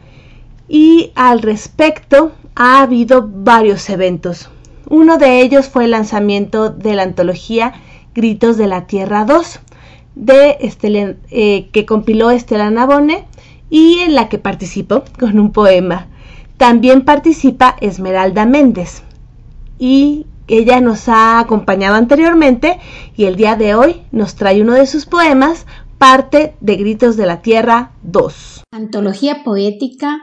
[0.68, 4.50] Y al respecto ha habido varios eventos.
[4.90, 7.74] Uno de ellos fue el lanzamiento de la antología
[8.14, 9.60] Gritos de la Tierra 2,
[10.16, 10.58] de
[11.30, 13.26] eh, que compiló Estela Nabone
[13.70, 16.08] y en la que participó con un poema.
[16.58, 19.04] También participa Esmeralda Méndez
[19.80, 22.78] y ella nos ha acompañado anteriormente
[23.16, 25.66] y el día de hoy nos trae uno de sus poemas,
[26.02, 28.64] parte de Gritos de la Tierra 2.
[28.72, 30.20] Antología Poética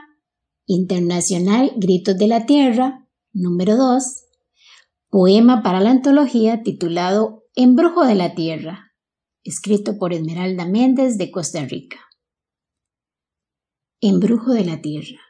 [0.65, 4.03] Internacional Gritos de la Tierra, número 2,
[5.07, 8.91] poema para la antología titulado Embrujo de la Tierra,
[9.45, 11.99] escrito por Esmeralda Méndez de Costa Rica.
[14.01, 15.21] Embrujo de la Tierra.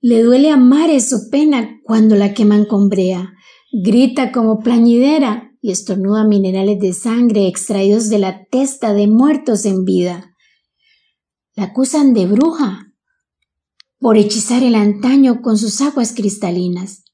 [0.00, 3.34] Le duele a mares su pena cuando la queman con brea,
[3.70, 9.84] grita como plañidera y estornuda minerales de sangre extraídos de la testa de muertos en
[9.84, 10.36] vida.
[11.54, 12.92] La acusan de bruja
[13.98, 17.04] por hechizar el antaño con sus aguas cristalinas.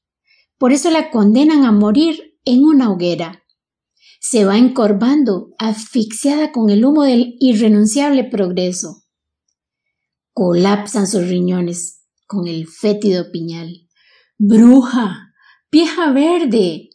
[0.57, 3.41] Por eso la condenan a morir en una hoguera
[4.23, 9.03] se va encorvando, asfixiada con el humo del irrenunciable progreso.
[10.31, 13.89] Colapsan sus riñones con el fétido piñal.
[14.37, 15.33] Bruja,
[15.71, 16.90] vieja verde.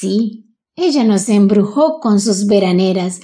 [0.00, 3.20] Sí, ella nos embrujó con sus veraneras,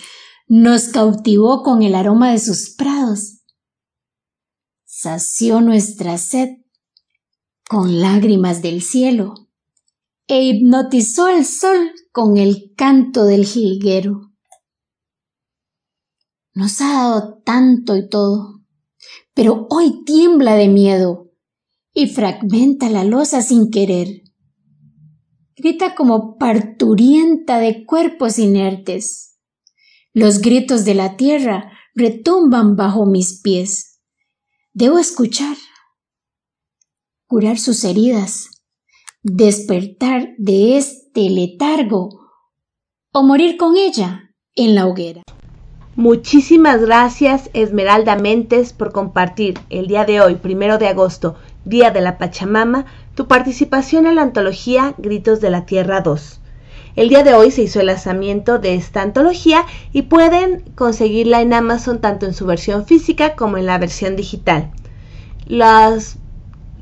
[0.46, 3.40] nos cautivó con el aroma de sus prados,
[4.84, 6.50] sació nuestra sed
[7.66, 9.32] con lágrimas del cielo
[10.26, 14.32] e hipnotizó al sol con el canto del jilguero.
[16.52, 18.60] Nos ha dado tanto y todo,
[19.32, 21.32] pero hoy tiembla de miedo
[21.94, 24.25] y fragmenta la losa sin querer.
[25.58, 29.38] Grita como parturienta de cuerpos inertes.
[30.12, 34.02] Los gritos de la tierra retumban bajo mis pies.
[34.74, 35.56] Debo escuchar,
[37.26, 38.50] curar sus heridas,
[39.22, 42.10] despertar de este letargo
[43.12, 45.22] o morir con ella en la hoguera.
[45.94, 52.02] Muchísimas gracias Esmeralda Mentes por compartir el día de hoy, primero de agosto, Día de
[52.02, 52.84] la Pachamama,
[53.16, 56.38] tu participación en la antología Gritos de la Tierra 2.
[56.96, 61.54] El día de hoy se hizo el lanzamiento de esta antología y pueden conseguirla en
[61.54, 64.70] Amazon tanto en su versión física como en la versión digital.
[65.46, 66.18] Las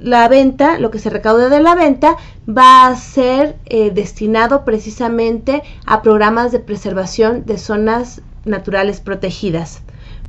[0.00, 2.16] la venta, lo que se recaude de la venta,
[2.48, 9.82] va a ser eh, destinado precisamente a programas de preservación de zonas naturales protegidas.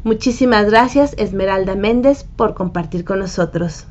[0.03, 3.88] Muchísimas gracias Esmeralda Méndez por compartir con nosotros.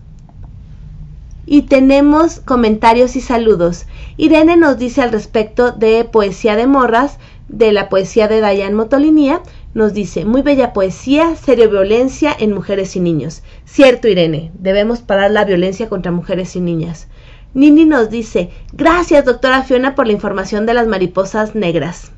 [1.47, 3.87] Y tenemos comentarios y saludos.
[4.17, 7.19] Irene nos dice al respecto de Poesía de Morras,
[7.49, 9.43] de la poesía de Dayan Motolinía,
[9.75, 13.43] nos dice, muy bella poesía, serio violencia en mujeres y niños.
[13.65, 17.09] Cierto, Irene, debemos parar la violencia contra mujeres y niñas.
[17.55, 22.14] Nini nos dice, gracias, doctora Fiona, por la información de las mariposas negras.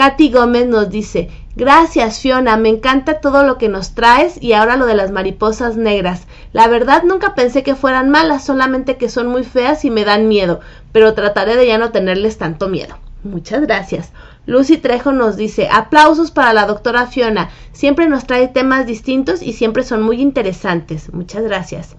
[0.00, 4.78] Katy Gómez nos dice, gracias Fiona, me encanta todo lo que nos traes y ahora
[4.78, 6.22] lo de las mariposas negras.
[6.54, 10.26] La verdad nunca pensé que fueran malas, solamente que son muy feas y me dan
[10.26, 10.60] miedo,
[10.92, 12.96] pero trataré de ya no tenerles tanto miedo.
[13.24, 14.10] Muchas gracias.
[14.46, 19.52] Lucy Trejo nos dice, aplausos para la doctora Fiona, siempre nos trae temas distintos y
[19.52, 21.12] siempre son muy interesantes.
[21.12, 21.94] Muchas gracias.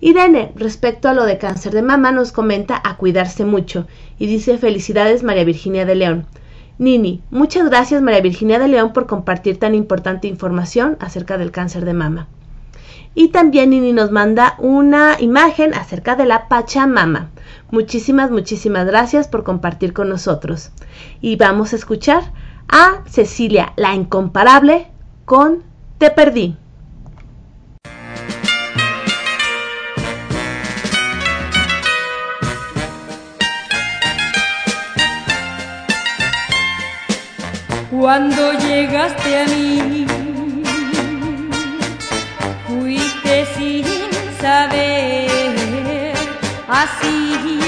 [0.00, 4.58] Irene, respecto a lo de cáncer de mama, nos comenta a cuidarse mucho y dice
[4.58, 6.28] felicidades María Virginia de León.
[6.78, 11.84] Nini, muchas gracias María Virginia de León por compartir tan importante información acerca del cáncer
[11.84, 12.28] de mama.
[13.14, 17.28] Y también Nini nos manda una imagen acerca de la Pachamama.
[17.70, 20.70] Muchísimas, muchísimas gracias por compartir con nosotros.
[21.20, 22.32] Y vamos a escuchar
[22.68, 24.86] a Cecilia, la incomparable,
[25.26, 25.62] con
[25.98, 26.56] Te perdí.
[38.02, 40.04] Cuando llegaste a mí,
[42.66, 43.84] fuiste sin
[44.40, 46.12] saber
[46.68, 47.61] así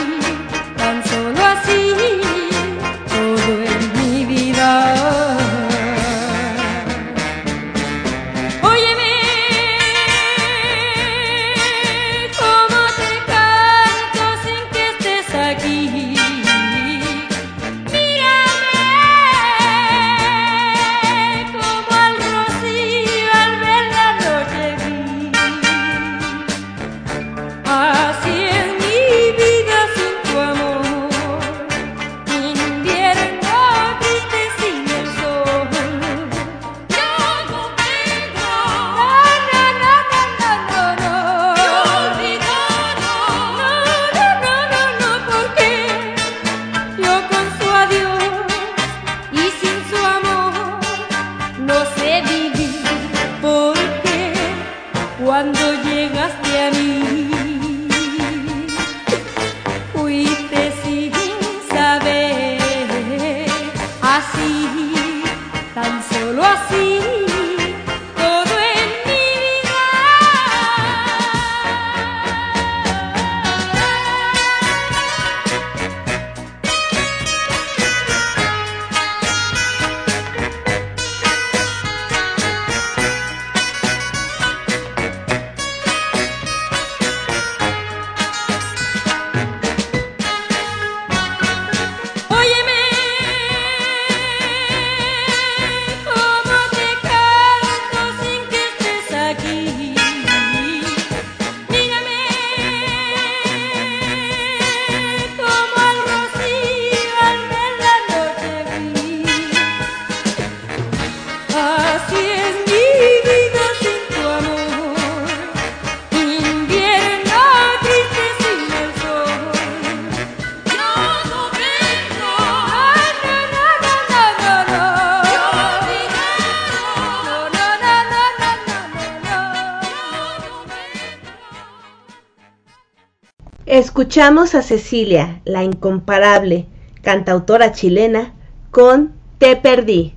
[133.95, 136.67] Escuchamos a Cecilia, la incomparable,
[137.01, 138.35] cantautora chilena,
[138.73, 140.15] con Te perdí.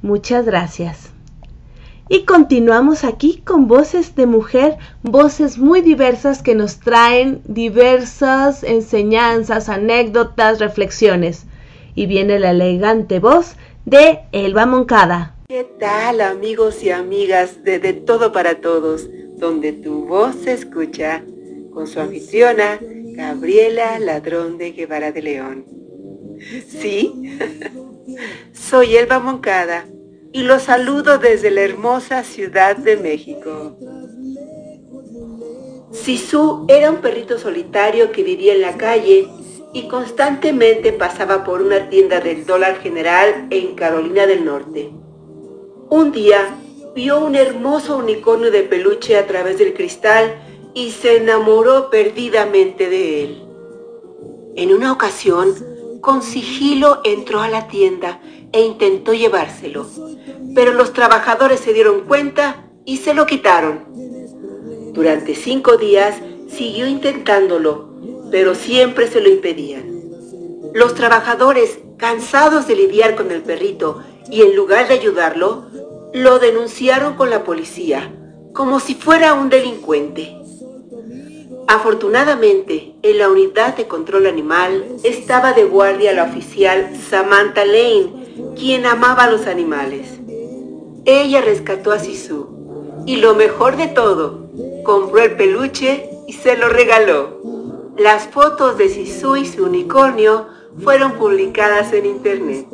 [0.00, 1.10] Muchas gracias.
[2.08, 9.68] Y continuamos aquí con voces de mujer, voces muy diversas que nos traen diversas enseñanzas,
[9.68, 11.44] anécdotas, reflexiones.
[11.94, 15.34] Y viene la elegante voz de Elba Moncada.
[15.48, 21.22] ¿Qué tal amigos y amigas de De Todo para Todos, donde tu voz se escucha?
[21.72, 25.64] Con su anfitriona, Gabriela Ladrón de Guevara de León.
[26.68, 27.38] Sí,
[28.52, 29.86] soy Elba Moncada
[30.32, 33.76] y los saludo desde la hermosa Ciudad de México.
[35.92, 39.28] Sisu era un perrito solitario que vivía en la calle
[39.72, 44.90] y constantemente pasaba por una tienda del dólar general en Carolina del Norte.
[45.88, 46.56] Un día
[46.94, 50.34] vio un hermoso unicornio de peluche a través del cristal
[50.74, 53.42] y se enamoró perdidamente de él.
[54.56, 55.54] En una ocasión,
[56.00, 58.20] con sigilo entró a la tienda
[58.52, 59.86] e intentó llevárselo,
[60.54, 63.84] pero los trabajadores se dieron cuenta y se lo quitaron.
[64.92, 66.16] Durante cinco días
[66.48, 67.90] siguió intentándolo,
[68.30, 70.00] pero siempre se lo impedían.
[70.74, 75.66] Los trabajadores, cansados de lidiar con el perrito y en lugar de ayudarlo,
[76.12, 78.12] lo denunciaron con la policía,
[78.52, 80.39] como si fuera un delincuente.
[81.66, 88.86] Afortunadamente, en la unidad de control animal estaba de guardia la oficial Samantha Lane, quien
[88.86, 90.18] amaba a los animales.
[91.04, 92.48] Ella rescató a Sisu
[93.06, 94.50] y lo mejor de todo,
[94.84, 97.40] compró el peluche y se lo regaló.
[97.96, 100.46] Las fotos de Sisu y su unicornio
[100.82, 102.66] fueron publicadas en internet.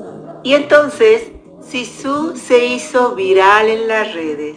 [0.43, 4.57] Y entonces Sisu se hizo viral en las redes.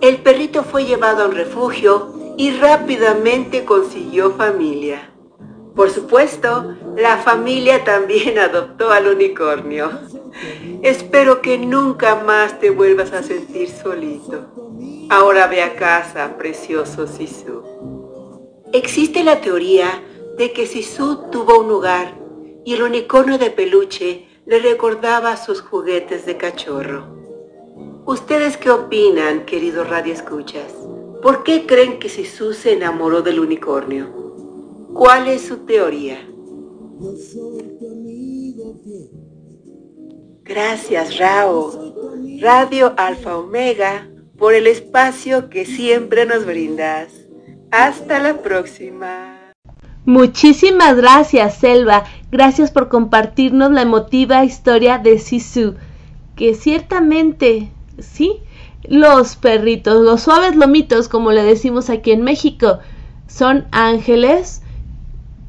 [0.00, 5.10] El perrito fue llevado a un refugio y rápidamente consiguió familia.
[5.74, 9.90] Por supuesto, la familia también adoptó al unicornio.
[10.82, 14.46] Espero que nunca más te vuelvas a sentir solito.
[15.10, 17.62] Ahora ve a casa, precioso Sisu.
[18.72, 20.02] Existe la teoría
[20.36, 22.14] de que Sisu tuvo un hogar
[22.64, 27.14] y el unicornio de peluche le recordaba sus juguetes de cachorro.
[28.04, 30.74] ¿Ustedes qué opinan, queridos radioescuchas?
[31.24, 34.12] ¿Por qué creen que Jesús se enamoró del unicornio?
[34.92, 36.18] ¿Cuál es su teoría?
[40.42, 44.06] Gracias, Rao, Radio Alfa Omega,
[44.36, 47.08] por el espacio que siempre nos brindas.
[47.70, 49.54] Hasta la próxima.
[50.04, 52.04] Muchísimas gracias, Selva.
[52.30, 55.76] Gracias por compartirnos la emotiva historia de Sisu,
[56.36, 58.42] que ciertamente, sí,
[58.88, 62.80] los perritos, los suaves lomitos, como le decimos aquí en México,
[63.26, 64.62] son ángeles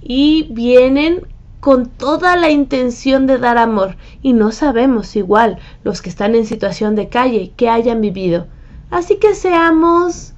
[0.01, 1.27] y vienen
[1.59, 6.45] con toda la intención de dar amor y no sabemos igual los que están en
[6.45, 8.47] situación de calle que hayan vivido.
[8.91, 10.33] Así que seamos,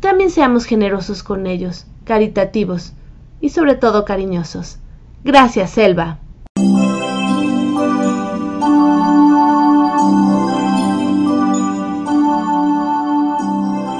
[0.00, 2.94] también seamos generosos con ellos, caritativos
[3.40, 4.78] y sobre todo cariñosos.
[5.24, 6.20] Gracias, Selva.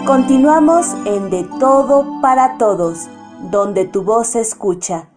[0.06, 3.08] Continuamos en De Todo para Todos,
[3.50, 5.08] donde tu voz se escucha.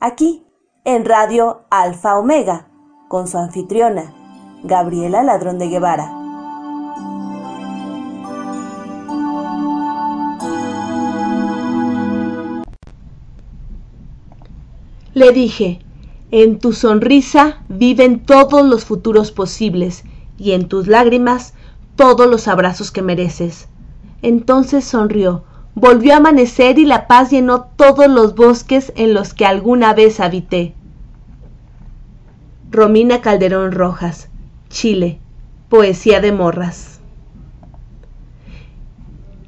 [0.00, 0.44] Aquí,
[0.84, 2.66] en Radio Alfa Omega,
[3.06, 4.12] con su anfitriona,
[4.64, 6.10] Gabriela Ladrón de Guevara.
[15.14, 15.78] Le dije,
[16.32, 20.02] en tu sonrisa viven todos los futuros posibles
[20.36, 21.54] y en tus lágrimas
[21.94, 23.68] todos los abrazos que mereces.
[24.22, 25.44] Entonces sonrió,
[25.74, 30.20] volvió a amanecer y la paz llenó todos los bosques en los que alguna vez
[30.20, 30.74] habité.
[32.70, 34.28] Romina Calderón Rojas,
[34.70, 35.18] Chile,
[35.68, 37.00] Poesía de Morras.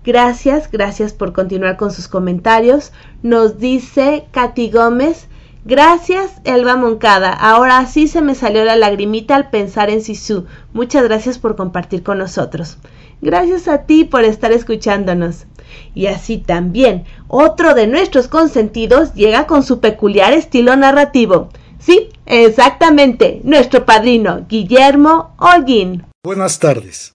[0.05, 2.92] Gracias, gracias por continuar con sus comentarios.
[3.22, 5.28] Nos dice Katy Gómez,
[5.66, 7.32] Gracias, Elba Moncada.
[7.32, 10.44] Ahora sí se me salió la lagrimita al pensar en Sisu.
[10.74, 12.76] Muchas gracias por compartir con nosotros.
[13.24, 15.46] Gracias a ti por estar escuchándonos.
[15.94, 21.48] Y así también, otro de nuestros consentidos llega con su peculiar estilo narrativo.
[21.78, 26.05] Sí, exactamente, nuestro padrino, Guillermo Holguín.
[26.22, 27.14] Buenas tardes.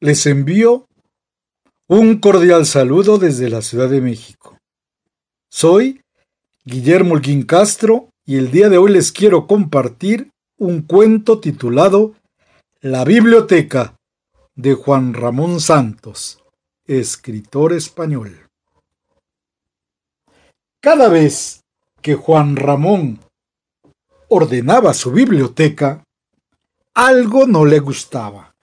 [0.00, 0.86] Les envío
[1.86, 4.58] un cordial saludo desde la Ciudad de México.
[5.52, 6.00] Soy
[6.64, 12.14] Guillermo Holguín Castro y el día de hoy les quiero compartir un cuento titulado
[12.80, 13.94] La Biblioteca
[14.56, 16.42] de Juan Ramón Santos,
[16.86, 18.46] escritor español.
[20.80, 21.60] Cada vez
[22.00, 23.18] que Juan Ramón
[24.28, 26.04] ordenaba su biblioteca,
[26.94, 28.54] algo no le gustaba.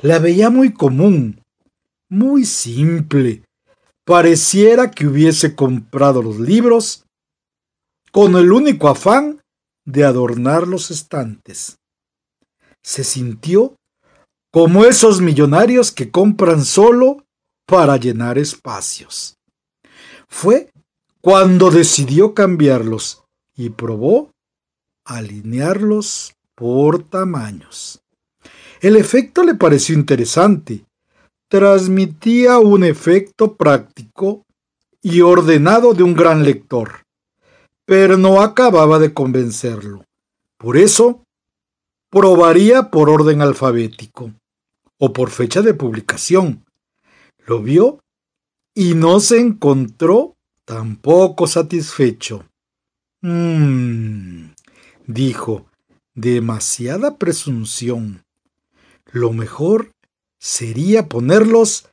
[0.00, 1.42] La veía muy común,
[2.08, 3.44] muy simple.
[4.04, 7.04] Pareciera que hubiese comprado los libros
[8.12, 9.40] con el único afán
[9.84, 11.76] de adornar los estantes.
[12.82, 13.76] Se sintió
[14.52, 17.24] como esos millonarios que compran solo
[17.66, 19.38] para llenar espacios.
[20.28, 20.70] Fue
[21.22, 23.24] cuando decidió cambiarlos
[23.56, 24.30] y probó
[25.06, 28.02] alinearlos por tamaños.
[28.82, 30.84] El efecto le pareció interesante.
[31.48, 34.44] Transmitía un efecto práctico
[35.00, 37.04] y ordenado de un gran lector,
[37.86, 40.04] pero no acababa de convencerlo.
[40.58, 41.24] Por eso,
[42.10, 44.32] probaría por orden alfabético
[45.04, 46.64] o por fecha de publicación.
[47.44, 47.98] Lo vio
[48.72, 52.46] y no se encontró tampoco satisfecho.
[53.20, 54.52] Mmm,
[55.08, 55.66] dijo,
[56.14, 58.22] demasiada presunción.
[59.10, 59.90] Lo mejor
[60.40, 61.88] sería ponerlos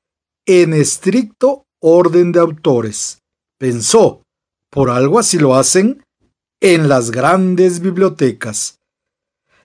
[0.45, 3.23] en estricto orden de autores.
[3.57, 4.22] Pensó,
[4.69, 6.03] por algo así lo hacen
[6.61, 8.77] en las grandes bibliotecas.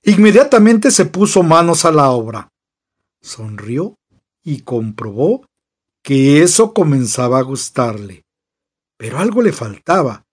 [0.02, 2.48] Inmediatamente se puso manos a la obra.
[3.24, 3.96] Sonrió
[4.42, 5.46] y comprobó
[6.02, 8.22] que eso comenzaba a gustarle.
[8.98, 10.26] Pero algo le faltaba,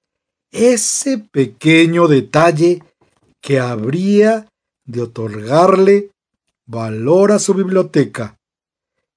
[0.51, 2.84] ese pequeño detalle
[3.39, 4.49] que habría
[4.84, 6.11] de otorgarle
[6.65, 8.38] valor a su biblioteca.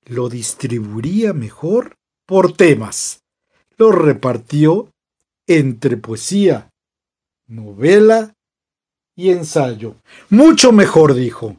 [0.04, 1.96] Lo distribuiría mejor
[2.26, 3.22] por temas.
[3.76, 4.88] Lo repartió
[5.48, 6.70] entre poesía,
[7.48, 8.34] novela
[9.16, 9.96] y ensayo.
[10.30, 11.56] Mucho mejor, dijo,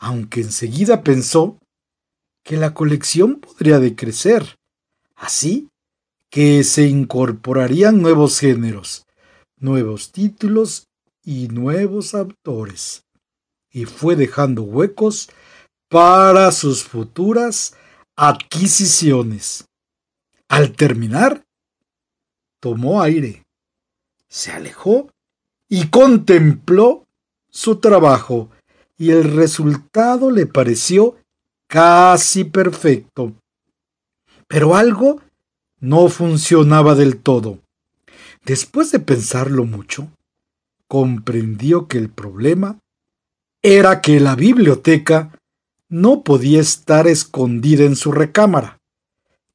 [0.00, 1.58] aunque enseguida pensó
[2.42, 4.56] que la colección podría decrecer.
[5.14, 5.68] Así
[6.30, 9.04] que se incorporarían nuevos géneros,
[9.58, 10.88] nuevos títulos
[11.22, 13.04] y nuevos autores.
[13.70, 15.28] Y fue dejando huecos
[15.88, 17.76] para sus futuras
[18.16, 19.66] adquisiciones.
[20.48, 21.44] Al terminar,
[22.58, 23.44] tomó aire,
[24.28, 25.10] se alejó
[25.68, 27.06] y contempló
[27.50, 28.50] su trabajo,
[29.00, 31.16] y el resultado le pareció
[31.66, 33.32] casi perfecto.
[34.46, 35.22] Pero algo
[35.80, 37.60] no funcionaba del todo.
[38.44, 40.10] Después de pensarlo mucho,
[40.86, 42.78] comprendió que el problema
[43.62, 45.34] era que la biblioteca
[45.88, 48.80] no podía estar escondida en su recámara,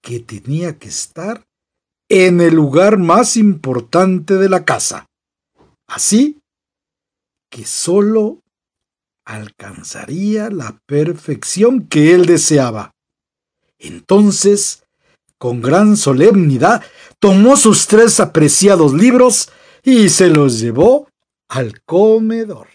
[0.01, 1.45] que tenía que estar
[2.09, 5.05] en el lugar más importante de la casa.
[5.87, 6.39] Así
[7.51, 8.39] que sólo
[9.25, 12.91] alcanzaría la perfección que él deseaba.
[13.79, 14.83] Entonces,
[15.37, 16.83] con gran solemnidad,
[17.19, 19.49] tomó sus tres apreciados libros
[19.83, 21.07] y se los llevó
[21.49, 22.67] al comedor.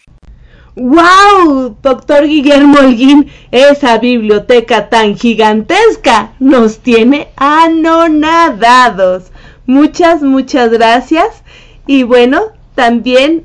[0.75, 1.77] ¡Wow!
[1.81, 9.31] Doctor Guillermo Holguín, esa biblioteca tan gigantesca nos tiene anonadados.
[9.65, 11.43] Muchas, muchas gracias.
[11.87, 13.43] Y bueno, también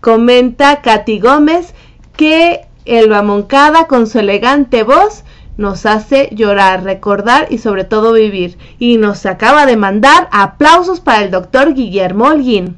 [0.00, 1.72] comenta Katy Gómez
[2.18, 5.22] que Elba Moncada con su elegante voz
[5.56, 8.58] nos hace llorar, recordar y sobre todo vivir.
[8.80, 12.76] Y nos acaba de mandar aplausos para el doctor Guillermo Holguín.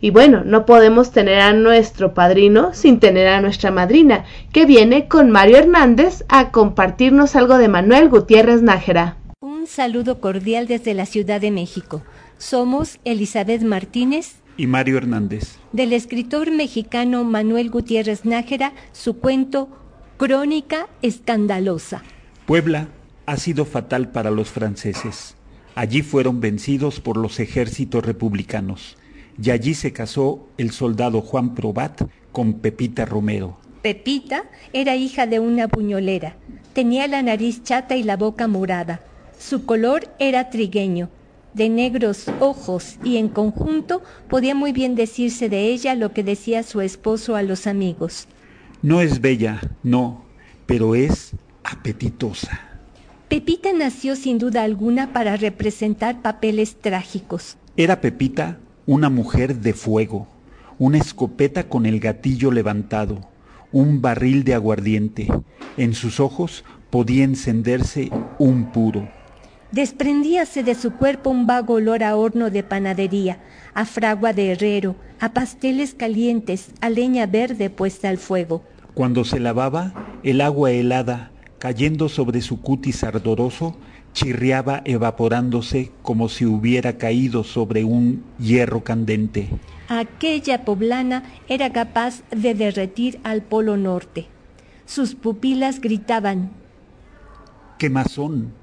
[0.00, 5.06] Y bueno, no podemos tener a nuestro padrino sin tener a nuestra madrina, que viene
[5.06, 9.18] con Mario Hernández a compartirnos algo de Manuel Gutiérrez Nájera.
[9.40, 12.02] Un saludo cordial desde la Ciudad de México.
[12.38, 15.56] Somos Elizabeth Martínez y Mario Hernández.
[15.72, 19.70] Del escritor mexicano Manuel Gutiérrez Nájera, su cuento
[20.18, 22.02] Crónica Escandalosa.
[22.44, 22.88] Puebla
[23.24, 25.34] ha sido fatal para los franceses.
[25.74, 28.98] Allí fueron vencidos por los ejércitos republicanos
[29.42, 33.56] y allí se casó el soldado Juan Probat con Pepita Romero.
[33.80, 36.36] Pepita era hija de una puñolera.
[36.74, 39.00] Tenía la nariz chata y la boca morada.
[39.38, 41.08] Su color era trigueño,
[41.54, 46.62] de negros ojos y en conjunto podía muy bien decirse de ella lo que decía
[46.62, 48.26] su esposo a los amigos.
[48.82, 50.24] No es bella, no,
[50.66, 51.32] pero es
[51.64, 52.60] apetitosa.
[53.28, 57.56] Pepita nació sin duda alguna para representar papeles trágicos.
[57.76, 60.26] Era Pepita una mujer de fuego,
[60.78, 63.28] una escopeta con el gatillo levantado,
[63.70, 65.28] un barril de aguardiente.
[65.76, 69.08] En sus ojos podía encenderse un puro.
[69.72, 73.38] Desprendíase de su cuerpo un vago olor a horno de panadería,
[73.72, 78.64] a fragua de herrero, a pasteles calientes, a leña verde puesta al fuego.
[78.94, 79.92] Cuando se lavaba,
[80.24, 81.30] el agua helada,
[81.60, 83.76] cayendo sobre su cutis ardoroso,
[84.12, 89.48] chirriaba evaporándose como si hubiera caído sobre un hierro candente.
[89.88, 94.26] Aquella poblana era capaz de derretir al polo norte.
[94.84, 96.50] Sus pupilas gritaban.
[97.78, 98.59] Quemazón.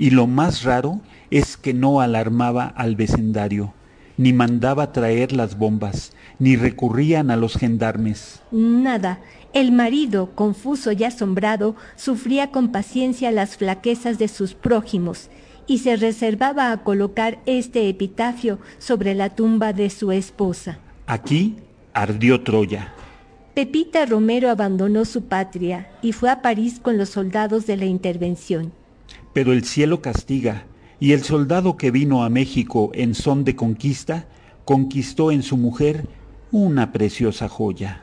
[0.00, 3.74] Y lo más raro es que no alarmaba al vecindario,
[4.16, 8.40] ni mandaba traer las bombas, ni recurrían a los gendarmes.
[8.50, 9.20] Nada.
[9.52, 15.28] El marido, confuso y asombrado, sufría con paciencia las flaquezas de sus prójimos
[15.66, 20.78] y se reservaba a colocar este epitafio sobre la tumba de su esposa.
[21.06, 21.56] Aquí
[21.92, 22.94] ardió Troya.
[23.52, 28.72] Pepita Romero abandonó su patria y fue a París con los soldados de la intervención.
[29.32, 30.64] Pero el cielo castiga,
[30.98, 34.26] y el soldado que vino a México en son de conquista,
[34.64, 36.06] conquistó en su mujer
[36.52, 38.02] una preciosa joya.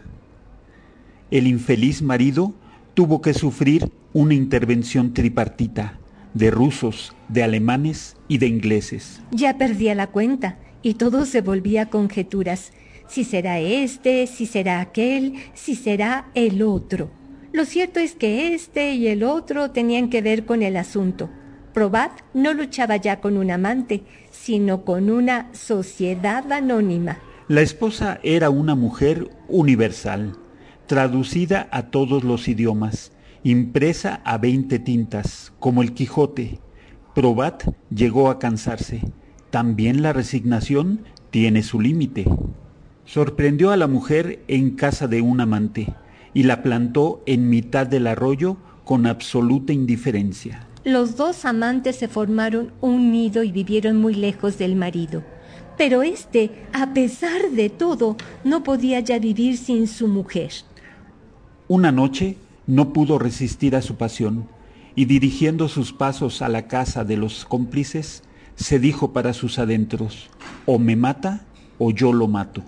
[1.29, 2.53] El infeliz marido
[2.93, 5.99] tuvo que sufrir una intervención tripartita,
[6.33, 9.21] de rusos, de alemanes y de ingleses.
[9.31, 12.71] Ya perdía la cuenta y todo se volvía conjeturas.
[13.07, 17.11] Si será este, si será aquel, si será el otro.
[17.57, 21.27] Lo cierto es que este y el otro tenían que ver con el asunto.
[21.73, 27.17] Probat no luchaba ya con un amante, sino con una sociedad anónima.
[27.47, 30.37] La esposa era una mujer universal,
[30.85, 33.11] traducida a todos los idiomas,
[33.41, 36.59] impresa a veinte tintas, como el Quijote.
[37.15, 39.01] Probat llegó a cansarse.
[39.49, 42.25] También la resignación tiene su límite.
[43.05, 45.87] Sorprendió a la mujer en casa de un amante
[46.37, 50.67] y la plantó en mitad del arroyo con absoluta indiferencia.
[50.83, 55.23] Los dos amantes se formaron un nido y vivieron muy lejos del marido.
[55.79, 60.51] Pero éste, a pesar de todo, no podía ya vivir sin su mujer.
[61.67, 62.37] Una noche
[62.67, 64.47] no pudo resistir a su pasión
[64.93, 68.21] y dirigiendo sus pasos a la casa de los cómplices,
[68.53, 70.29] se dijo para sus adentros,
[70.67, 71.47] o me mata
[71.79, 72.61] o yo lo mato.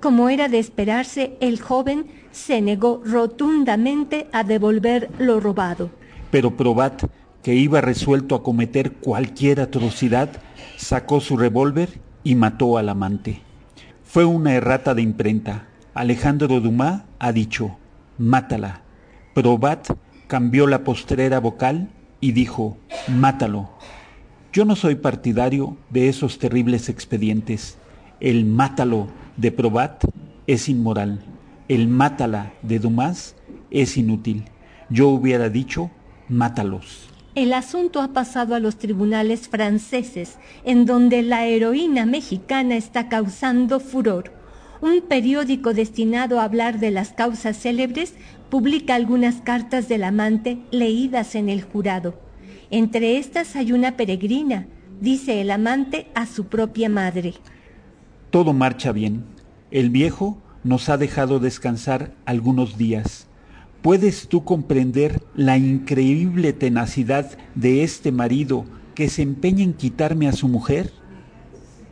[0.00, 2.06] Como era de esperarse, el joven
[2.36, 5.88] se negó rotundamente a devolver lo robado.
[6.30, 7.04] Pero Probat,
[7.42, 10.28] que iba resuelto a cometer cualquier atrocidad,
[10.76, 13.40] sacó su revólver y mató al amante.
[14.04, 15.68] Fue una errata de imprenta.
[15.94, 17.78] Alejandro Dumas ha dicho,
[18.18, 18.82] mátala.
[19.34, 19.96] Probat
[20.26, 21.88] cambió la postrera vocal
[22.20, 22.76] y dijo,
[23.08, 23.70] mátalo.
[24.52, 27.78] Yo no soy partidario de esos terribles expedientes.
[28.20, 29.08] El mátalo
[29.38, 30.04] de Probat
[30.46, 31.35] es inmoral.
[31.68, 33.34] El mátala de Dumas
[33.72, 34.44] es inútil.
[34.88, 35.90] Yo hubiera dicho,
[36.28, 37.08] mátalos.
[37.34, 43.80] El asunto ha pasado a los tribunales franceses, en donde la heroína mexicana está causando
[43.80, 44.32] furor.
[44.80, 48.14] Un periódico destinado a hablar de las causas célebres
[48.48, 52.14] publica algunas cartas del amante leídas en el jurado.
[52.70, 54.68] Entre estas hay una peregrina,
[55.00, 57.34] dice el amante a su propia madre.
[58.30, 59.24] Todo marcha bien.
[59.72, 63.28] El viejo nos ha dejado descansar algunos días.
[63.82, 68.64] ¿Puedes tú comprender la increíble tenacidad de este marido
[68.96, 70.92] que se empeña en quitarme a su mujer?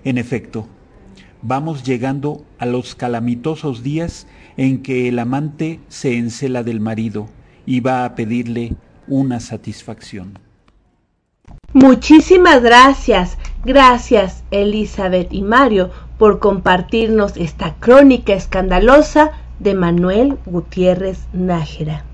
[0.02, 0.66] En efecto,
[1.40, 4.26] vamos llegando a los calamitosos días
[4.56, 7.28] en que el amante se encela del marido
[7.66, 8.74] y va a pedirle
[9.06, 10.40] una satisfacción.
[11.72, 22.04] Muchísimas gracias, gracias Elizabeth y Mario por compartirnos esta crónica escandalosa de Manuel Gutiérrez Nájera.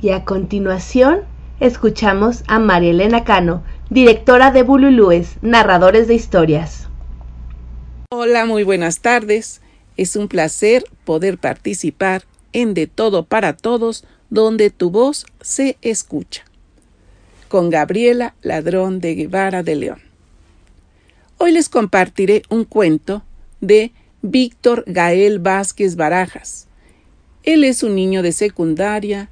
[0.00, 1.20] Y a continuación
[1.60, 6.88] escuchamos a María Elena Cano, directora de Bululúes, narradores de historias.
[8.10, 9.60] Hola, muy buenas tardes.
[9.96, 12.22] Es un placer poder participar
[12.52, 16.44] en De Todo para Todos, donde tu voz se escucha.
[17.48, 20.07] Con Gabriela Ladrón de Guevara de León.
[21.40, 23.22] Hoy les compartiré un cuento
[23.60, 23.92] de
[24.22, 26.66] Víctor Gael Vázquez Barajas.
[27.44, 29.30] Él es un niño de secundaria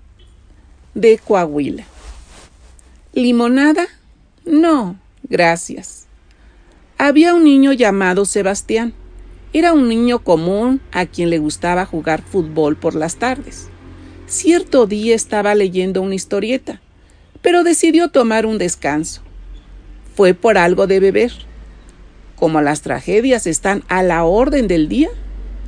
[0.94, 1.84] de Coahuila.
[3.12, 3.88] ¿Limonada?
[4.44, 4.96] No,
[5.28, 6.06] gracias.
[6.96, 8.94] Había un niño llamado Sebastián.
[9.52, 13.66] Era un niño común a quien le gustaba jugar fútbol por las tardes.
[14.28, 16.80] Cierto día estaba leyendo una historieta,
[17.42, 19.22] pero decidió tomar un descanso.
[20.14, 21.32] Fue por algo de beber
[22.36, 25.08] como las tragedias están a la orden del día,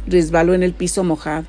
[0.06, 1.46] resbaló en el piso mojado.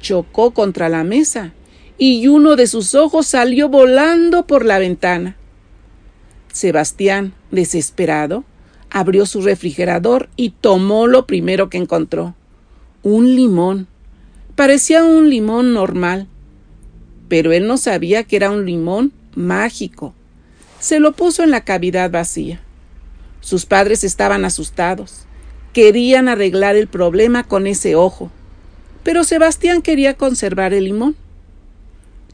[0.00, 1.52] Chocó contra la mesa
[1.98, 5.36] y uno de sus ojos salió volando por la ventana.
[6.52, 8.44] Sebastián, desesperado,
[8.90, 12.34] abrió su refrigerador y tomó lo primero que encontró.
[13.02, 13.86] Un limón.
[14.56, 16.26] Parecía un limón normal,
[17.28, 20.12] pero él no sabía que era un limón mágico.
[20.80, 22.60] Se lo puso en la cavidad vacía.
[23.40, 25.24] Sus padres estaban asustados.
[25.72, 28.30] Querían arreglar el problema con ese ojo.
[29.02, 31.16] Pero Sebastián quería conservar el limón.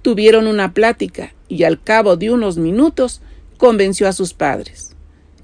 [0.02, 3.20] Tuvieron una plática y al cabo de unos minutos
[3.56, 4.96] convenció a sus padres.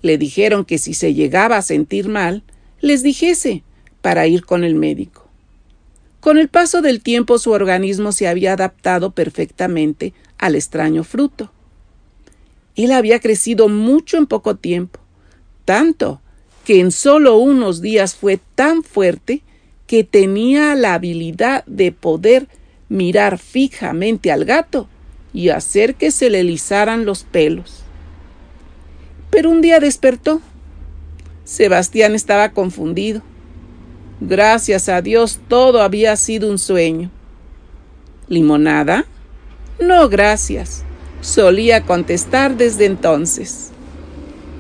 [0.03, 2.43] Le dijeron que si se llegaba a sentir mal,
[2.81, 3.63] les dijese
[4.01, 5.29] para ir con el médico.
[6.21, 11.53] Con el paso del tiempo su organismo se había adaptado perfectamente al extraño fruto.
[12.75, 15.02] Él había crecido mucho en poco tiempo
[15.65, 16.21] tanto
[16.65, 19.43] que en solo unos días fue tan fuerte
[19.87, 22.49] que tenía la habilidad de poder
[22.89, 24.89] mirar fijamente al gato
[25.33, 27.83] y hacer que se le erizaran los pelos.
[29.31, 30.41] Pero un día despertó.
[31.45, 33.23] Sebastián estaba confundido.
[34.21, 37.11] Gracias a Dios todo había sido un sueño.
[38.29, 39.07] ¿Limonada?
[39.81, 40.85] No, gracias.
[41.23, 43.72] solía contestar desde entonces.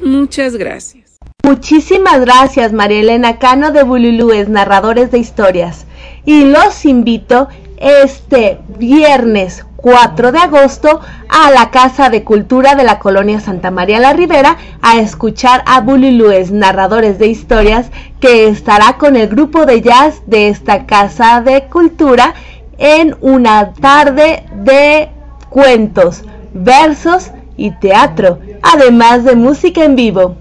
[0.03, 1.19] Muchas gracias.
[1.45, 5.87] Muchísimas gracias, María Elena Cano de Bululúes, narradores de historias.
[6.25, 7.49] Y los invito
[7.79, 13.99] este viernes 4 de agosto a la Casa de Cultura de la Colonia Santa María
[13.99, 19.83] la Ribera a escuchar a Bululúes, narradores de historias, que estará con el grupo de
[19.83, 22.35] jazz de esta Casa de Cultura
[22.79, 25.11] en una tarde de
[25.51, 26.23] cuentos,
[26.55, 30.37] versos y teatro, además de música en vivo.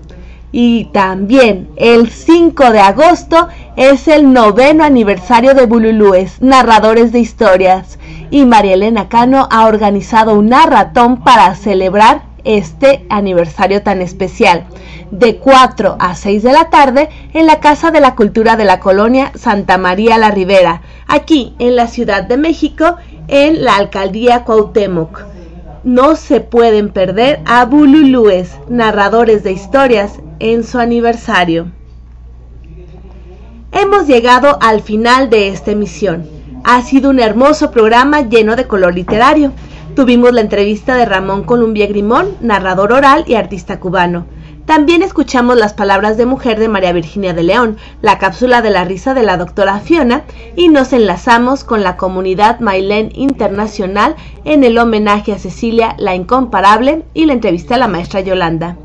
[0.51, 3.47] Y también el 5 de agosto
[3.77, 7.97] es el noveno aniversario de Bululúes, narradores de historias.
[8.31, 14.65] Y María Elena Cano ha organizado un narratón para celebrar este aniversario tan especial,
[15.11, 18.79] de 4 a 6 de la tarde en la Casa de la Cultura de la
[18.79, 22.95] Colonia Santa María la Ribera, aquí en la Ciudad de México,
[23.27, 25.30] en la Alcaldía Cuauhtémoc.
[25.83, 31.71] No se pueden perder a Bululúes, narradores de historias, en su aniversario.
[33.71, 36.29] Hemos llegado al final de esta emisión.
[36.63, 39.53] Ha sido un hermoso programa lleno de color literario.
[39.95, 44.27] Tuvimos la entrevista de Ramón Columbia Grimón, narrador oral y artista cubano.
[44.65, 48.85] También escuchamos las palabras de mujer de María Virginia de León, la cápsula de la
[48.85, 50.23] risa de la doctora Fiona
[50.55, 54.15] y nos enlazamos con la comunidad Mailén Internacional
[54.45, 58.77] en el homenaje a Cecilia la Incomparable y la entrevista a la maestra Yolanda.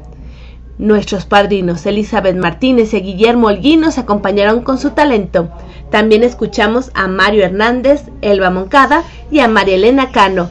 [0.78, 5.50] Nuestros padrinos Elizabeth Martínez y Guillermo Holguín nos acompañaron con su talento.
[5.90, 10.48] También escuchamos a Mario Hernández, Elba Moncada y a María Elena Cano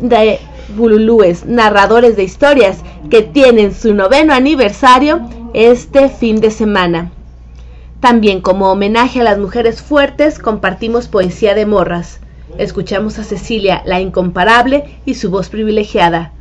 [0.00, 0.40] de
[0.76, 2.78] Bululúes, narradores de historias
[3.10, 5.20] que tienen su noveno aniversario
[5.54, 7.10] este fin de semana.
[8.00, 12.20] También como homenaje a las mujeres fuertes compartimos poesía de morras.
[12.56, 16.32] Escuchamos a Cecilia, la incomparable, y su voz privilegiada.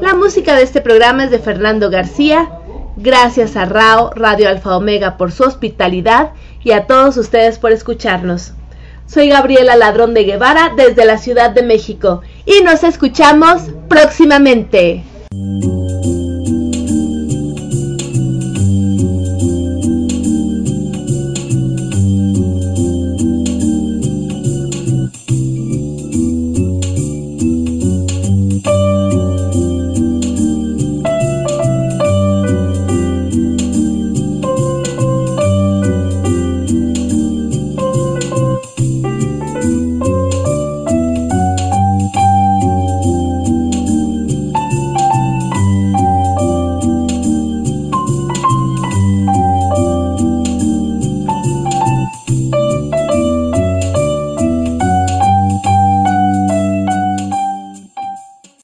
[0.00, 2.50] La música de este programa es de Fernando García.
[2.96, 6.32] Gracias a RAO Radio Alfa Omega por su hospitalidad
[6.62, 8.52] y a todos ustedes por escucharnos.
[9.12, 15.04] Soy Gabriela Ladrón de Guevara desde la Ciudad de México y nos escuchamos próximamente.